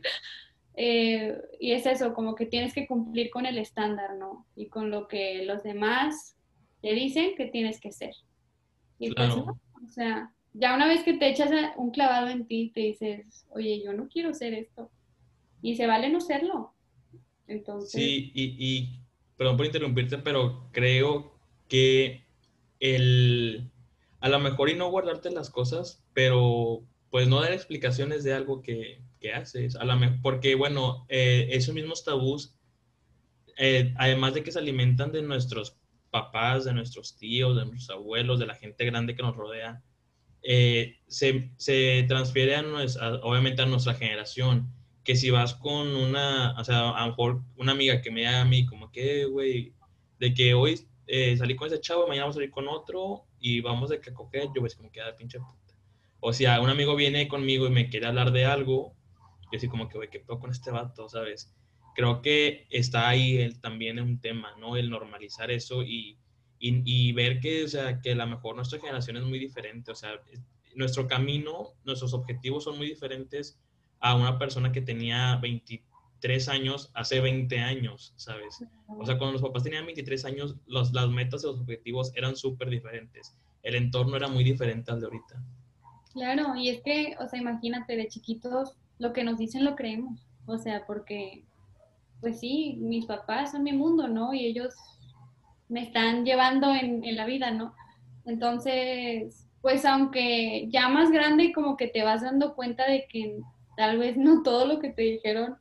Eh, 0.76 1.36
y 1.58 1.72
es 1.72 1.84
eso, 1.84 2.14
como 2.14 2.36
que 2.36 2.46
tienes 2.46 2.74
que 2.74 2.86
cumplir 2.86 3.28
con 3.28 3.44
el 3.44 3.58
estándar, 3.58 4.14
¿no? 4.14 4.46
Y 4.54 4.68
con 4.68 4.92
lo 4.92 5.08
que 5.08 5.42
los 5.44 5.64
demás 5.64 6.36
te 6.82 6.92
dicen 6.92 7.34
que 7.34 7.46
tienes 7.46 7.80
que 7.80 7.90
ser. 7.90 8.14
Y 9.00 9.12
pues, 9.14 9.34
o 9.34 9.88
sea, 9.88 10.30
ya 10.52 10.76
una 10.76 10.86
vez 10.86 11.02
que 11.02 11.14
te 11.14 11.28
echas 11.28 11.50
un 11.76 11.90
clavado 11.90 12.28
en 12.28 12.46
ti, 12.46 12.70
te 12.72 12.82
dices, 12.82 13.48
oye, 13.50 13.82
yo 13.82 13.94
no 13.94 14.06
quiero 14.06 14.32
ser 14.32 14.54
esto. 14.54 14.92
Y 15.60 15.74
se 15.74 15.88
vale 15.88 16.08
no 16.08 16.20
serlo. 16.20 16.75
Sí, 17.86 18.32
y, 18.34 19.00
perdón 19.36 19.56
por 19.56 19.66
interrumpirte, 19.66 20.18
pero 20.18 20.68
creo 20.72 21.38
que 21.68 22.24
el, 22.80 23.70
a 24.20 24.28
lo 24.28 24.38
mejor 24.40 24.70
y 24.70 24.74
no 24.74 24.90
guardarte 24.90 25.30
las 25.30 25.50
cosas, 25.50 26.04
pero 26.12 26.82
pues 27.10 27.28
no 27.28 27.40
dar 27.40 27.52
explicaciones 27.52 28.24
de 28.24 28.34
algo 28.34 28.62
que, 28.62 29.00
que 29.20 29.32
haces, 29.32 29.76
a 29.76 29.84
la 29.84 30.18
porque 30.22 30.54
bueno, 30.54 31.06
eh, 31.08 31.48
esos 31.50 31.74
mismos 31.74 32.04
tabús, 32.04 32.54
eh, 33.58 33.94
además 33.96 34.34
de 34.34 34.42
que 34.42 34.52
se 34.52 34.58
alimentan 34.58 35.12
de 35.12 35.22
nuestros 35.22 35.78
papás, 36.10 36.64
de 36.64 36.74
nuestros 36.74 37.16
tíos, 37.16 37.56
de 37.56 37.66
nuestros 37.66 37.90
abuelos, 37.90 38.38
de 38.38 38.46
la 38.46 38.54
gente 38.54 38.84
grande 38.84 39.14
que 39.14 39.22
nos 39.22 39.36
rodea, 39.36 39.82
eh, 40.42 40.98
se, 41.08 41.50
se, 41.56 42.04
transfiere 42.08 42.54
a 42.56 42.62
obviamente 43.22 43.62
a 43.62 43.66
nuestra 43.66 43.94
generación 43.94 44.72
que 45.06 45.14
si 45.14 45.30
vas 45.30 45.54
con 45.54 45.94
una, 45.94 46.58
o 46.58 46.64
sea, 46.64 46.90
a 46.90 47.02
lo 47.02 47.06
mejor 47.12 47.40
una 47.56 47.72
amiga 47.72 48.02
que 48.02 48.10
me 48.10 48.24
da 48.24 48.40
a 48.40 48.44
mí 48.44 48.66
como 48.66 48.90
que, 48.90 49.24
güey, 49.24 49.72
de 50.18 50.34
que 50.34 50.52
hoy 50.52 50.84
eh, 51.06 51.36
salí 51.36 51.54
con 51.54 51.68
ese 51.68 51.80
chavo, 51.80 52.08
mañana 52.08 52.24
vamos 52.24 52.34
a 52.34 52.38
salir 52.38 52.50
con 52.50 52.66
otro 52.66 53.24
y 53.38 53.60
vamos 53.60 53.88
de 53.90 54.00
que 54.00 54.12
coger, 54.12 54.48
yo 54.52 54.60
pues 54.60 54.74
como 54.74 54.90
que 54.90 54.98
da 54.98 55.10
ah, 55.10 55.16
pinche 55.16 55.38
puta. 55.38 55.78
O 56.18 56.32
sea, 56.32 56.60
un 56.60 56.70
amigo 56.70 56.96
viene 56.96 57.28
conmigo 57.28 57.68
y 57.68 57.70
me 57.70 57.88
quiere 57.88 58.06
hablar 58.06 58.32
de 58.32 58.46
algo, 58.46 58.96
yo 59.52 59.56
así 59.56 59.68
como 59.68 59.88
que, 59.88 59.96
güey, 59.96 60.10
¿qué 60.10 60.18
puedo 60.18 60.40
con 60.40 60.50
este 60.50 60.72
vato, 60.72 61.08
sabes? 61.08 61.54
Creo 61.94 62.20
que 62.20 62.66
está 62.70 63.08
ahí 63.08 63.36
el, 63.36 63.60
también 63.60 64.00
un 64.00 64.20
tema, 64.20 64.56
¿no? 64.58 64.76
El 64.76 64.90
normalizar 64.90 65.52
eso 65.52 65.84
y, 65.84 66.18
y, 66.58 66.82
y, 66.84 67.12
ver 67.12 67.38
que, 67.38 67.62
o 67.62 67.68
sea, 67.68 68.00
que 68.00 68.10
a 68.10 68.16
lo 68.16 68.26
mejor 68.26 68.56
nuestra 68.56 68.80
generación 68.80 69.18
es 69.18 69.22
muy 69.22 69.38
diferente, 69.38 69.92
o 69.92 69.94
sea, 69.94 70.20
nuestro 70.74 71.06
camino, 71.06 71.74
nuestros 71.84 72.12
objetivos 72.12 72.64
son 72.64 72.76
muy 72.76 72.88
diferentes 72.88 73.60
a 74.00 74.14
una 74.14 74.38
persona 74.38 74.72
que 74.72 74.80
tenía 74.80 75.36
23 75.36 76.48
años 76.48 76.90
hace 76.94 77.20
20 77.20 77.58
años, 77.58 78.12
¿sabes? 78.16 78.64
O 78.88 79.04
sea, 79.04 79.18
cuando 79.18 79.34
los 79.34 79.42
papás 79.42 79.62
tenían 79.62 79.86
23 79.86 80.24
años, 80.24 80.56
los, 80.66 80.92
las 80.92 81.08
metas 81.08 81.42
y 81.42 81.46
los 81.46 81.60
objetivos 81.60 82.12
eran 82.14 82.36
súper 82.36 82.70
diferentes. 82.70 83.36
El 83.62 83.74
entorno 83.74 84.16
era 84.16 84.28
muy 84.28 84.44
diferente 84.44 84.90
al 84.90 85.00
de 85.00 85.06
ahorita. 85.06 85.42
Claro, 86.12 86.56
y 86.56 86.70
es 86.70 86.82
que, 86.82 87.16
o 87.20 87.28
sea, 87.28 87.38
imagínate, 87.38 87.96
de 87.96 88.08
chiquitos, 88.08 88.74
lo 88.98 89.12
que 89.12 89.24
nos 89.24 89.38
dicen 89.38 89.64
lo 89.64 89.76
creemos. 89.76 90.26
O 90.46 90.58
sea, 90.58 90.86
porque, 90.86 91.44
pues 92.20 92.40
sí, 92.40 92.78
mis 92.80 93.06
papás 93.06 93.52
son 93.52 93.64
mi 93.64 93.72
mundo, 93.72 94.08
¿no? 94.08 94.32
Y 94.32 94.46
ellos 94.46 94.74
me 95.68 95.82
están 95.82 96.24
llevando 96.24 96.72
en, 96.74 97.04
en 97.04 97.16
la 97.16 97.26
vida, 97.26 97.50
¿no? 97.50 97.74
Entonces, 98.24 99.46
pues 99.60 99.84
aunque 99.84 100.68
ya 100.70 100.88
más 100.88 101.10
grande, 101.10 101.52
como 101.52 101.76
que 101.76 101.88
te 101.88 102.04
vas 102.04 102.22
dando 102.22 102.54
cuenta 102.54 102.88
de 102.88 103.06
que 103.08 103.40
tal 103.76 103.98
vez 103.98 104.16
no 104.16 104.42
todo 104.42 104.66
lo 104.66 104.80
que 104.80 104.90
te 104.90 105.02
dijeron 105.02 105.56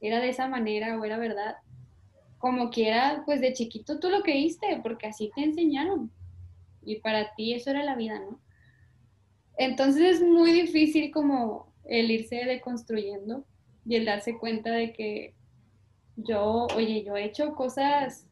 era 0.00 0.20
de 0.20 0.28
esa 0.28 0.48
manera 0.48 0.98
o 0.98 1.04
era 1.04 1.18
verdad. 1.18 1.56
Como 2.38 2.70
quiera, 2.70 3.22
pues 3.24 3.40
de 3.40 3.54
chiquito 3.54 3.98
tú 3.98 4.10
lo 4.10 4.22
creíste, 4.22 4.80
porque 4.82 5.06
así 5.06 5.30
te 5.34 5.42
enseñaron. 5.42 6.10
Y 6.82 6.96
para 6.96 7.34
ti 7.34 7.54
eso 7.54 7.70
era 7.70 7.82
la 7.82 7.96
vida, 7.96 8.18
¿no? 8.18 8.38
Entonces 9.56 10.16
es 10.16 10.22
muy 10.22 10.52
difícil 10.52 11.10
como 11.10 11.72
el 11.84 12.10
irse 12.10 12.44
deconstruyendo 12.44 13.44
y 13.86 13.96
el 13.96 14.04
darse 14.04 14.38
cuenta 14.38 14.72
de 14.72 14.92
que 14.92 15.34
yo, 16.16 16.66
oye, 16.76 17.02
yo 17.04 17.16
he 17.16 17.24
hecho 17.24 17.54
cosas 17.54 18.26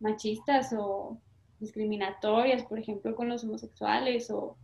machistas 0.00 0.72
o 0.76 1.18
discriminatorias, 1.58 2.64
por 2.64 2.78
ejemplo, 2.78 3.14
con 3.16 3.28
los 3.28 3.44
homosexuales 3.44 4.30
o, 4.30 4.56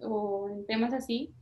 o 0.00 0.48
en 0.50 0.66
temas 0.66 0.92
así, 0.92 1.32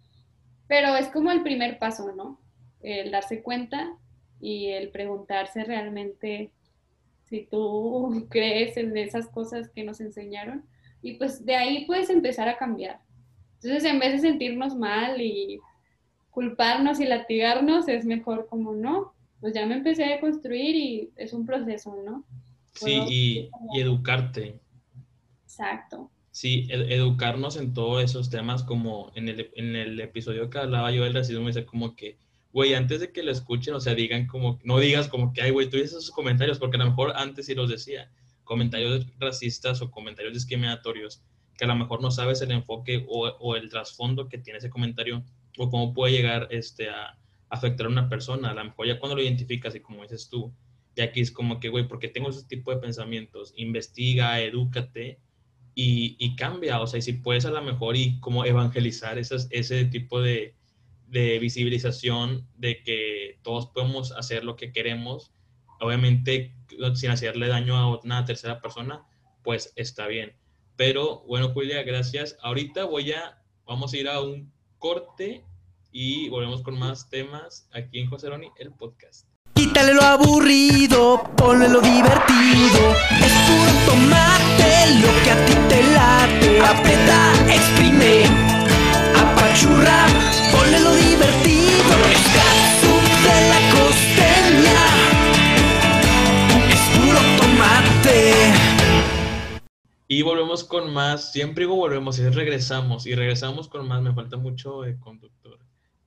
Pero 0.72 0.96
es 0.96 1.08
como 1.08 1.30
el 1.30 1.42
primer 1.42 1.78
paso, 1.78 2.12
¿no? 2.16 2.40
El 2.80 3.10
darse 3.10 3.42
cuenta 3.42 3.94
y 4.40 4.68
el 4.68 4.88
preguntarse 4.88 5.64
realmente 5.64 6.50
si 7.24 7.44
tú 7.44 8.26
crees 8.30 8.78
en 8.78 8.96
esas 8.96 9.28
cosas 9.28 9.68
que 9.68 9.84
nos 9.84 10.00
enseñaron. 10.00 10.64
Y 11.02 11.18
pues 11.18 11.44
de 11.44 11.56
ahí 11.56 11.84
puedes 11.84 12.08
empezar 12.08 12.48
a 12.48 12.56
cambiar. 12.56 13.02
Entonces, 13.56 13.84
en 13.84 13.98
vez 13.98 14.12
de 14.12 14.26
sentirnos 14.26 14.74
mal 14.74 15.20
y 15.20 15.60
culparnos 16.30 17.00
y 17.00 17.04
latigarnos, 17.04 17.86
es 17.86 18.06
mejor 18.06 18.46
como 18.46 18.72
no, 18.72 19.12
pues 19.42 19.52
ya 19.52 19.66
me 19.66 19.74
empecé 19.74 20.14
a 20.14 20.20
construir 20.20 20.74
y 20.74 21.10
es 21.16 21.34
un 21.34 21.44
proceso, 21.44 21.94
¿no? 22.02 22.24
Sí, 22.72 22.98
y, 23.10 23.50
y, 23.74 23.80
educarte. 23.82 24.58
Exacto. 25.44 26.10
Sí, 26.33 26.66
educarnos 26.70 27.57
en 27.57 27.74
todos 27.74 28.03
esos 28.03 28.30
temas, 28.30 28.62
como 28.62 29.12
en 29.14 29.28
el, 29.28 29.51
en 29.55 29.76
el 29.76 30.01
episodio 30.01 30.49
que 30.49 30.59
hablaba 30.59 30.91
yo 30.91 31.05
del 31.05 31.12
racismo, 31.12 31.43
me 31.43 31.49
dice 31.49 31.66
como 31.66 31.95
que, 31.95 32.16
güey, 32.55 32.72
antes 32.72 33.01
de 33.01 33.12
que 33.12 33.22
lo 33.22 33.30
escuchen, 33.30 33.74
o 33.74 33.80
sea, 33.80 33.95
digan 33.95 34.26
como, 34.26 34.59
no 34.64 34.78
digas 34.78 35.09
como 35.09 35.35
que, 35.35 35.43
ay, 35.43 35.51
güey, 35.51 35.68
tú 35.68 35.76
dices 35.76 35.93
esos 35.93 36.11
comentarios, 36.11 36.59
porque 36.59 36.76
a 36.76 36.80
lo 36.80 36.87
mejor 36.87 37.12
antes 37.16 37.45
sí 37.47 37.55
los 37.55 37.68
decía, 37.68 38.11
comentarios 38.45 39.07
racistas 39.18 39.83
o 39.83 39.91
comentarios 39.91 40.33
discriminatorios, 40.33 41.22
que 41.55 41.66
a 41.66 41.68
lo 41.68 41.76
mejor 41.76 42.01
no 42.01 42.11
sabes 42.11 42.41
el 42.41 42.51
enfoque 42.51 43.05
o, 43.09 43.26
o 43.28 43.55
el 43.55 43.68
trasfondo 43.68 44.30
que 44.30 44.39
tiene 44.39 44.59
ese 44.59 44.70
comentario, 44.70 45.22
o 45.59 45.68
cómo 45.68 45.93
puede 45.93 46.14
llegar 46.14 46.49
este, 46.51 46.89
a 46.89 47.18
afectar 47.51 47.85
a 47.85 47.91
una 47.91 48.09
persona. 48.09 48.53
A 48.53 48.55
lo 48.55 48.64
mejor 48.64 48.87
ya 48.87 48.99
cuando 48.99 49.16
lo 49.16 49.22
identificas 49.22 49.74
y 49.74 49.80
como 49.80 50.03
dices 50.03 50.30
tú, 50.30 50.51
ya 50.97 51.05
aquí 51.05 51.20
es 51.20 51.30
como 51.30 51.61
que, 51.61 51.68
güey, 51.68 51.87
porque 51.87 52.09
tengo 52.09 52.30
ese 52.30 52.47
tipo 52.47 52.70
de 52.70 52.80
pensamientos, 52.80 53.53
investiga, 53.57 54.41
edúcate 54.41 55.20
y, 55.74 56.36
cambia. 56.36 56.80
O 56.80 56.86
sea, 56.86 56.98
y 56.98 57.02
si 57.02 57.14
puedes 57.14 57.44
a 57.44 57.50
lo 57.50 57.62
mejor 57.62 57.96
y 57.96 58.20
como 58.20 58.44
evangelizar 58.44 59.18
esas, 59.18 59.48
ese 59.50 59.84
tipo 59.86 60.20
de, 60.20 60.54
de 61.08 61.38
visibilización 61.38 62.46
de 62.56 62.82
que 62.82 63.38
todos 63.42 63.66
podemos 63.68 64.12
hacer 64.12 64.44
lo 64.44 64.56
que 64.56 64.72
queremos, 64.72 65.32
obviamente 65.80 66.54
sin 66.94 67.10
hacerle 67.10 67.48
daño 67.48 67.76
a 67.76 68.00
una 68.00 68.24
tercera 68.24 68.60
persona, 68.60 69.04
pues 69.42 69.72
está 69.76 70.06
bien. 70.06 70.34
Pero 70.76 71.22
bueno, 71.26 71.50
Julia, 71.52 71.82
gracias. 71.82 72.36
Ahorita 72.42 72.84
voy 72.84 73.12
a, 73.12 73.42
vamos 73.66 73.92
a 73.92 73.96
ir 73.96 74.08
a 74.08 74.20
un 74.20 74.52
corte 74.78 75.44
y 75.90 76.28
volvemos 76.28 76.62
con 76.62 76.78
más 76.78 77.08
temas 77.10 77.68
aquí 77.72 78.00
en 78.00 78.08
José 78.08 78.30
Roni, 78.30 78.50
el 78.58 78.72
podcast. 78.72 79.32
Quítale 79.72 79.94
lo 79.94 80.02
aburrido, 80.02 81.22
ponle 81.34 81.66
lo 81.66 81.80
divertido. 81.80 82.80
Es 83.24 83.32
puro 83.48 83.72
tomate 83.86 85.00
lo 85.00 85.08
que 85.24 85.30
a 85.30 85.46
ti 85.46 85.54
te 85.70 85.82
late. 85.94 86.60
Aprieta, 86.60 87.32
exprime, 87.48 88.24
apachurra, 89.16 90.08
ponle 90.52 90.78
lo 90.78 90.94
divertido. 90.94 91.94
Es 92.12 92.24
de 93.24 93.36
la 93.48 93.60
costeña. 93.72 94.80
Es 96.68 96.82
puro 96.98 97.20
tomate. 97.38 98.52
Y 100.06 100.20
volvemos 100.20 100.64
con 100.64 100.92
más, 100.92 101.32
siempre 101.32 101.64
digo 101.64 101.76
volvemos 101.76 102.18
y 102.18 102.28
regresamos, 102.28 103.06
y 103.06 103.14
regresamos 103.14 103.68
con 103.68 103.88
más, 103.88 104.02
me 104.02 104.12
falta 104.12 104.36
mucho 104.36 104.82
conductor. 105.00 105.61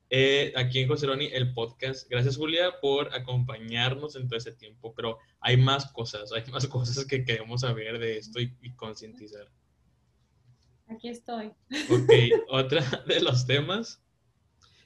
Eh, 0.08 0.52
aquí 0.56 0.80
en 0.80 0.88
Joseroni, 0.88 1.26
el 1.26 1.52
podcast. 1.52 2.08
Gracias, 2.08 2.36
Julia, 2.36 2.74
por 2.80 3.12
acompañarnos 3.14 4.16
en 4.16 4.28
todo 4.28 4.38
ese 4.38 4.52
tiempo, 4.52 4.94
pero 4.94 5.18
hay 5.40 5.56
más 5.56 5.92
cosas, 5.92 6.32
hay 6.32 6.44
más 6.50 6.66
cosas 6.68 7.04
que 7.04 7.24
queremos 7.24 7.62
saber 7.62 7.98
de 7.98 8.18
esto 8.18 8.40
y, 8.40 8.56
y 8.62 8.72
concientizar. 8.74 9.48
Aquí 10.88 11.08
estoy. 11.08 11.48
Ok, 11.90 12.10
otra 12.48 12.82
de 13.06 13.20
los 13.20 13.46
temas 13.46 14.02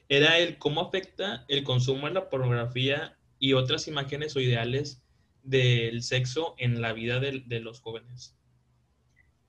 era 0.09 0.39
el 0.39 0.57
cómo 0.57 0.81
afecta 0.81 1.45
el 1.47 1.63
consumo 1.63 2.07
de 2.07 2.13
la 2.13 2.29
pornografía 2.29 3.17
y 3.39 3.53
otras 3.53 3.87
imágenes 3.87 4.35
o 4.35 4.39
ideales 4.39 5.03
del 5.43 6.03
sexo 6.03 6.55
en 6.57 6.81
la 6.81 6.93
vida 6.93 7.19
de, 7.19 7.43
de 7.45 7.59
los 7.59 7.79
jóvenes. 7.79 8.35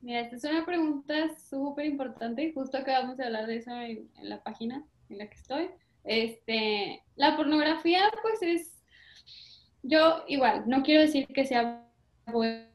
Mira, 0.01 0.21
esta 0.21 0.37
es 0.37 0.45
una 0.45 0.67
pregunta 0.67 1.15
súper 1.49 1.87
importante. 1.87 2.53
Justo 2.53 2.77
acabamos 2.77 3.17
de 3.17 3.25
hablar 3.25 3.47
de 3.47 3.57
eso 3.57 3.71
en, 3.71 4.11
la 4.23 4.43
página 4.43 4.85
en 5.13 5.19
la 5.19 5.29
que 5.29 5.37
estoy. 5.37 5.71
Este, 6.05 7.03
la 7.17 7.37
pornografía, 7.37 8.11
pues 8.23 8.43
es, 8.43 8.83
yo 9.83 10.25
igual, 10.27 10.65
no 10.67 10.83
quiero 10.83 11.03
decir 11.03 11.27
que 11.29 11.45
sea 11.45 11.87
bueno 12.27 12.67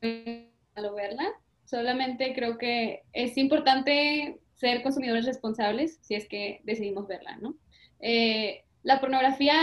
verla, 0.00 1.32
solamente 1.64 2.34
creo 2.34 2.58
que 2.58 3.02
es 3.12 3.36
importante 3.36 4.38
ser 4.54 4.82
consumidores 4.82 5.26
responsables 5.26 5.98
si 6.02 6.14
es 6.14 6.28
que 6.28 6.60
decidimos 6.64 7.06
verla, 7.06 7.36
¿no? 7.36 7.56
Eh, 8.00 8.64
la 8.82 9.00
pornografía 9.00 9.54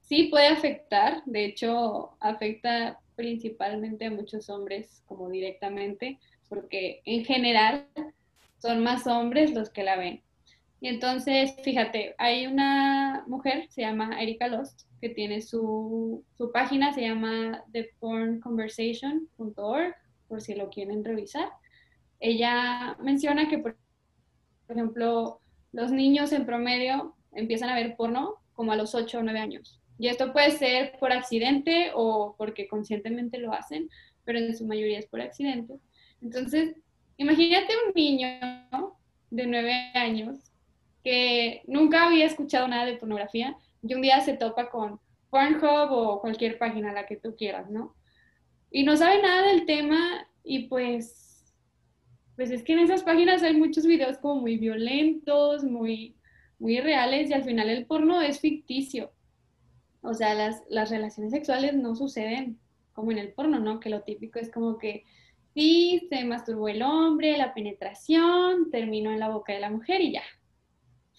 sí 0.00 0.24
puede 0.24 0.48
afectar, 0.48 1.22
de 1.24 1.44
hecho, 1.44 2.16
afecta 2.20 3.00
principalmente 3.16 4.06
a 4.06 4.10
muchos 4.10 4.48
hombres 4.48 5.02
como 5.06 5.28
directamente, 5.28 6.18
porque 6.48 7.02
en 7.04 7.24
general 7.24 7.86
son 8.58 8.82
más 8.82 9.06
hombres 9.06 9.52
los 9.52 9.70
que 9.70 9.82
la 9.82 9.96
ven. 9.96 10.22
Y 10.80 10.88
entonces, 10.88 11.54
fíjate, 11.62 12.14
hay 12.18 12.46
una 12.46 13.24
mujer, 13.26 13.66
se 13.68 13.80
llama 13.82 14.22
Erika 14.22 14.46
Lost, 14.46 14.82
que 15.00 15.08
tiene 15.08 15.40
su, 15.40 16.24
su 16.36 16.52
página, 16.52 16.92
se 16.92 17.00
llama 17.02 17.64
thepornconversation.org, 17.72 19.94
por 20.28 20.40
si 20.40 20.54
lo 20.54 20.70
quieren 20.70 21.04
revisar. 21.04 21.48
Ella 22.20 22.96
menciona 23.00 23.48
que, 23.48 23.58
por 23.58 23.76
ejemplo, 24.68 25.40
los 25.72 25.90
niños 25.90 26.30
en 26.32 26.46
promedio 26.46 27.16
empiezan 27.32 27.70
a 27.70 27.74
ver 27.74 27.96
porno 27.96 28.36
como 28.52 28.70
a 28.72 28.76
los 28.76 28.94
8 28.94 29.18
o 29.18 29.22
9 29.22 29.36
años. 29.38 29.80
Y 29.98 30.06
esto 30.06 30.32
puede 30.32 30.52
ser 30.52 30.92
por 31.00 31.10
accidente 31.12 31.90
o 31.94 32.36
porque 32.38 32.68
conscientemente 32.68 33.38
lo 33.38 33.52
hacen, 33.52 33.90
pero 34.24 34.38
en 34.38 34.56
su 34.56 34.64
mayoría 34.64 35.00
es 35.00 35.06
por 35.06 35.20
accidente. 35.20 35.80
Entonces, 36.22 36.76
imagínate 37.16 37.72
un 37.86 37.92
niño 37.94 38.28
de 39.30 39.46
nueve 39.46 39.72
años 39.94 40.47
que 41.08 41.62
nunca 41.66 42.06
había 42.06 42.26
escuchado 42.26 42.68
nada 42.68 42.84
de 42.84 42.98
pornografía 42.98 43.56
y 43.82 43.94
un 43.94 44.02
día 44.02 44.20
se 44.20 44.34
topa 44.34 44.68
con 44.68 45.00
Pornhub 45.30 45.90
o 45.90 46.20
cualquier 46.20 46.58
página, 46.58 46.92
la 46.92 47.06
que 47.06 47.16
tú 47.16 47.34
quieras, 47.34 47.70
¿no? 47.70 47.94
Y 48.70 48.82
no 48.82 48.94
sabe 48.94 49.22
nada 49.22 49.46
del 49.46 49.64
tema 49.64 50.28
y 50.44 50.68
pues, 50.68 51.50
pues 52.36 52.50
es 52.50 52.62
que 52.62 52.74
en 52.74 52.80
esas 52.80 53.04
páginas 53.04 53.42
hay 53.42 53.56
muchos 53.56 53.86
videos 53.86 54.18
como 54.18 54.42
muy 54.42 54.58
violentos, 54.58 55.64
muy, 55.64 56.14
muy 56.58 56.78
reales 56.78 57.30
y 57.30 57.32
al 57.32 57.44
final 57.44 57.70
el 57.70 57.86
porno 57.86 58.20
es 58.20 58.38
ficticio. 58.40 59.10
O 60.02 60.12
sea, 60.12 60.34
las, 60.34 60.62
las 60.68 60.90
relaciones 60.90 61.32
sexuales 61.32 61.72
no 61.72 61.96
suceden 61.96 62.58
como 62.92 63.12
en 63.12 63.18
el 63.18 63.32
porno, 63.32 63.58
¿no? 63.60 63.80
Que 63.80 63.88
lo 63.88 64.02
típico 64.02 64.40
es 64.40 64.50
como 64.50 64.76
que 64.76 65.04
sí, 65.54 66.06
se 66.10 66.26
masturbó 66.26 66.68
el 66.68 66.82
hombre, 66.82 67.38
la 67.38 67.54
penetración, 67.54 68.70
terminó 68.70 69.10
en 69.10 69.20
la 69.20 69.30
boca 69.30 69.54
de 69.54 69.60
la 69.60 69.70
mujer 69.70 70.02
y 70.02 70.12
ya. 70.12 70.22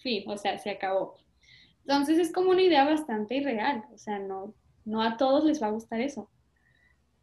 Sí, 0.02 0.24
o 0.26 0.36
sea, 0.36 0.58
se 0.58 0.70
acabó. 0.70 1.16
Entonces 1.80 2.18
es 2.18 2.32
como 2.32 2.50
una 2.50 2.62
idea 2.62 2.84
bastante 2.84 3.36
irreal, 3.36 3.84
o 3.92 3.98
sea, 3.98 4.18
no, 4.18 4.54
no 4.84 5.02
a 5.02 5.16
todos 5.16 5.44
les 5.44 5.62
va 5.62 5.68
a 5.68 5.72
gustar 5.72 6.00
eso. 6.00 6.30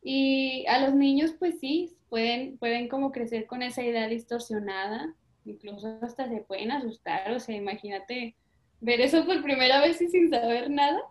Y 0.01 0.65
a 0.67 0.79
los 0.79 0.93
niños, 0.93 1.33
pues 1.37 1.59
sí, 1.59 1.95
pueden, 2.09 2.57
pueden 2.57 2.87
como 2.87 3.11
crecer 3.11 3.45
con 3.45 3.61
esa 3.61 3.83
idea 3.83 4.07
distorsionada, 4.07 5.13
incluso 5.45 5.99
hasta 6.01 6.27
se 6.29 6.41
pueden 6.41 6.71
asustar, 6.71 7.31
o 7.31 7.39
sea, 7.39 7.55
imagínate 7.55 8.35
ver 8.79 9.01
eso 9.01 9.25
por 9.25 9.41
primera 9.41 9.81
vez 9.81 10.01
y 10.01 10.07
sin 10.07 10.29
saber 10.29 10.69
nada 10.69 11.01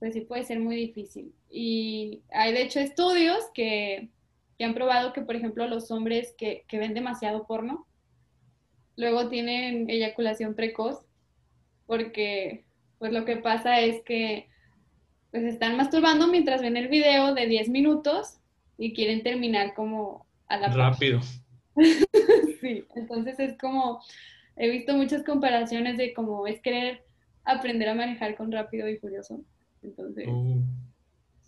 pues 0.00 0.14
sí 0.14 0.22
puede 0.22 0.42
ser 0.42 0.58
muy 0.58 0.74
difícil. 0.74 1.32
Y 1.48 2.22
hay 2.32 2.52
de 2.52 2.62
hecho 2.62 2.80
estudios 2.80 3.44
que, 3.54 4.08
han 4.58 4.74
probado 4.74 5.12
que, 5.12 5.22
por 5.22 5.36
ejemplo, 5.36 5.66
los 5.68 5.90
hombres 5.90 6.34
que, 6.36 6.64
ven 6.72 6.94
demasiado 6.94 7.46
porno, 7.46 7.86
luego 9.00 9.28
tienen 9.28 9.88
eyaculación 9.88 10.54
precoz, 10.54 10.98
porque 11.86 12.64
pues 12.98 13.12
lo 13.12 13.24
que 13.24 13.36
pasa 13.36 13.80
es 13.80 14.02
que 14.04 14.48
pues 15.30 15.44
están 15.44 15.76
masturbando 15.76 16.28
mientras 16.28 16.60
ven 16.60 16.76
el 16.76 16.88
video 16.88 17.34
de 17.34 17.46
10 17.46 17.68
minutos 17.70 18.38
y 18.76 18.92
quieren 18.92 19.22
terminar 19.22 19.74
como 19.74 20.26
a 20.48 20.58
la 20.58 20.68
Rápido. 20.68 21.20
sí, 22.60 22.84
entonces 22.94 23.38
es 23.38 23.56
como, 23.58 24.00
he 24.56 24.68
visto 24.68 24.94
muchas 24.94 25.24
comparaciones 25.24 25.96
de 25.96 26.12
cómo 26.12 26.46
es 26.46 26.60
querer 26.60 27.04
aprender 27.44 27.88
a 27.88 27.94
manejar 27.94 28.36
con 28.36 28.52
rápido 28.52 28.88
y 28.88 28.98
furioso. 28.98 29.40
Entonces, 29.82 30.26
uh. 30.28 30.62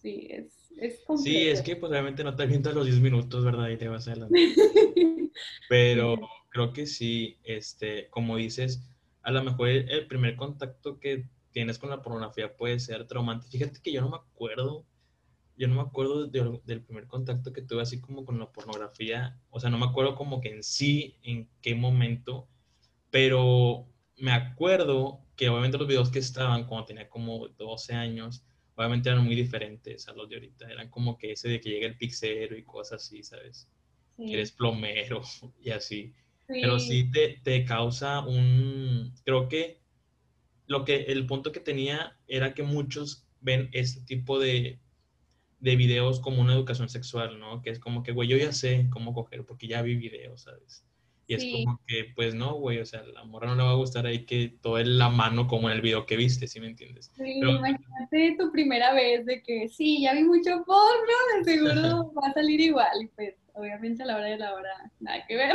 sí, 0.00 0.28
es, 0.30 0.72
es 0.78 1.02
Sí, 1.22 1.48
es 1.48 1.60
que 1.60 1.76
pues 1.76 1.90
obviamente 1.90 2.24
no 2.24 2.34
te 2.34 2.44
avientas 2.44 2.74
los 2.74 2.86
10 2.86 3.00
minutos, 3.00 3.44
¿verdad? 3.44 3.68
Y 3.68 3.76
te 3.76 3.88
vas 3.88 4.08
a 4.08 4.14
la... 4.14 4.28
Pero 5.68 6.18
creo 6.52 6.72
que 6.72 6.86
sí, 6.86 7.38
este, 7.44 8.08
como 8.10 8.36
dices, 8.36 8.82
a 9.22 9.32
lo 9.32 9.42
mejor 9.42 9.68
el, 9.68 10.06
primer 10.06 10.36
contacto 10.36 11.00
que 11.00 11.26
tienes 11.50 11.78
con 11.78 11.90
la 11.90 12.02
pornografía 12.02 12.56
puede 12.56 12.78
ser 12.78 13.06
traumante. 13.06 13.48
Fíjate 13.48 13.80
que 13.82 13.92
yo 13.92 14.02
no 14.02 14.10
me 14.10 14.16
acuerdo, 14.16 14.84
yo 15.56 15.68
no 15.68 15.76
me 15.76 15.80
acuerdo 15.80 16.26
del 16.26 16.82
primer 16.82 17.06
contacto 17.06 17.52
que 17.52 17.62
tuve 17.62 17.82
así 17.82 18.00
como 18.00 18.24
con 18.24 18.38
la 18.38 18.52
pornografía, 18.52 19.40
o 19.50 19.60
sea, 19.60 19.70
no 19.70 19.78
me 19.78 19.86
acuerdo 19.86 20.14
como 20.14 20.40
que 20.40 20.50
en 20.50 20.62
sí, 20.62 21.16
en 21.22 21.48
qué 21.62 21.74
momento, 21.74 22.48
pero 23.10 23.86
me 24.18 24.32
acuerdo 24.32 25.20
que 25.36 25.48
obviamente 25.48 25.78
los 25.78 25.88
videos 25.88 26.10
que 26.10 26.18
estaban 26.18 26.66
cuando 26.66 26.86
tenía 26.86 27.08
como 27.08 27.48
12 27.48 27.94
años, 27.94 28.44
obviamente 28.74 29.08
eran 29.08 29.24
muy 29.24 29.34
diferentes 29.34 30.06
a 30.08 30.12
los 30.12 30.28
de 30.28 30.36
ahorita. 30.36 30.70
Eran 30.70 30.90
como 30.90 31.16
que 31.16 31.32
ese 31.32 31.48
de 31.48 31.60
que 31.60 31.70
llega 31.70 31.86
el 31.86 31.96
pixero 31.96 32.56
y 32.56 32.62
cosas 32.62 33.04
así, 33.04 33.22
¿sabes? 33.22 33.68
Sí. 34.16 34.26
Que 34.26 34.34
eres 34.34 34.52
plomero 34.52 35.22
y 35.62 35.70
así. 35.70 36.14
Sí. 36.52 36.60
Pero 36.60 36.78
sí 36.78 37.10
te, 37.10 37.40
te 37.42 37.64
causa 37.64 38.20
un... 38.20 39.12
Creo 39.24 39.48
que 39.48 39.80
lo 40.66 40.84
que 40.84 41.02
el 41.08 41.26
punto 41.26 41.52
que 41.52 41.60
tenía 41.60 42.16
era 42.28 42.54
que 42.54 42.62
muchos 42.62 43.26
ven 43.40 43.68
este 43.72 44.00
tipo 44.02 44.38
de, 44.38 44.78
de 45.60 45.76
videos 45.76 46.20
como 46.20 46.40
una 46.40 46.54
educación 46.54 46.88
sexual, 46.88 47.38
¿no? 47.40 47.62
Que 47.62 47.70
es 47.70 47.78
como 47.78 48.02
que, 48.02 48.12
güey, 48.12 48.28
yo 48.28 48.36
ya 48.36 48.52
sé 48.52 48.86
cómo 48.90 49.12
coger 49.14 49.44
porque 49.44 49.66
ya 49.66 49.82
vi 49.82 49.96
videos, 49.96 50.42
¿sabes? 50.42 50.84
Y 51.28 51.34
es 51.34 51.42
Sí. 51.42 51.64
como 51.64 51.80
que, 51.86 52.06
pues 52.16 52.34
no, 52.34 52.54
güey, 52.54 52.78
o 52.78 52.84
sea, 52.86 53.04
la 53.04 53.24
morra 53.24 53.46
no 53.48 53.54
le 53.56 53.62
va 53.62 53.70
a 53.70 53.74
gustar 53.74 54.06
ahí 54.06 54.24
que 54.26 54.56
todo 54.60 54.78
es 54.78 54.86
la 54.88 55.08
mano 55.08 55.46
como 55.46 55.70
en 55.70 55.76
el 55.76 55.80
video 55.82 56.04
que 56.04 56.16
viste, 56.16 56.46
¿sí 56.48 56.58
me 56.60 56.66
entiendes? 56.66 57.10
Sí, 57.16 57.38
Pero- 57.40 57.52
imagínate 57.58 58.36
tu 58.38 58.50
primera 58.50 58.92
vez 58.92 59.24
de 59.24 59.42
que 59.42 59.68
sí, 59.68 60.02
ya 60.02 60.14
vi 60.14 60.24
mucho 60.24 60.64
porno, 60.64 61.14
de 61.38 61.44
seguro 61.44 62.12
va 62.20 62.28
a 62.28 62.32
salir 62.34 62.60
igual. 62.60 63.08
Pues, 63.14 63.34
obviamente 63.54 64.02
a 64.02 64.06
la 64.06 64.16
hora 64.16 64.26
de 64.26 64.38
la 64.38 64.54
hora, 64.54 64.90
nada 65.00 65.26
que 65.26 65.36
ver. 65.36 65.54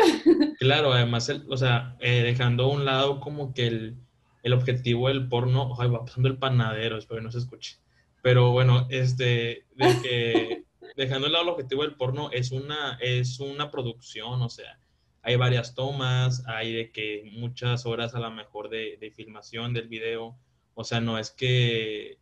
Claro, 0.60 0.94
además, 0.94 1.30
el- 1.30 1.46
o 1.50 1.58
sea, 1.58 1.96
eh, 2.00 2.22
dejando 2.24 2.66
a 2.66 2.68
un 2.68 2.86
lado 2.86 3.20
como 3.20 3.54
que 3.54 3.68
el, 3.68 3.98
el 4.44 4.54
objetivo 4.54 5.08
del 5.08 5.28
porno, 5.28 5.74
ay, 5.80 5.90
va 5.90 6.06
pasando 6.06 6.28
el 6.30 6.38
panadero, 6.38 6.98
espero 6.98 7.20
que 7.20 7.26
no 7.26 7.32
se 7.32 7.40
escuche. 7.40 7.78
Pero 8.22 8.52
bueno, 8.52 8.88
este, 8.90 9.66
de 9.76 10.02
que 10.02 10.64
dejando 10.98 11.28
de 11.28 11.34
lado 11.34 11.44
el 11.46 11.50
objetivo 11.52 11.84
del 11.84 11.96
porno 11.96 12.30
es 12.32 12.52
una, 12.52 12.98
es 13.02 13.40
una 13.40 13.70
producción, 13.72 14.42
o 14.42 14.50
sea, 14.50 14.80
hay 15.22 15.36
varias 15.36 15.76
tomas, 15.76 16.44
hay 16.48 16.74
de 16.74 16.92
que 16.92 17.30
muchas 17.34 17.86
horas 17.86 18.16
a 18.16 18.20
lo 18.20 18.32
mejor 18.32 18.70
de, 18.70 18.98
de 19.00 19.12
filmación 19.12 19.74
del 19.74 19.88
video, 19.90 20.38
o 20.74 20.84
sea, 20.84 21.02
no 21.02 21.18
es 21.20 21.32
que, 21.32 22.18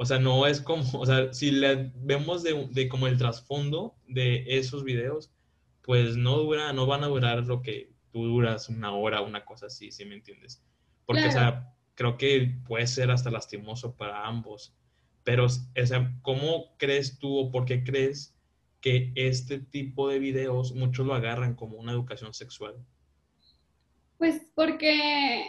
o 0.00 0.06
sea, 0.06 0.18
no 0.18 0.46
es 0.46 0.62
como, 0.62 0.82
o 0.98 1.04
sea, 1.04 1.30
si 1.34 1.50
le 1.50 1.92
vemos 1.96 2.42
de, 2.42 2.68
de 2.70 2.88
como 2.88 3.06
el 3.06 3.18
trasfondo 3.18 3.94
de 4.08 4.44
esos 4.46 4.82
videos, 4.82 5.30
pues 5.82 6.16
no 6.16 6.38
dura, 6.38 6.72
no 6.72 6.86
van 6.86 7.04
a 7.04 7.08
durar 7.08 7.46
lo 7.46 7.60
que 7.60 7.92
tú 8.10 8.24
duras 8.24 8.70
una 8.70 8.94
hora, 8.94 9.20
una 9.20 9.44
cosa 9.44 9.66
así, 9.66 9.92
¿sí 9.92 10.06
me 10.06 10.14
entiendes? 10.14 10.64
Porque, 11.04 11.26
o 11.26 11.30
sea, 11.30 11.74
creo 11.96 12.16
que 12.16 12.62
puede 12.66 12.86
ser 12.86 13.10
hasta 13.10 13.30
lastimoso 13.30 13.94
para 13.94 14.26
ambos. 14.26 14.74
Pero, 15.22 15.44
o 15.44 15.86
sea, 15.86 16.16
¿cómo 16.22 16.78
crees 16.78 17.18
tú 17.18 17.38
o 17.38 17.50
por 17.50 17.66
qué 17.66 17.84
crees 17.84 18.34
que 18.80 19.12
este 19.16 19.58
tipo 19.58 20.08
de 20.08 20.18
videos 20.18 20.72
muchos 20.74 21.06
lo 21.06 21.12
agarran 21.12 21.54
como 21.54 21.76
una 21.76 21.92
educación 21.92 22.32
sexual? 22.32 22.74
Pues 24.16 24.50
porque, 24.54 25.44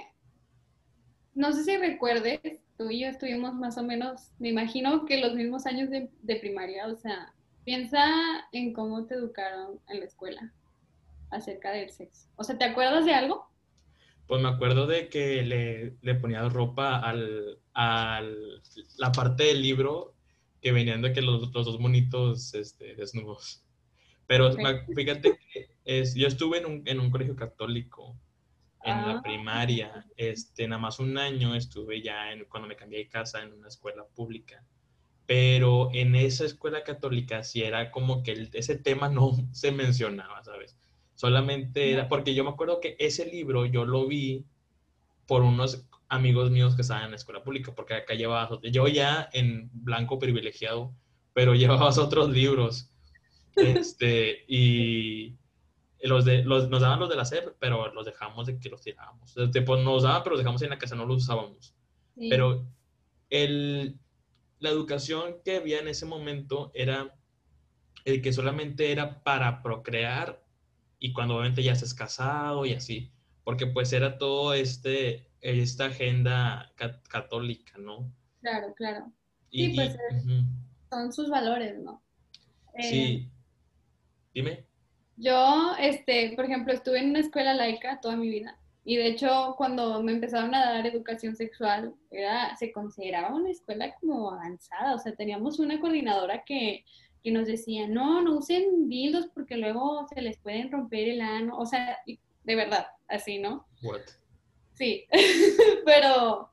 no 1.36 1.54
sé 1.54 1.64
si 1.64 1.78
recuerdes, 1.78 2.42
tú 2.78 2.90
y 2.90 3.02
yo 3.02 3.08
estuvimos 3.08 3.54
más 3.56 3.78
o 3.78 3.84
menos, 3.84 4.32
me 4.40 4.50
imagino 4.50 5.06
que 5.06 5.20
los 5.22 5.34
mismos 5.36 5.66
años 5.66 5.90
de, 5.90 6.10
de 6.22 6.36
primaria, 6.38 6.88
o 6.88 6.96
sea, 6.96 7.34
piensa 7.64 8.04
en 8.52 8.74
cómo 8.74 9.06
te 9.06 9.16
educaron 9.16 9.80
en 9.88 10.00
la 10.00 10.06
escuela 10.06 10.54
acerca 11.30 11.72
del 11.72 11.90
sexo. 11.92 12.28
O 12.36 12.44
sea, 12.44 12.58
¿te 12.58 12.66
acuerdas 12.66 13.06
de 13.06 13.14
algo? 13.14 13.48
Pues 14.28 14.42
me 14.42 14.50
acuerdo 14.50 14.88
de 14.88 15.10
que 15.10 15.44
le, 15.44 15.98
le 16.02 16.16
ponía 16.16 16.48
ropa 16.50 16.98
al, 17.00 17.60
al- 17.74 18.62
la 18.98 19.12
parte 19.12 19.44
del 19.46 19.62
libro 19.62 20.14
que 20.62 20.72
venían 20.72 21.02
de 21.02 21.12
que 21.14 21.22
los, 21.22 21.52
los 21.54 21.66
dos 21.66 21.80
monitos 21.80 22.54
este, 22.54 22.96
desnudos. 22.96 23.64
Pero 24.28 24.54
me- 24.58 24.86
fíjate 24.96 25.38
que 25.38 25.70
es, 25.84 26.16
yo 26.16 26.28
estuve 26.28 26.60
en 26.60 26.66
un, 26.66 26.84
en 26.86 27.00
un 27.00 27.12
colegio 27.12 27.36
católico 27.36 28.16
en 28.84 28.98
Ah. 28.98 29.14
la 29.16 29.22
primaria. 29.22 30.06
Este, 30.18 30.68
nada 30.68 30.82
más 30.82 31.00
un 31.00 31.18
año 31.18 31.56
estuve 31.56 32.02
ya 32.02 32.32
en, 32.32 32.46
cuando 32.46 32.68
me 32.68 32.76
cambié 32.76 33.00
de 33.00 33.08
casa 33.10 33.42
en 33.42 33.54
una 33.54 33.68
escuela 33.68 34.06
pública. 34.16 34.64
Pero 35.26 35.90
en 35.94 36.16
esa 36.16 36.46
escuela 36.46 36.84
católica 36.84 37.44
sí 37.44 37.64
era 37.64 37.92
como 37.92 38.22
que 38.24 38.32
el- 38.34 38.50
ese 38.54 38.76
tema 38.78 39.08
no 39.10 39.32
se 39.54 39.72
mencionaba, 39.72 40.44
¿sabes? 40.44 40.78
Solamente 41.16 41.92
era, 41.92 42.08
porque 42.10 42.34
yo 42.34 42.44
me 42.44 42.50
acuerdo 42.50 42.80
que 42.82 42.96
ese 43.00 43.26
libro 43.26 43.66
yo 43.66 43.86
lo 43.86 44.08
vi 44.08 44.46
por 45.28 45.44
unos 45.44 45.88
amigos 46.10 46.52
míos 46.52 46.76
que 46.76 46.82
estaban 46.82 47.06
en 47.06 47.12
la 47.12 47.16
escuela 47.18 47.44
pública, 47.44 47.74
porque 47.74 47.94
acá 47.94 48.16
llevabas, 48.16 48.60
yo 48.64 48.88
ya 48.88 49.30
en 49.32 49.70
blanco 49.74 50.20
privilegiado, 50.20 50.94
pero 51.34 51.54
llevabas 51.56 51.98
otros 51.98 52.30
libros. 52.32 52.90
Este, 53.56 54.44
y 54.48 55.36
los 56.04 56.26
de, 56.26 56.44
los, 56.44 56.70
nos 56.70 56.82
daban 56.82 57.00
los 57.00 57.10
de 57.10 57.16
la 57.16 57.26
SEP, 57.26 57.56
pero 57.60 57.94
los 57.94 58.06
dejamos 58.06 58.48
de 58.48 58.60
que 58.60 58.70
los 58.70 58.82
tirábamos. 58.82 59.36
Tipo, 59.54 59.78
nos 59.78 60.04
daban, 60.04 60.24
pero 60.24 60.32
los 60.36 60.40
dejamos 60.40 60.62
en 60.62 60.70
la 60.72 60.78
casa, 60.80 60.96
no 60.96 61.06
los 61.06 61.24
usábamos. 61.24 61.76
Sí. 62.18 62.30
Pero 62.30 62.68
el, 63.30 64.00
la 64.60 64.70
educación 64.70 65.38
que 65.44 65.58
había 65.58 65.80
en 65.80 65.88
ese 65.88 66.06
momento 66.06 66.72
era 66.74 67.16
el 68.06 68.22
que 68.22 68.34
solamente 68.34 68.92
era 68.92 69.24
para 69.24 69.62
procrear 69.62 70.44
y 71.00 71.14
cuando 71.14 71.36
obviamente 71.36 71.64
ya 71.64 71.74
estás 71.74 71.94
casado 71.94 72.66
y 72.66 72.74
así, 72.74 73.12
porque 73.44 73.68
pues 73.68 73.94
era 73.94 74.18
todo 74.18 74.54
este, 74.54 75.30
esta 75.42 75.86
agenda 75.86 76.72
ca- 76.76 77.02
católica, 77.04 77.78
¿no? 77.78 78.12
Claro, 78.42 78.74
claro. 78.76 79.12
Y, 79.50 79.70
Sí, 79.70 79.76
pues, 79.76 79.96
y-. 80.28 80.44
Son 80.90 81.12
sus 81.14 81.30
valores, 81.30 81.80
¿no? 81.80 82.04
Eh, 82.76 82.84
sí. 82.84 83.32
Dime. 84.34 84.66
Yo, 85.18 85.74
este, 85.80 86.34
por 86.36 86.46
ejemplo, 86.46 86.74
estuve 86.74 87.00
en 87.00 87.12
una 87.12 87.20
escuela 87.20 87.54
laica 87.54 88.00
toda 88.02 88.16
mi 88.16 88.30
vida. 88.30 88.58
Y 88.84 88.98
de 88.98 89.08
hecho, 89.08 89.54
cuando 89.58 90.02
me 90.02 90.14
empezaron 90.14 90.56
a 90.56 90.74
dar 90.74 90.88
educación 90.88 91.36
sexual, 91.36 91.94
era, 92.10 92.56
se 92.58 92.72
consideraba 92.72 93.36
una 93.36 93.52
escuela 93.52 93.94
como 94.00 94.32
avanzada. 94.32 94.96
O 94.96 95.00
sea, 95.00 95.14
teníamos 95.16 95.60
una 95.60 95.80
coordinadora 95.80 96.44
que, 96.44 96.84
que 97.24 97.32
nos 97.32 97.46
decía, 97.46 97.88
no, 97.88 98.22
no 98.22 98.38
usen 98.38 98.90
dildos 98.90 99.28
porque 99.34 99.58
luego 99.58 100.08
se 100.08 100.22
les 100.22 100.38
pueden 100.40 100.72
romper 100.72 101.10
el 101.10 101.22
ano. 101.22 101.58
O 101.58 101.66
sea, 101.66 102.00
de 102.44 102.56
verdad, 102.56 102.88
así, 103.08 103.38
¿no? 103.38 103.68
What? 103.84 104.02
Sí, 104.74 105.06
pero, 105.86 106.52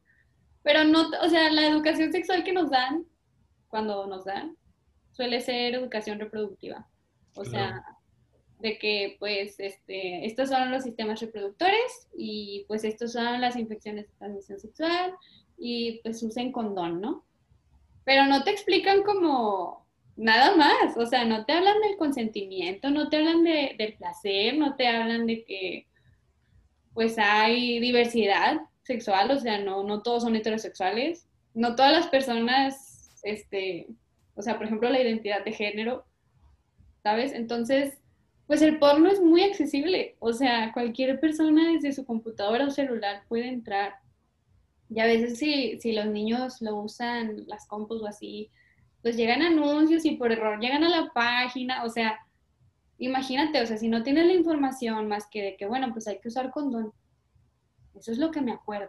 pero 0.62 0.84
no, 0.84 1.08
o 1.22 1.28
sea, 1.30 1.50
la 1.50 1.66
educación 1.66 2.12
sexual 2.12 2.44
que 2.44 2.52
nos 2.52 2.68
dan, 2.68 3.06
cuando 3.68 4.06
nos 4.06 4.26
dan, 4.26 4.56
suele 5.12 5.40
ser 5.40 5.74
educación 5.74 6.20
reproductiva. 6.20 6.86
O 7.34 7.44
sea, 7.44 7.82
de 8.58 8.78
que 8.78 9.16
pues 9.18 9.58
este, 9.58 10.26
estos 10.26 10.48
son 10.48 10.70
los 10.70 10.82
sistemas 10.82 11.20
reproductores 11.20 12.08
y 12.16 12.64
pues 12.66 12.84
estos 12.84 13.12
son 13.12 13.40
las 13.40 13.56
infecciones 13.56 14.06
de 14.06 14.16
transmisión 14.18 14.58
sexual 14.58 15.14
y 15.56 16.00
pues 16.02 16.22
usen 16.22 16.52
condón, 16.52 17.00
¿no? 17.00 17.24
Pero 18.04 18.26
no 18.26 18.42
te 18.42 18.50
explican 18.50 19.02
como 19.02 19.86
nada 20.16 20.56
más, 20.56 20.96
o 20.96 21.06
sea, 21.06 21.24
no 21.24 21.44
te 21.44 21.52
hablan 21.52 21.80
del 21.80 21.96
consentimiento, 21.96 22.90
no 22.90 23.08
te 23.08 23.18
hablan 23.18 23.44
de, 23.44 23.76
del 23.78 23.94
placer, 23.94 24.56
no 24.56 24.74
te 24.74 24.88
hablan 24.88 25.26
de 25.26 25.44
que 25.44 25.86
pues 26.94 27.16
hay 27.18 27.78
diversidad 27.78 28.60
sexual, 28.82 29.30
o 29.30 29.38
sea, 29.38 29.58
no, 29.58 29.84
no 29.84 30.02
todos 30.02 30.24
son 30.24 30.34
heterosexuales, 30.34 31.28
no 31.54 31.76
todas 31.76 31.92
las 31.92 32.08
personas, 32.08 33.20
este, 33.22 33.86
o 34.34 34.42
sea, 34.42 34.56
por 34.56 34.66
ejemplo, 34.66 34.90
la 34.90 35.00
identidad 35.00 35.44
de 35.44 35.52
género, 35.52 36.04
¿sabes? 37.04 37.32
Entonces, 37.32 37.98
pues 38.48 38.62
el 38.62 38.78
porno 38.78 39.10
es 39.10 39.20
muy 39.20 39.42
accesible, 39.42 40.16
o 40.20 40.32
sea, 40.32 40.72
cualquier 40.72 41.20
persona 41.20 41.70
desde 41.70 41.92
su 41.92 42.06
computadora 42.06 42.66
o 42.66 42.70
celular 42.70 43.22
puede 43.28 43.46
entrar. 43.46 43.96
Y 44.88 45.00
a 45.00 45.04
veces 45.04 45.38
si, 45.38 45.78
si 45.78 45.92
los 45.92 46.06
niños 46.06 46.62
lo 46.62 46.76
usan, 46.76 47.46
las 47.46 47.66
compus 47.66 48.00
o 48.00 48.06
así, 48.06 48.50
pues 49.02 49.18
llegan 49.18 49.42
anuncios 49.42 50.06
y 50.06 50.12
por 50.12 50.32
error 50.32 50.58
llegan 50.60 50.82
a 50.82 50.88
la 50.88 51.12
página, 51.12 51.84
o 51.84 51.90
sea, 51.90 52.18
imagínate, 52.96 53.60
o 53.60 53.66
sea, 53.66 53.76
si 53.76 53.86
no 53.86 54.02
tienes 54.02 54.26
la 54.26 54.32
información 54.32 55.08
más 55.08 55.26
que 55.30 55.42
de 55.42 55.56
que, 55.56 55.66
bueno, 55.66 55.92
pues 55.92 56.08
hay 56.08 56.18
que 56.18 56.28
usar 56.28 56.50
condón. 56.50 56.94
Eso 57.94 58.12
es 58.12 58.18
lo 58.18 58.30
que 58.30 58.40
me 58.40 58.52
acuerdo. 58.52 58.88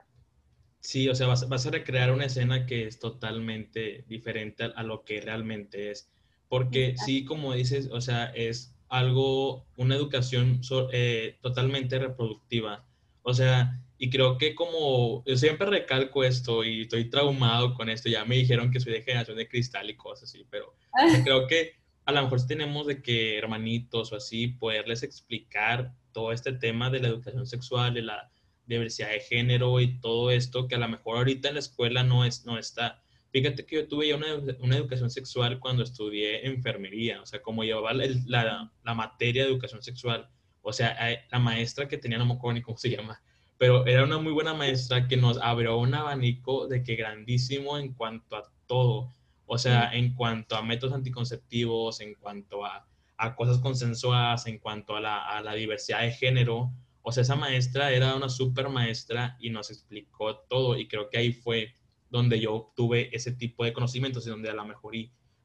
Sí, 0.79 1.09
o 1.09 1.15
sea, 1.15 1.27
vas, 1.27 1.49
vas 1.49 1.67
a 1.67 1.71
recrear 1.71 2.13
una 2.13 2.25
escena 2.25 2.65
que 2.65 2.87
es 2.87 2.97
totalmente 2.97 4.05
diferente 4.07 4.63
a, 4.63 4.67
a 4.67 4.83
lo 4.83 5.03
que 5.03 5.19
realmente 5.19 5.91
es. 5.91 6.09
Porque 6.47 6.91
Exacto. 6.91 7.05
sí, 7.05 7.25
como 7.25 7.53
dices, 7.53 7.89
o 7.91 7.99
sea, 7.99 8.27
es 8.27 8.78
algo, 8.89 9.65
una 9.77 9.95
educación 9.95 10.63
so- 10.63 10.89
eh, 10.91 11.37
totalmente 11.41 11.97
reproductiva. 11.99 12.85
O 13.21 13.33
sea, 13.33 13.81
y 13.97 14.09
creo 14.09 14.37
que 14.37 14.55
como 14.55 15.23
yo 15.25 15.37
siempre 15.37 15.67
recalco 15.67 16.23
esto 16.23 16.63
y 16.63 16.81
estoy 16.81 17.09
traumado 17.09 17.73
con 17.73 17.89
esto, 17.89 18.09
ya 18.09 18.25
me 18.25 18.35
dijeron 18.35 18.71
que 18.71 18.79
soy 18.79 18.93
de 18.93 19.01
generación 19.03 19.37
de 19.37 19.47
cristal 19.47 19.89
y 19.89 19.95
cosas 19.95 20.29
así, 20.29 20.45
pero 20.49 20.73
sea, 21.11 21.23
creo 21.23 21.47
que 21.47 21.73
a 22.05 22.11
lo 22.11 22.23
mejor 22.23 22.45
tenemos 22.47 22.87
de 22.87 23.01
que 23.03 23.37
hermanitos 23.37 24.11
o 24.11 24.15
así, 24.15 24.47
poderles 24.47 25.03
explicar 25.03 25.93
todo 26.11 26.31
este 26.31 26.53
tema 26.53 26.89
de 26.89 26.99
la 27.01 27.09
educación 27.09 27.45
sexual, 27.45 27.93
de 27.93 28.01
la 28.01 28.31
diversidad 28.65 29.09
de 29.09 29.19
género 29.19 29.79
y 29.79 29.99
todo 29.99 30.31
esto 30.31 30.67
que 30.67 30.75
a 30.75 30.79
lo 30.79 30.87
mejor 30.87 31.17
ahorita 31.17 31.49
en 31.49 31.55
la 31.55 31.59
escuela 31.59 32.03
no, 32.03 32.25
es, 32.25 32.45
no 32.45 32.57
está. 32.57 33.03
Fíjate 33.31 33.65
que 33.65 33.75
yo 33.75 33.87
tuve 33.87 34.07
ya 34.07 34.15
una, 34.15 34.27
una 34.59 34.75
educación 34.75 35.09
sexual 35.09 35.59
cuando 35.59 35.83
estudié 35.83 36.47
enfermería, 36.47 37.21
o 37.21 37.25
sea, 37.25 37.41
como 37.41 37.63
llevaba 37.63 37.93
la, 37.93 38.05
la, 38.25 38.71
la 38.83 38.93
materia 38.93 39.43
de 39.43 39.49
educación 39.49 39.83
sexual, 39.83 40.29
o 40.61 40.73
sea, 40.73 41.11
eh, 41.11 41.25
la 41.31 41.39
maestra 41.39 41.87
que 41.87 41.97
tenía, 41.97 42.17
no 42.17 42.25
me 42.25 42.33
acuerdo 42.33 42.55
ni 42.55 42.61
cómo 42.61 42.77
se 42.77 42.89
llama, 42.89 43.21
pero 43.57 43.85
era 43.85 44.03
una 44.03 44.17
muy 44.17 44.31
buena 44.31 44.53
maestra 44.53 45.07
que 45.07 45.17
nos 45.17 45.37
abrió 45.37 45.77
un 45.77 45.93
abanico 45.93 46.67
de 46.67 46.81
que 46.81 46.95
grandísimo 46.95 47.77
en 47.77 47.93
cuanto 47.93 48.35
a 48.35 48.51
todo, 48.65 49.13
o 49.45 49.57
sea, 49.57 49.91
en 49.93 50.15
cuanto 50.15 50.55
a 50.55 50.63
métodos 50.63 50.95
anticonceptivos, 50.95 52.01
en 52.01 52.15
cuanto 52.15 52.65
a, 52.65 52.87
a 53.17 53.35
cosas 53.35 53.59
consensuadas, 53.59 54.47
en 54.47 54.59
cuanto 54.59 54.95
a 54.95 55.01
la, 55.01 55.23
a 55.23 55.41
la 55.41 55.53
diversidad 55.53 56.01
de 56.01 56.11
género, 56.11 56.71
o 57.01 57.11
sea, 57.11 57.23
esa 57.23 57.35
maestra 57.35 57.91
era 57.91 58.15
una 58.15 58.29
super 58.29 58.69
maestra 58.69 59.37
y 59.39 59.49
nos 59.49 59.71
explicó 59.71 60.37
todo 60.49 60.77
y 60.77 60.87
creo 60.87 61.09
que 61.09 61.17
ahí 61.17 61.33
fue 61.33 61.73
donde 62.09 62.39
yo 62.39 62.53
obtuve 62.53 63.15
ese 63.15 63.31
tipo 63.31 63.63
de 63.63 63.73
conocimientos 63.73 64.25
y 64.25 64.29
donde 64.29 64.49
a 64.49 64.53
lo 64.53 64.65
mejor 64.65 64.93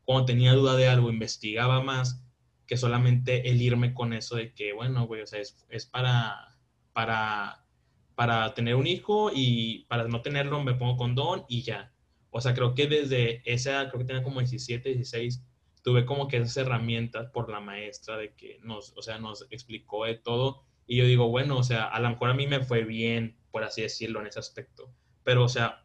cuando 0.05 0.27
tenía 0.27 0.53
duda 0.53 0.77
de 0.77 0.89
algo 0.89 1.11
investigaba 1.11 1.83
más 1.83 2.25
que 2.67 2.77
solamente 2.77 3.49
el 3.51 3.61
irme 3.61 3.95
con 3.95 4.13
eso 4.13 4.37
de 4.37 4.55
que, 4.55 4.73
bueno, 4.73 5.07
güey, 5.07 5.23
o 5.23 5.27
sea, 5.27 5.41
es, 5.41 5.67
es 5.69 5.87
para, 5.87 6.57
para, 6.93 7.67
para 8.15 8.55
tener 8.55 8.75
un 8.75 8.87
hijo 8.87 9.31
y 9.35 9.85
para 9.89 10.09
no 10.09 10.23
tenerlo 10.23 10.63
me 10.63 10.75
pongo 10.75 10.97
condón 10.97 11.45
y 11.49 11.63
ya. 11.63 11.93
O 12.31 12.41
sea, 12.41 12.55
creo 12.55 12.75
que 12.75 12.87
desde 12.87 13.43
esa, 13.51 13.89
creo 13.89 14.01
que 14.01 14.07
tenía 14.07 14.23
como 14.23 14.41
17, 14.41 14.95
16, 14.95 15.45
tuve 15.83 16.07
como 16.07 16.27
que 16.27 16.39
esas 16.39 16.57
herramientas 16.57 17.31
por 17.31 17.51
la 17.51 17.61
maestra 17.61 18.17
de 18.17 18.35
que 18.35 18.59
nos, 18.63 18.93
o 18.97 19.03
sea, 19.03 19.19
nos 19.19 19.47
explicó 19.51 20.07
de 20.07 20.15
todo. 20.15 20.65
Y 20.87 20.97
yo 20.97 21.05
digo, 21.05 21.29
bueno, 21.29 21.59
o 21.59 21.63
sea, 21.63 21.85
a 21.85 22.01
lo 22.01 22.11
mejor 22.11 22.31
a 22.31 22.35
mí 22.35 22.47
me 22.47 22.65
fue 22.65 22.85
bien, 22.85 23.39
por 23.51 23.65
así 23.65 23.83
decirlo, 23.83 24.21
en 24.21 24.27
ese 24.27 24.39
aspecto. 24.39 24.91
Pero, 25.23 25.45
o 25.45 25.49
sea, 25.49 25.84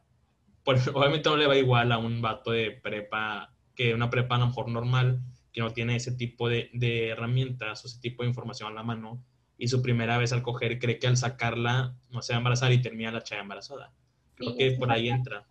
obviamente 0.66 1.30
no 1.30 1.38
le 1.38 1.48
va 1.48 1.58
igual 1.58 1.92
a 1.92 1.98
un 1.98 2.22
vato 2.22 2.52
de 2.52 2.72
prepa, 2.72 3.54
que 3.76 3.94
una 3.94 4.10
prepa 4.10 4.36
a 4.36 4.40
lo 4.40 4.48
mejor 4.48 4.70
normal, 4.70 5.22
que 5.52 5.62
no 5.62 5.72
tiene 5.72 5.96
ese 5.96 6.12
tipo 6.12 6.48
de, 6.48 6.70
de, 6.74 7.10
herramientas 7.10 7.84
o 7.84 7.88
ese 7.88 8.00
tipo 8.00 8.24
de 8.24 8.30
información 8.30 8.72
a 8.72 8.76
la 8.76 8.84
mano 8.84 9.24
y 9.58 9.68
su 9.68 9.82
primera 9.82 10.18
vez 10.18 10.32
al 10.32 10.44
coger 10.44 10.80
cree 10.80 11.00
que 11.00 11.08
al 11.08 11.18
sacarla 11.18 11.96
no 12.10 12.22
se 12.22 12.34
va 12.34 12.38
a 12.38 12.40
embarazar 12.40 12.72
y 12.72 12.82
termina 12.82 13.12
la 13.12 13.24
chava 13.24 13.42
embarazada. 13.42 13.92
Creo 14.36 14.52
Sí, 14.52 14.58
que 14.58 14.72
por 14.72 14.92
ahí 14.92 15.10
entra. 15.10 15.46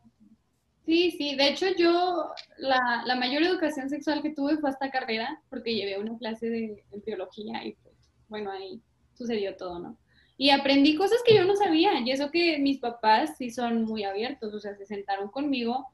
Sí, 0.87 1.11
sí, 1.11 1.37
de 1.37 1.49
hecho 1.49 1.67
yo 1.77 2.31
la, 2.57 3.03
la 3.05 3.17
mayor 3.17 3.43
educación 3.43 3.91
sexual 3.91 4.23
que 4.23 4.31
tuve 4.31 4.57
fue 4.57 4.71
esta 4.71 4.91
carrera 4.91 5.43
porque 5.51 5.75
llevé 5.75 5.99
una 5.99 6.17
clase 6.17 6.49
de, 6.49 6.85
de 6.91 7.03
biología 7.05 7.63
y 7.67 7.75
pues 7.83 7.95
bueno, 8.29 8.51
ahí 8.51 8.81
sucedió 9.13 9.55
todo, 9.57 9.79
¿no? 9.79 9.99
Y 10.39 10.51
aprendí 10.51 10.95
cosas 10.95 11.19
que 11.27 11.35
yo 11.35 11.45
no 11.45 11.57
sabía 11.57 12.01
y 12.01 12.11
eso 12.11 12.31
que 12.31 12.59
mis 12.59 12.79
papás 12.79 13.37
sí 13.37 13.51
son 13.51 13.83
muy 13.83 14.05
abiertos, 14.05 14.55
o 14.55 14.61
sea, 14.61 14.75
se 14.77 14.87
sentaron 14.87 15.29
conmigo 15.29 15.87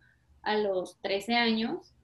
a 0.43 0.57
los 0.57 1.01
13 1.01 1.35
años 1.35 1.95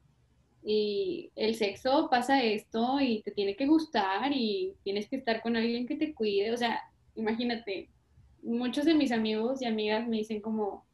y 0.64 1.30
el 1.36 1.55
sexo 1.55 2.09
pasa 2.11 2.43
esto 2.43 2.99
y 2.99 3.22
te 3.22 3.30
tiene 3.30 3.57
que 3.57 3.66
gustar 3.66 4.32
y 4.32 4.74
tienes 4.82 5.09
que 5.09 5.16
estar 5.16 5.43
con 5.43 5.57
alguien 5.57 5.86
que 5.86 5.97
te 5.97 6.14
cuide, 6.14 6.51
o 6.53 6.57
sea, 6.57 6.80
imagínate, 7.14 7.91
muchos 8.43 8.84
de 8.84 8.95
mis 8.95 9.12
amigos 9.12 9.61
y 9.61 9.66
amigas 9.66 10.09
me 10.09 10.16
dicen 10.16 10.41
como, 10.41 10.86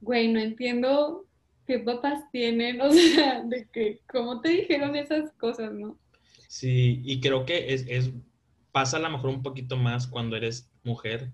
güey, 0.00 0.28
no 0.28 0.40
entiendo 0.40 1.26
qué 1.66 1.78
papás 1.78 2.30
tienen, 2.30 2.80
o 2.82 2.92
sea, 2.92 3.42
de 3.42 3.66
que, 3.72 4.00
¿cómo 4.10 4.40
te 4.40 4.50
dijeron 4.50 4.96
esas 4.96 5.32
cosas, 5.32 5.72
no? 5.72 5.98
Sí, 6.48 7.00
y 7.04 7.20
creo 7.20 7.44
que 7.44 7.74
es, 7.74 7.84
es, 7.88 8.10
pasa 8.76 8.98
a 8.98 9.00
lo 9.00 9.08
mejor 9.08 9.30
un 9.30 9.42
poquito 9.42 9.78
más 9.78 10.06
cuando 10.06 10.36
eres 10.36 10.70
mujer 10.84 11.32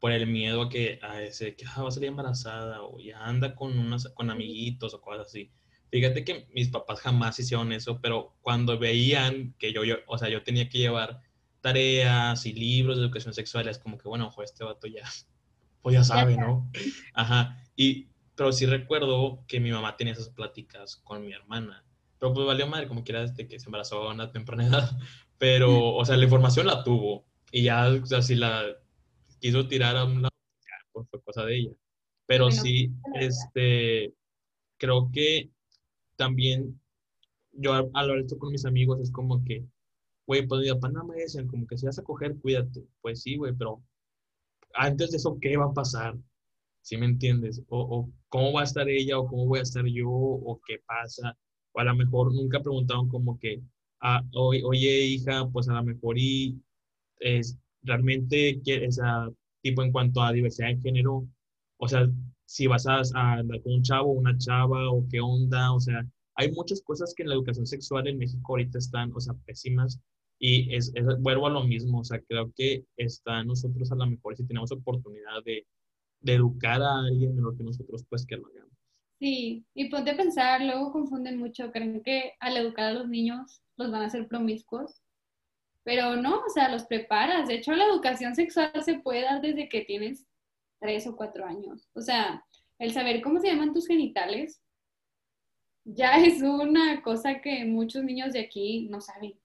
por 0.00 0.10
el 0.10 0.26
miedo 0.26 0.62
a 0.62 0.68
que, 0.68 0.98
a 1.02 1.22
ese, 1.22 1.54
que 1.54 1.64
ah, 1.64 1.82
va 1.82 1.88
a 1.88 1.92
salir 1.92 2.08
embarazada 2.08 2.82
o 2.82 2.98
ya 2.98 3.24
anda 3.24 3.54
con, 3.54 3.78
unos, 3.78 4.08
con 4.08 4.28
amiguitos 4.28 4.92
o 4.92 5.00
cosas 5.00 5.28
así. 5.28 5.52
Fíjate 5.92 6.24
que 6.24 6.48
mis 6.52 6.68
papás 6.68 6.98
jamás 6.98 7.38
hicieron 7.38 7.70
eso, 7.70 8.00
pero 8.00 8.34
cuando 8.40 8.76
veían 8.76 9.54
que 9.56 9.72
yo, 9.72 9.84
yo, 9.84 9.98
o 10.08 10.18
sea, 10.18 10.30
yo 10.30 10.42
tenía 10.42 10.68
que 10.68 10.78
llevar 10.78 11.20
tareas 11.60 12.44
y 12.44 12.54
libros 12.54 12.96
de 12.96 13.04
educación 13.04 13.34
sexual, 13.34 13.68
es 13.68 13.78
como 13.78 13.96
que, 13.96 14.08
bueno, 14.08 14.26
ojo, 14.26 14.42
este 14.42 14.64
vato 14.64 14.88
ya, 14.88 15.04
pues 15.82 15.94
ya 15.94 16.02
sabe, 16.02 16.36
¿no? 16.36 16.72
Ajá. 17.14 17.56
Y, 17.76 18.08
pero 18.34 18.50
sí 18.50 18.66
recuerdo 18.66 19.44
que 19.46 19.60
mi 19.60 19.70
mamá 19.70 19.96
tenía 19.96 20.14
esas 20.14 20.30
pláticas 20.30 20.96
con 20.96 21.24
mi 21.24 21.32
hermana. 21.34 21.84
Pero 22.20 22.34
pues 22.34 22.46
valió 22.46 22.66
madre, 22.66 22.86
como 22.86 23.02
quiera, 23.02 23.22
desde 23.22 23.48
que 23.48 23.58
se 23.58 23.66
embarazó 23.66 24.08
a 24.08 24.12
una 24.12 24.30
temprana 24.30 24.66
edad. 24.66 24.90
Pero, 25.38 25.94
o 25.94 26.04
sea, 26.04 26.16
la 26.16 26.24
información 26.24 26.66
la 26.66 26.84
tuvo. 26.84 27.24
Y 27.50 27.62
ya, 27.64 27.88
o 27.88 28.06
sea, 28.06 28.20
si 28.20 28.34
la 28.34 28.62
quiso 29.40 29.66
tirar 29.66 29.96
a 29.96 30.04
un 30.04 30.22
lado, 30.22 30.34
ya, 30.60 30.86
pues 30.92 31.08
fue 31.10 31.22
cosa 31.22 31.44
de 31.46 31.56
ella. 31.56 31.70
Pero 32.26 32.44
Bueno, 32.44 32.62
sí, 32.62 32.92
este, 33.14 34.14
creo 34.76 35.10
que 35.12 35.50
también 36.16 36.80
yo 37.52 37.72
al 37.72 37.90
hablar 37.94 38.18
esto 38.18 38.38
con 38.38 38.52
mis 38.52 38.66
amigos 38.66 39.00
es 39.00 39.10
como 39.10 39.42
que, 39.44 39.64
güey, 40.26 40.46
pues 40.46 40.62
mi 40.62 40.68
papá 40.70 40.90
nada 40.90 41.06
me 41.06 41.22
dicen 41.22 41.48
como 41.48 41.66
que 41.66 41.78
si 41.78 41.86
vas 41.86 41.98
a 41.98 42.04
coger, 42.04 42.38
cuídate. 42.38 42.84
Pues 43.00 43.22
sí, 43.22 43.36
güey, 43.36 43.54
pero 43.56 43.82
antes 44.74 45.10
de 45.10 45.16
eso, 45.16 45.38
¿qué 45.40 45.56
va 45.56 45.66
a 45.66 45.72
pasar? 45.74 46.16
¿Sí 46.82 46.96
me 46.98 47.06
entiendes? 47.06 47.62
O, 47.68 47.80
o 47.80 48.12
cómo 48.28 48.52
va 48.52 48.60
a 48.60 48.64
estar 48.64 48.88
ella, 48.88 49.18
o 49.18 49.26
cómo 49.26 49.46
voy 49.46 49.60
a 49.60 49.62
estar 49.62 49.84
yo, 49.86 50.08
o 50.10 50.60
qué 50.66 50.78
pasa. 50.86 51.36
O 51.72 51.80
a 51.80 51.84
lo 51.84 51.94
mejor 51.94 52.34
nunca 52.34 52.60
preguntaron 52.60 53.08
como 53.08 53.38
que, 53.38 53.62
ah, 54.00 54.22
oye, 54.34 55.04
hija, 55.06 55.48
pues 55.50 55.68
a 55.68 55.74
lo 55.74 55.84
mejor 55.84 56.18
y 56.18 56.60
es, 57.20 57.58
realmente, 57.82 58.60
o 58.88 58.92
sea, 58.92 59.28
tipo 59.62 59.82
en 59.82 59.92
cuanto 59.92 60.22
a 60.22 60.32
diversidad 60.32 60.68
de 60.68 60.80
género, 60.80 61.26
o 61.78 61.88
sea, 61.88 62.08
si 62.46 62.66
vas 62.66 62.86
a, 62.86 63.00
andar 63.14 63.62
con 63.62 63.74
un 63.74 63.82
chavo, 63.82 64.12
una 64.12 64.36
chava, 64.38 64.90
o 64.90 65.06
qué 65.08 65.20
onda, 65.20 65.72
o 65.72 65.80
sea, 65.80 66.06
hay 66.34 66.50
muchas 66.52 66.82
cosas 66.82 67.14
que 67.14 67.22
en 67.22 67.28
la 67.30 67.34
educación 67.36 67.66
sexual 67.66 68.08
en 68.08 68.18
México 68.18 68.52
ahorita 68.52 68.78
están, 68.78 69.12
o 69.14 69.20
sea, 69.20 69.34
pésimas, 69.46 70.00
y 70.38 70.74
es, 70.74 70.92
vuelvo 71.20 71.46
a 71.46 71.50
lo 71.50 71.64
mismo, 71.64 72.00
o 72.00 72.04
sea, 72.04 72.20
creo 72.22 72.52
que 72.56 72.84
está 72.96 73.44
nosotros 73.44 73.92
a 73.92 73.96
lo 73.96 74.06
mejor 74.06 74.36
si 74.36 74.44
tenemos 74.46 74.72
oportunidad 74.72 75.44
de, 75.44 75.66
de 76.20 76.34
educar 76.34 76.82
a 76.82 77.00
alguien 77.00 77.36
mejor 77.36 77.56
que 77.56 77.64
nosotros, 77.64 78.04
pues 78.08 78.26
que 78.26 78.36
lo 78.36 78.46
hagamos. 78.48 78.69
Sí, 79.20 79.66
y 79.74 79.90
ponte 79.90 80.12
a 80.12 80.16
pensar, 80.16 80.62
luego 80.62 80.92
confunden 80.92 81.38
mucho, 81.38 81.70
creen 81.72 82.02
que 82.02 82.32
al 82.40 82.56
educar 82.56 82.86
a 82.86 82.92
los 82.94 83.08
niños 83.08 83.60
los 83.76 83.90
van 83.90 84.02
a 84.02 84.06
hacer 84.06 84.26
promiscuos, 84.26 85.02
pero 85.84 86.16
no, 86.16 86.38
o 86.40 86.48
sea, 86.48 86.70
los 86.70 86.84
preparas. 86.84 87.46
De 87.48 87.56
hecho, 87.56 87.72
la 87.72 87.84
educación 87.84 88.34
sexual 88.34 88.72
se 88.82 88.98
puede 89.00 89.22
dar 89.22 89.42
desde 89.42 89.68
que 89.68 89.82
tienes 89.82 90.26
tres 90.80 91.06
o 91.06 91.16
cuatro 91.16 91.44
años. 91.46 91.86
O 91.94 92.00
sea, 92.00 92.46
el 92.78 92.92
saber 92.92 93.20
cómo 93.20 93.40
se 93.40 93.48
llaman 93.48 93.74
tus 93.74 93.86
genitales 93.86 94.62
ya 95.84 96.16
es 96.18 96.42
una 96.42 97.02
cosa 97.02 97.40
que 97.40 97.64
muchos 97.66 98.04
niños 98.04 98.32
de 98.32 98.40
aquí 98.40 98.88
no 98.90 99.00
saben. 99.02 99.38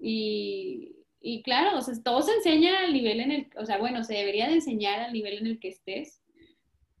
Y, 0.00 0.96
y 1.20 1.42
claro, 1.42 1.78
o 1.78 1.82
sea, 1.82 1.94
todo 2.02 2.22
se 2.22 2.32
enseña 2.34 2.80
al 2.80 2.92
nivel 2.94 3.20
en 3.20 3.32
el, 3.32 3.50
o 3.58 3.66
sea, 3.66 3.78
bueno, 3.78 4.04
se 4.04 4.14
debería 4.14 4.48
de 4.48 4.54
enseñar 4.54 5.00
al 5.00 5.12
nivel 5.12 5.38
en 5.38 5.46
el 5.46 5.60
que 5.60 5.68
estés 5.68 6.22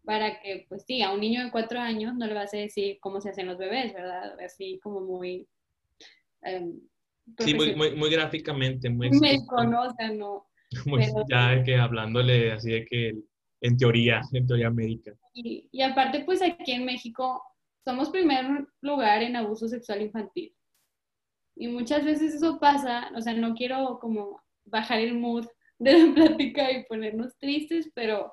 para 0.08 0.40
que, 0.40 0.64
pues 0.70 0.84
sí, 0.86 1.02
a 1.02 1.12
un 1.12 1.20
niño 1.20 1.44
de 1.44 1.50
cuatro 1.50 1.78
años 1.78 2.14
no 2.14 2.26
le 2.26 2.32
vas 2.32 2.54
a 2.54 2.56
decir 2.56 2.96
cómo 2.98 3.20
se 3.20 3.28
hacen 3.28 3.46
los 3.46 3.58
bebés, 3.58 3.92
¿verdad? 3.92 4.40
Así 4.40 4.80
como 4.82 5.02
muy... 5.02 5.46
Um, 6.40 6.80
sí, 7.40 7.52
muy, 7.52 7.76
muy, 7.76 7.94
muy, 7.94 8.08
gráficamente, 8.08 8.88
muy... 8.88 9.10
Médico, 9.10 9.62
¿no? 9.64 9.82
O 9.82 9.90
sea, 9.92 10.10
no. 10.10 10.46
Muy, 10.86 11.04
pero, 11.04 11.26
ya 11.28 11.62
que 11.62 11.76
hablándole 11.76 12.52
así 12.52 12.70
de 12.70 12.86
que 12.86 13.18
en 13.60 13.76
teoría, 13.76 14.22
en 14.32 14.46
teoría 14.46 14.70
médica. 14.70 15.12
Y, 15.34 15.68
y 15.70 15.82
aparte, 15.82 16.24
pues 16.24 16.40
aquí 16.40 16.72
en 16.72 16.86
México 16.86 17.42
somos 17.84 18.08
primer 18.08 18.66
lugar 18.80 19.22
en 19.22 19.36
abuso 19.36 19.68
sexual 19.68 20.00
infantil. 20.00 20.54
Y 21.54 21.68
muchas 21.68 22.02
veces 22.06 22.32
eso 22.32 22.58
pasa, 22.58 23.10
o 23.14 23.20
sea, 23.20 23.34
no 23.34 23.54
quiero 23.54 23.98
como 24.00 24.42
bajar 24.64 25.00
el 25.00 25.18
mood 25.18 25.44
de 25.78 25.98
la 25.98 26.14
plática 26.14 26.72
y 26.72 26.86
ponernos 26.86 27.36
tristes, 27.36 27.90
pero, 27.94 28.32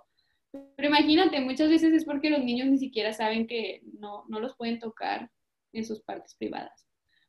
pero 0.75 0.89
imagínate, 0.89 1.39
muchas 1.41 1.69
veces 1.69 1.93
es 1.93 2.05
porque 2.05 2.29
los 2.29 2.43
niños 2.43 2.67
ni 2.67 2.77
siquiera 2.77 3.13
saben 3.13 3.47
que 3.47 3.81
no, 3.99 4.25
no 4.27 4.39
los 4.39 4.55
pueden 4.55 4.79
tocar 4.79 5.29
en 5.73 5.85
sus 5.85 6.01
partes 6.01 6.35
privadas. 6.35 6.87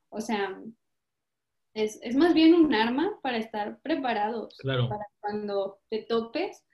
O 0.08 0.20
sea, 0.20 0.60
es, 1.74 1.98
es 2.02 2.16
más 2.16 2.32
bien 2.32 2.54
un 2.54 2.74
arma 2.74 3.18
para 3.22 3.38
estar 3.38 3.80
preparados. 3.82 4.56
Claro. 4.58 4.88
Para 4.88 5.04
cuando 5.20 5.78
te 5.90 6.02
topes 6.02 6.64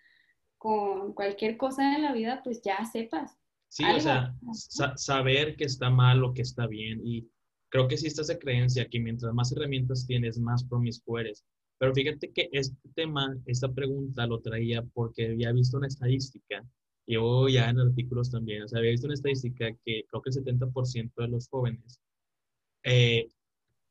con 0.58 1.12
cualquier 1.14 1.56
cosa 1.56 1.96
en 1.96 2.02
la 2.02 2.12
vida, 2.12 2.40
pues 2.44 2.62
ya 2.62 2.84
sepas. 2.84 3.36
Sí, 3.68 3.84
algo. 3.84 3.98
o 3.98 4.00
sea, 4.00 4.34
sa 4.52 4.96
saber 4.96 5.56
que 5.56 5.64
está 5.64 5.90
mal 5.90 6.22
o 6.22 6.32
que 6.34 6.42
está 6.42 6.66
bien. 6.66 7.00
Y 7.04 7.28
creo 7.70 7.88
que 7.88 7.96
sí 7.96 8.06
está 8.06 8.22
esa 8.22 8.38
creencia 8.38 8.88
que 8.88 9.00
mientras 9.00 9.32
más 9.34 9.50
herramientas 9.50 10.06
tienes, 10.06 10.38
más 10.38 10.62
promiscuo 10.64 11.18
eres. 11.18 11.44
Pero 11.82 11.94
fíjate 11.94 12.30
que 12.30 12.48
este 12.52 12.76
tema, 12.94 13.36
esta 13.44 13.68
pregunta 13.68 14.24
lo 14.28 14.38
traía 14.38 14.84
porque 14.94 15.30
había 15.30 15.50
visto 15.50 15.78
una 15.78 15.88
estadística, 15.88 16.64
y 17.06 17.14
yo 17.14 17.48
ya 17.48 17.70
en 17.70 17.80
artículos 17.80 18.30
también, 18.30 18.62
o 18.62 18.68
sea, 18.68 18.78
había 18.78 18.92
visto 18.92 19.08
una 19.08 19.14
estadística 19.14 19.66
que 19.84 20.04
creo 20.08 20.22
que 20.22 20.30
el 20.30 20.44
70% 20.44 21.12
de 21.16 21.26
los 21.26 21.48
jóvenes, 21.48 21.98
eh, 22.84 23.26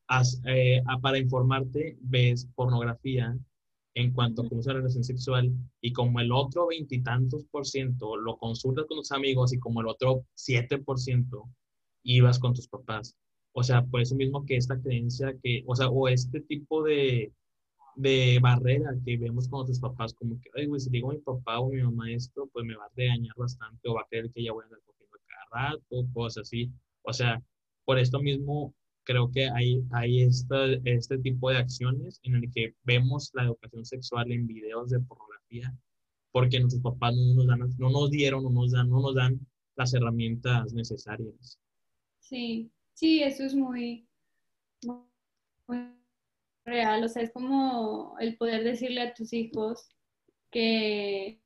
as, 0.06 0.40
eh, 0.46 0.82
para 1.02 1.18
informarte, 1.18 1.98
ves 2.00 2.48
pornografía 2.54 3.36
en 3.92 4.12
cuanto 4.14 4.40
a 4.40 4.48
cómo 4.48 4.62
es 4.62 4.66
la 4.68 4.72
relación 4.72 5.04
sexual 5.04 5.52
y 5.82 5.92
como 5.92 6.18
el 6.20 6.32
otro 6.32 6.68
veintitantos 6.68 7.44
por 7.44 7.66
ciento 7.66 8.16
lo 8.16 8.38
consultas 8.38 8.86
con 8.86 8.96
tus 8.96 9.12
amigos 9.12 9.52
y 9.52 9.58
como 9.58 9.82
el 9.82 9.88
otro 9.88 10.24
siete 10.32 10.78
por 10.78 10.98
ciento 10.98 11.46
ibas 12.04 12.38
con 12.38 12.54
tus 12.54 12.68
papás. 12.68 13.18
O 13.52 13.62
sea, 13.62 13.84
por 13.84 14.00
eso 14.00 14.14
mismo 14.14 14.46
que 14.46 14.56
esta 14.56 14.80
creencia 14.80 15.36
que, 15.42 15.62
o 15.66 15.76
sea, 15.76 15.90
o 15.90 16.08
este 16.08 16.40
tipo 16.40 16.82
de, 16.82 17.34
de 17.96 18.38
barrera 18.40 18.90
que 19.04 19.16
vemos 19.16 19.48
con 19.48 19.60
nuestros 19.60 19.80
papás, 19.80 20.14
como 20.14 20.40
que, 20.40 20.50
ay, 20.54 20.66
güey, 20.66 20.80
si 20.80 20.90
digo 20.90 21.10
mi 21.10 21.18
papá 21.18 21.60
o 21.60 21.70
mi 21.70 21.82
mamá 21.82 22.10
esto, 22.10 22.48
pues 22.52 22.64
me 22.64 22.74
va 22.74 22.86
a 22.86 22.92
regañar 22.96 23.34
bastante 23.36 23.88
o 23.88 23.94
va 23.94 24.02
a 24.02 24.06
creer 24.08 24.30
que 24.32 24.42
ya 24.42 24.52
voy 24.52 24.62
a 24.62 24.66
andar 24.66 24.80
cogiendo 24.84 25.18
cada 25.26 25.70
rato, 25.70 26.06
cosas 26.12 26.42
así. 26.42 26.70
O 27.02 27.12
sea, 27.12 27.42
por 27.84 27.98
esto 27.98 28.20
mismo 28.20 28.74
creo 29.04 29.30
que 29.30 29.48
hay, 29.50 29.82
hay 29.92 30.22
esta, 30.22 30.66
este 30.84 31.18
tipo 31.18 31.50
de 31.50 31.58
acciones 31.58 32.20
en 32.22 32.36
el 32.36 32.50
que 32.52 32.74
vemos 32.84 33.30
la 33.34 33.44
educación 33.44 33.84
sexual 33.84 34.30
en 34.30 34.46
videos 34.46 34.90
de 34.90 35.00
pornografía 35.00 35.74
porque 36.32 36.58
nuestros 36.58 36.82
papás 36.82 37.14
no 37.14 37.34
nos, 37.34 37.46
dan, 37.46 37.60
no 37.78 37.90
nos 37.90 38.10
dieron, 38.10 38.42
no 38.42 38.50
nos 38.50 38.72
dan, 38.72 38.88
no 38.88 39.00
nos 39.00 39.14
dan 39.14 39.38
las 39.76 39.94
herramientas 39.94 40.72
necesarias. 40.72 41.58
Sí, 42.20 42.70
sí, 42.94 43.22
eso 43.22 43.44
es 43.44 43.54
muy, 43.54 44.08
muy 45.68 45.88
real. 46.64 47.04
O 47.04 47.08
sea, 47.08 47.22
es 47.22 47.32
como 47.32 48.16
el 48.20 48.36
poder 48.36 48.64
decirle 48.64 49.02
a 49.02 49.14
tus 49.14 49.32
hijos 49.32 49.88
que 50.50 51.40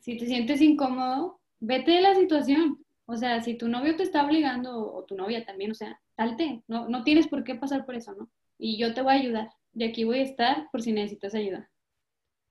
si 0.00 0.16
te 0.16 0.26
sientes 0.26 0.60
incómodo, 0.60 1.40
vete 1.60 1.92
de 1.92 2.02
la 2.02 2.14
situación. 2.14 2.84
O 3.06 3.16
sea, 3.16 3.40
si 3.40 3.54
tu 3.54 3.68
novio 3.68 3.96
te 3.96 4.02
está 4.02 4.24
obligando 4.24 4.92
o 4.92 5.04
tu 5.04 5.16
novia 5.16 5.44
también, 5.44 5.70
o 5.70 5.74
sea, 5.74 6.00
salte, 6.16 6.62
no, 6.68 6.88
no 6.88 7.04
tienes 7.04 7.26
por 7.26 7.44
qué 7.44 7.54
pasar 7.54 7.86
por 7.86 7.94
eso, 7.94 8.14
¿no? 8.14 8.30
Y 8.58 8.76
yo 8.76 8.92
te 8.92 9.02
voy 9.02 9.12
a 9.12 9.16
ayudar. 9.16 9.48
Y 9.74 9.84
aquí 9.84 10.04
voy 10.04 10.18
a 10.18 10.24
estar 10.24 10.68
por 10.70 10.82
si 10.82 10.92
necesitas 10.92 11.34
ayuda. 11.34 11.70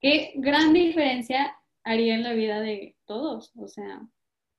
Qué 0.02 0.34
gran 0.36 0.74
diferencia 0.74 1.56
haría 1.84 2.16
en 2.16 2.24
la 2.24 2.34
vida 2.34 2.60
de 2.60 2.96
todos. 3.06 3.52
O 3.56 3.68
sea, 3.68 4.02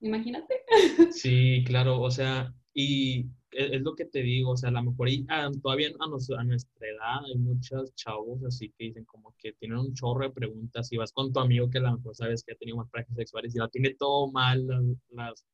imagínate. 0.01 0.63
Sí, 1.11 1.65
claro, 1.67 2.01
o 2.01 2.11
sea, 2.11 2.55
y 2.75 3.27
e, 3.53 3.77
es, 3.77 3.83
lo 3.83 3.95
que 3.95 4.05
te 4.05 4.23
digo, 4.23 4.53
o 4.53 4.57
sea, 4.57 4.69
a 4.71 4.73
lo 4.73 4.83
mejor 4.83 5.09
ah, 5.29 5.51
todavía 5.63 5.89
a, 5.99 6.09
nuestra, 6.09 6.43
edad 6.43 7.25
hay 7.25 7.37
muchos 7.39 7.95
chavos 7.95 8.43
así 8.45 8.71
que 8.77 8.87
dicen 8.87 9.05
como 9.05 9.35
que 9.39 9.53
tienen 9.55 9.79
un 9.79 9.95
chorro 9.95 10.25
de 10.25 10.31
preguntas 10.31 10.93
y 10.93 10.97
vas 10.97 11.13
con 11.13 11.33
tu 11.33 11.41
amigo 11.41 11.71
que 11.71 11.79
a 11.79 11.83
lo 11.83 11.97
mejor 11.97 12.15
sabes 12.15 12.43
que 12.45 12.53
ha 12.53 12.57
tenido 12.57 12.79
más 12.79 12.91
prácticas 12.91 13.17
sexuales 13.17 13.55
y 13.55 13.59
la 13.59 13.69
tiene 13.69 13.95
todo 13.95 14.31
mal 14.31 14.67
las, 15.11 15.45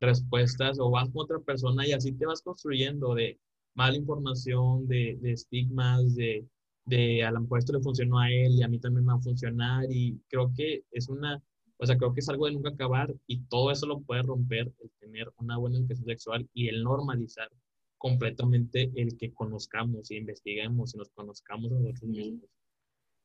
respuestas 0.00 0.78
o 0.80 0.90
vas 0.90 1.08
con 1.10 1.22
otra 1.22 1.38
persona 1.38 1.86
y 1.86 1.92
así 1.92 2.12
te 2.12 2.26
vas 2.26 2.42
construyendo 2.42 3.14
de 3.14 3.38
mala 3.74 3.96
información, 3.96 4.86
de, 4.86 5.16
de 5.20 5.32
estigmas, 5.32 6.14
de, 6.14 6.46
de 6.84 7.24
a 7.24 7.30
lo 7.30 7.40
mejor 7.40 7.60
esto 7.60 7.72
le 7.72 7.80
funcionó 7.80 8.18
a 8.18 8.30
él 8.30 8.52
y 8.52 8.62
a 8.62 8.68
mí 8.68 8.78
también 8.78 9.06
me 9.06 9.12
va 9.12 9.18
a 9.18 9.22
funcionar 9.22 9.84
y 9.90 10.20
creo 10.28 10.52
que 10.54 10.84
es 10.90 11.08
una 11.08 11.42
o 11.78 11.86
sea, 11.86 11.96
creo 11.96 12.14
que 12.14 12.20
es 12.20 12.28
algo 12.28 12.46
de 12.46 12.52
nunca 12.52 12.70
acabar 12.70 13.14
y 13.26 13.40
todo 13.44 13.70
eso 13.70 13.86
lo 13.86 14.00
puede 14.00 14.22
romper 14.22 14.72
el 14.80 14.90
tener 15.00 15.32
una 15.38 15.56
buena 15.56 15.78
educación 15.78 16.06
sexual 16.06 16.48
y 16.54 16.68
el 16.68 16.82
normalizar 16.82 17.50
completamente 17.98 18.92
el 18.96 19.16
que 19.16 19.32
conozcamos 19.32 20.10
y 20.10 20.16
investiguemos 20.16 20.94
y 20.94 20.98
nos 20.98 21.10
conozcamos 21.10 21.72
a 21.72 21.76
nosotros 21.76 22.10
mismos. 22.10 22.50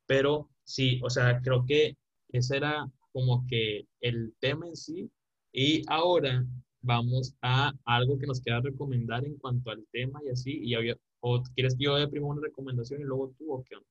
Pero 0.06 0.50
sí, 0.64 1.00
o 1.04 1.10
sea, 1.10 1.42
creo 1.42 1.66
que 1.66 1.98
ese 2.30 2.58
era 2.58 2.90
como 3.12 3.46
que 3.48 3.88
el 4.02 4.34
tema 4.40 4.68
en 4.68 4.76
sí. 4.76 5.12
Y 5.52 5.84
ahora 5.88 6.46
vamos 6.82 7.36
a 7.42 7.74
algo 7.86 8.18
que 8.18 8.28
nos 8.28 8.42
queda 8.42 8.62
recomendar 8.62 9.26
en 9.26 9.36
cuanto 9.38 9.72
al 9.72 9.86
tema 9.92 10.22
y 10.26 10.30
así. 10.30 10.60
Y 10.64 10.76
¿O 11.22 11.44
quieres 11.54 11.76
que 11.76 11.84
yo 11.84 11.96
dé 11.96 12.08
primero 12.08 12.32
una 12.32 12.42
recomendación 12.42 13.02
y 13.02 13.04
luego 13.04 13.34
tú 13.38 13.52
o 13.54 13.64
qué 13.64 13.76
onda? 13.76 13.88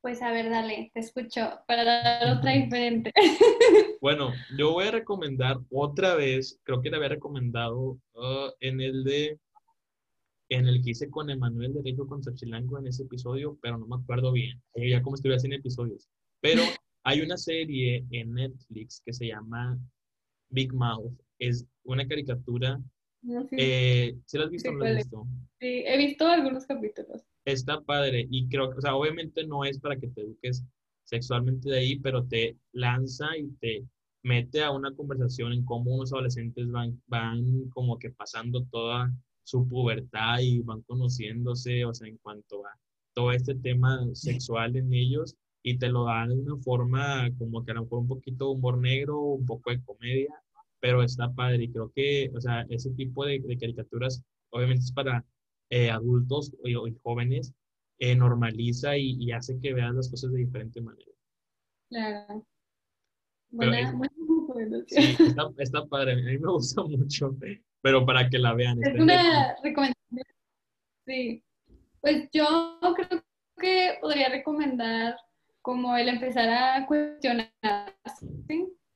Pues 0.00 0.22
a 0.22 0.30
ver, 0.30 0.48
dale, 0.48 0.90
te 0.94 1.00
escucho 1.00 1.60
para 1.66 1.84
dar 1.84 2.36
otra 2.36 2.52
diferente. 2.52 3.12
Bueno, 4.00 4.32
yo 4.56 4.70
voy 4.72 4.86
a 4.86 4.92
recomendar 4.92 5.58
otra 5.70 6.14
vez, 6.14 6.60
creo 6.62 6.80
que 6.80 6.88
le 6.88 6.96
había 6.96 7.08
recomendado 7.08 7.98
uh, 8.14 8.50
en 8.60 8.80
el 8.80 9.02
de, 9.02 9.40
en 10.50 10.68
el 10.68 10.84
que 10.84 10.90
hice 10.90 11.10
con 11.10 11.30
Emanuel 11.30 11.74
de 11.74 11.82
Rico 11.82 12.06
con 12.06 12.22
Sachilango 12.22 12.78
en 12.78 12.86
ese 12.86 13.02
episodio, 13.02 13.58
pero 13.60 13.76
no 13.76 13.88
me 13.88 13.96
acuerdo 13.96 14.30
bien, 14.30 14.62
ya 14.76 15.02
como 15.02 15.16
estuve 15.16 15.34
haciendo 15.34 15.56
episodios. 15.56 16.08
Pero 16.40 16.62
hay 17.02 17.22
una 17.22 17.36
serie 17.36 18.06
en 18.12 18.34
Netflix 18.34 19.02
que 19.04 19.12
se 19.12 19.26
llama 19.26 19.76
Big 20.48 20.72
Mouth, 20.72 21.18
es 21.40 21.66
una 21.82 22.06
caricatura. 22.06 22.80
No, 23.20 23.42
sí. 23.48 23.56
Eh, 23.58 24.16
¿Sí 24.26 24.38
la 24.38 24.44
has 24.44 24.50
visto 24.50 24.70
o 24.70 24.74
no 24.74 24.84
la 24.84 24.90
has 24.90 24.96
visto? 24.96 25.26
Sí, 25.58 25.82
he 25.84 25.98
visto 25.98 26.24
algunos 26.24 26.66
capítulos 26.66 27.24
está 27.52 27.80
padre 27.80 28.26
y 28.30 28.48
creo 28.48 28.70
que, 28.70 28.78
o 28.78 28.80
sea, 28.80 28.94
obviamente 28.94 29.46
no 29.46 29.64
es 29.64 29.78
para 29.78 29.96
que 29.96 30.08
te 30.08 30.22
eduques 30.22 30.64
sexualmente 31.04 31.70
de 31.70 31.78
ahí, 31.78 31.98
pero 31.98 32.24
te 32.24 32.56
lanza 32.72 33.36
y 33.36 33.48
te 33.60 33.84
mete 34.22 34.62
a 34.62 34.70
una 34.70 34.94
conversación 34.94 35.52
en 35.52 35.64
cómo 35.64 35.94
unos 35.94 36.12
adolescentes 36.12 36.70
van, 36.70 37.00
van 37.06 37.68
como 37.70 37.98
que 37.98 38.10
pasando 38.10 38.64
toda 38.70 39.12
su 39.42 39.66
pubertad 39.66 40.40
y 40.40 40.60
van 40.60 40.82
conociéndose, 40.82 41.84
o 41.84 41.94
sea, 41.94 42.08
en 42.08 42.18
cuanto 42.18 42.66
a 42.66 42.78
todo 43.14 43.32
este 43.32 43.54
tema 43.54 44.06
sexual 44.12 44.76
en 44.76 44.92
ellos 44.92 45.34
y 45.62 45.78
te 45.78 45.88
lo 45.88 46.04
dan 46.04 46.28
de 46.28 46.36
una 46.36 46.56
forma 46.62 47.30
como 47.38 47.64
que 47.64 47.70
a 47.70 47.74
lo 47.74 47.82
mejor 47.82 48.00
un 48.00 48.08
poquito 48.08 48.50
humor 48.50 48.78
negro, 48.78 49.18
un 49.20 49.46
poco 49.46 49.70
de 49.70 49.82
comedia, 49.82 50.34
pero 50.80 51.02
está 51.02 51.32
padre 51.32 51.64
y 51.64 51.72
creo 51.72 51.90
que, 51.94 52.30
o 52.34 52.40
sea, 52.40 52.66
ese 52.68 52.90
tipo 52.90 53.24
de, 53.24 53.40
de 53.40 53.58
caricaturas 53.58 54.22
obviamente 54.50 54.84
es 54.84 54.92
para 54.92 55.24
eh, 55.70 55.90
adultos 55.90 56.52
y, 56.64 56.74
jóvenes 57.02 57.52
eh, 57.98 58.14
normaliza 58.14 58.96
y, 58.96 59.30
hace 59.32 59.58
que 59.60 59.74
vean 59.74 59.96
las 59.96 60.08
cosas 60.08 60.32
de 60.32 60.38
diferente 60.38 60.80
manera. 60.80 61.12
Claro. 61.90 62.46
Buena, 63.50 63.92
buena 63.92 64.84
sí, 64.86 65.16
está, 65.18 65.50
está, 65.58 65.86
padre, 65.86 66.12
a 66.12 66.16
mí 66.16 66.22
me 66.22 66.36
gusta 66.52 66.82
mucho, 66.82 67.36
pero 67.80 68.04
para 68.04 68.28
que 68.28 68.38
la 68.38 68.54
vean. 68.54 68.78
Es 68.82 69.00
una 69.00 69.56
recomendación. 69.62 69.96
Sí. 71.06 71.42
Pues 72.00 72.28
yo 72.32 72.78
creo 72.94 73.24
que 73.58 73.98
podría 74.00 74.28
recomendar 74.28 75.16
como 75.62 75.96
el 75.96 76.08
empezar 76.08 76.48
a 76.48 76.86
cuestionar 76.86 77.52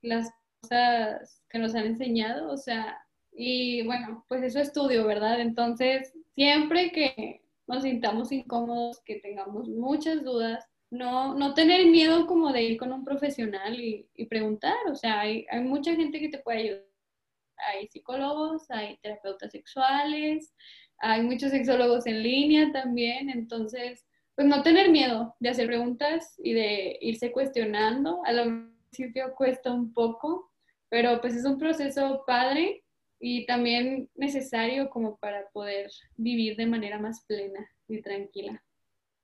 las 0.03 0.31
cosas 0.61 1.43
que 1.49 1.59
nos 1.59 1.75
han 1.75 1.87
enseñado, 1.87 2.51
o 2.51 2.57
sea, 2.57 3.02
y 3.33 3.83
bueno, 3.83 4.25
pues 4.29 4.43
eso 4.43 4.61
estudio, 4.61 5.07
¿verdad? 5.07 5.41
Entonces, 5.41 6.13
siempre 6.35 6.93
que 6.93 7.43
nos 7.67 7.83
sintamos 7.83 8.33
incómodos, 8.33 9.01
que 9.05 9.17
tengamos 9.17 9.69
muchas 9.69 10.23
dudas, 10.23 10.65
no, 10.91 11.35
no 11.35 11.55
tener 11.55 11.87
miedo 11.87 12.27
como 12.27 12.53
de 12.53 12.63
ir 12.63 12.79
con 12.79 12.93
un 12.93 13.05
profesional 13.05 13.81
y, 13.81 14.07
preguntar, 14.27 14.77
o 14.91 14.95
sea, 14.95 15.21
hay, 15.21 15.47
hay, 15.51 15.61
mucha 15.61 15.95
gente 15.95 16.21
que 16.21 16.29
te 16.29 16.39
puede 16.39 16.59
ayudar. 16.59 16.85
Hay 17.73 17.89
psicólogos, 17.89 18.71
hay 18.71 18.99
terapeutas 18.99 19.53
sexuales, 19.53 20.55
hay 20.99 21.23
muchos 21.23 21.51
sexólogos 21.51 22.07
en 22.07 22.23
línea 22.23 22.73
también, 22.73 23.31
entonces, 23.31 24.05
pues 24.35 24.47
no 24.49 24.63
tener 24.63 24.91
miedo 24.91 25.35
de 25.41 25.51
hacer 25.51 25.67
preguntas 25.67 26.35
y 26.39 26.53
de 26.55 26.99
irse 27.01 27.33
cuestionando. 27.33 28.21
A 28.25 28.33
lo 28.33 28.73
principio 28.93 29.35
cuesta 29.35 29.73
un 29.73 29.93
poco, 29.93 30.51
pero 30.91 31.21
pues 31.21 31.35
es 31.35 31.45
un 31.45 31.59
proceso 31.59 32.25
padre 32.27 32.82
y 33.25 33.47
también 33.47 34.11
necesario 34.17 34.91
como 34.91 35.17
para 35.17 35.49
poder 35.53 35.89
vivir 36.17 36.57
de 36.57 36.67
manera 36.67 36.99
más 36.99 37.25
plena 37.25 37.65
y 37.87 38.03
tranquila. 38.03 38.61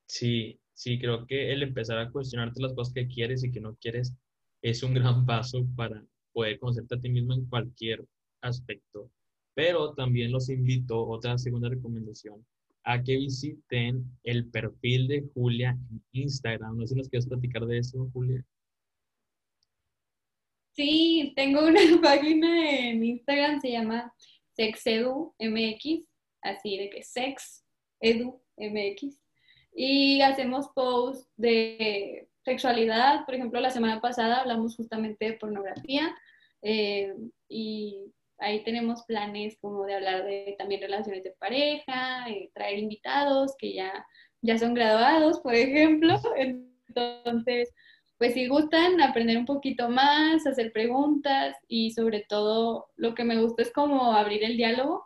Sí, 0.07 0.57
sí, 0.73 0.97
creo 0.97 1.27
que 1.27 1.51
el 1.51 1.63
empezar 1.63 1.97
a 1.97 2.09
cuestionarte 2.09 2.61
las 2.61 2.73
cosas 2.73 2.93
que 2.93 3.09
quieres 3.09 3.43
y 3.43 3.51
que 3.51 3.59
no 3.59 3.75
quieres 3.75 4.13
es 4.61 4.83
un 4.83 4.93
gran 4.93 5.25
paso 5.25 5.67
para 5.75 6.01
poder 6.31 6.57
conocerte 6.59 6.95
a 6.95 6.99
ti 6.99 7.09
mismo 7.09 7.33
en 7.33 7.45
cualquier 7.47 8.05
aspecto. 8.39 9.11
Pero 9.53 9.93
también 9.93 10.31
los 10.31 10.49
invito, 10.49 11.05
otra 11.05 11.37
segunda 11.37 11.67
recomendación, 11.67 12.45
a 12.85 13.03
que 13.03 13.17
visiten 13.17 14.05
el 14.23 14.47
perfil 14.47 15.09
de 15.09 15.29
Julia 15.33 15.77
en 15.91 16.01
Instagram. 16.13 16.77
No 16.77 16.87
sé 16.87 16.93
si 16.93 16.99
nos 16.99 17.09
quieres 17.09 17.27
platicar 17.27 17.65
de 17.65 17.79
eso, 17.79 18.09
Julia. 18.13 18.45
Sí, 20.73 21.33
tengo 21.35 21.65
una 21.65 21.79
página 22.01 22.69
en 22.69 23.03
Instagram, 23.03 23.59
se 23.61 23.71
llama 23.71 24.13
SexEduMX, 24.55 26.07
así 26.41 26.77
de 26.77 26.89
que 26.89 27.03
SexEduMX. 27.03 29.19
Y 29.73 30.21
hacemos 30.21 30.69
posts 30.69 31.29
de 31.37 32.27
sexualidad. 32.43 33.25
Por 33.25 33.35
ejemplo, 33.35 33.59
la 33.59 33.69
semana 33.69 34.01
pasada 34.01 34.41
hablamos 34.41 34.75
justamente 34.75 35.25
de 35.25 35.33
pornografía. 35.33 36.15
Eh, 36.61 37.13
y 37.47 38.11
ahí 38.39 38.63
tenemos 38.63 39.03
planes 39.03 39.57
como 39.61 39.85
de 39.85 39.95
hablar 39.95 40.25
de 40.25 40.55
también 40.57 40.81
relaciones 40.81 41.23
de 41.23 41.31
pareja, 41.31 42.29
eh, 42.29 42.49
traer 42.53 42.79
invitados 42.79 43.55
que 43.57 43.73
ya, 43.73 44.05
ya 44.41 44.57
son 44.57 44.73
graduados, 44.73 45.39
por 45.39 45.55
ejemplo. 45.55 46.19
Entonces, 46.87 47.73
pues 48.19 48.33
si 48.33 48.47
gustan 48.47 48.99
aprender 48.99 49.37
un 49.37 49.45
poquito 49.45 49.89
más, 49.89 50.45
hacer 50.45 50.73
preguntas 50.73 51.55
y 51.69 51.91
sobre 51.91 52.25
todo 52.27 52.87
lo 52.97 53.15
que 53.15 53.23
me 53.23 53.41
gusta 53.41 53.61
es 53.61 53.71
como 53.71 54.11
abrir 54.11 54.43
el 54.43 54.57
diálogo 54.57 55.05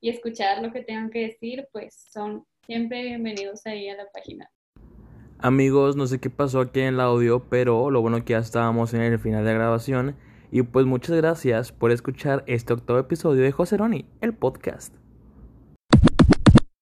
y 0.00 0.08
escuchar 0.08 0.62
lo 0.62 0.72
que 0.72 0.80
tengan 0.80 1.10
que 1.10 1.26
decir, 1.26 1.68
pues 1.70 2.08
son 2.10 2.46
siempre 2.64 3.02
bienvenidos 3.02 3.66
ahí 3.66 3.90
a 3.90 3.96
la 3.96 4.06
página. 4.10 4.50
Amigos, 5.38 5.96
no 5.96 6.06
sé 6.06 6.18
qué 6.18 6.30
pasó 6.30 6.60
aquí 6.60 6.80
en 6.80 6.94
el 6.94 7.00
audio, 7.00 7.46
pero 7.50 7.90
lo 7.90 8.00
bueno 8.00 8.24
que 8.24 8.32
ya 8.32 8.38
estábamos 8.38 8.94
en 8.94 9.02
el 9.02 9.18
final 9.18 9.44
de 9.44 9.52
la 9.52 9.58
grabación. 9.58 10.16
Y 10.50 10.62
pues 10.62 10.86
muchas 10.86 11.14
gracias 11.14 11.72
por 11.72 11.92
escuchar 11.92 12.42
este 12.46 12.72
octavo 12.72 12.98
episodio 12.98 13.42
de 13.42 13.52
José 13.52 13.76
Roni, 13.76 14.06
el 14.22 14.32
podcast. 14.32 14.94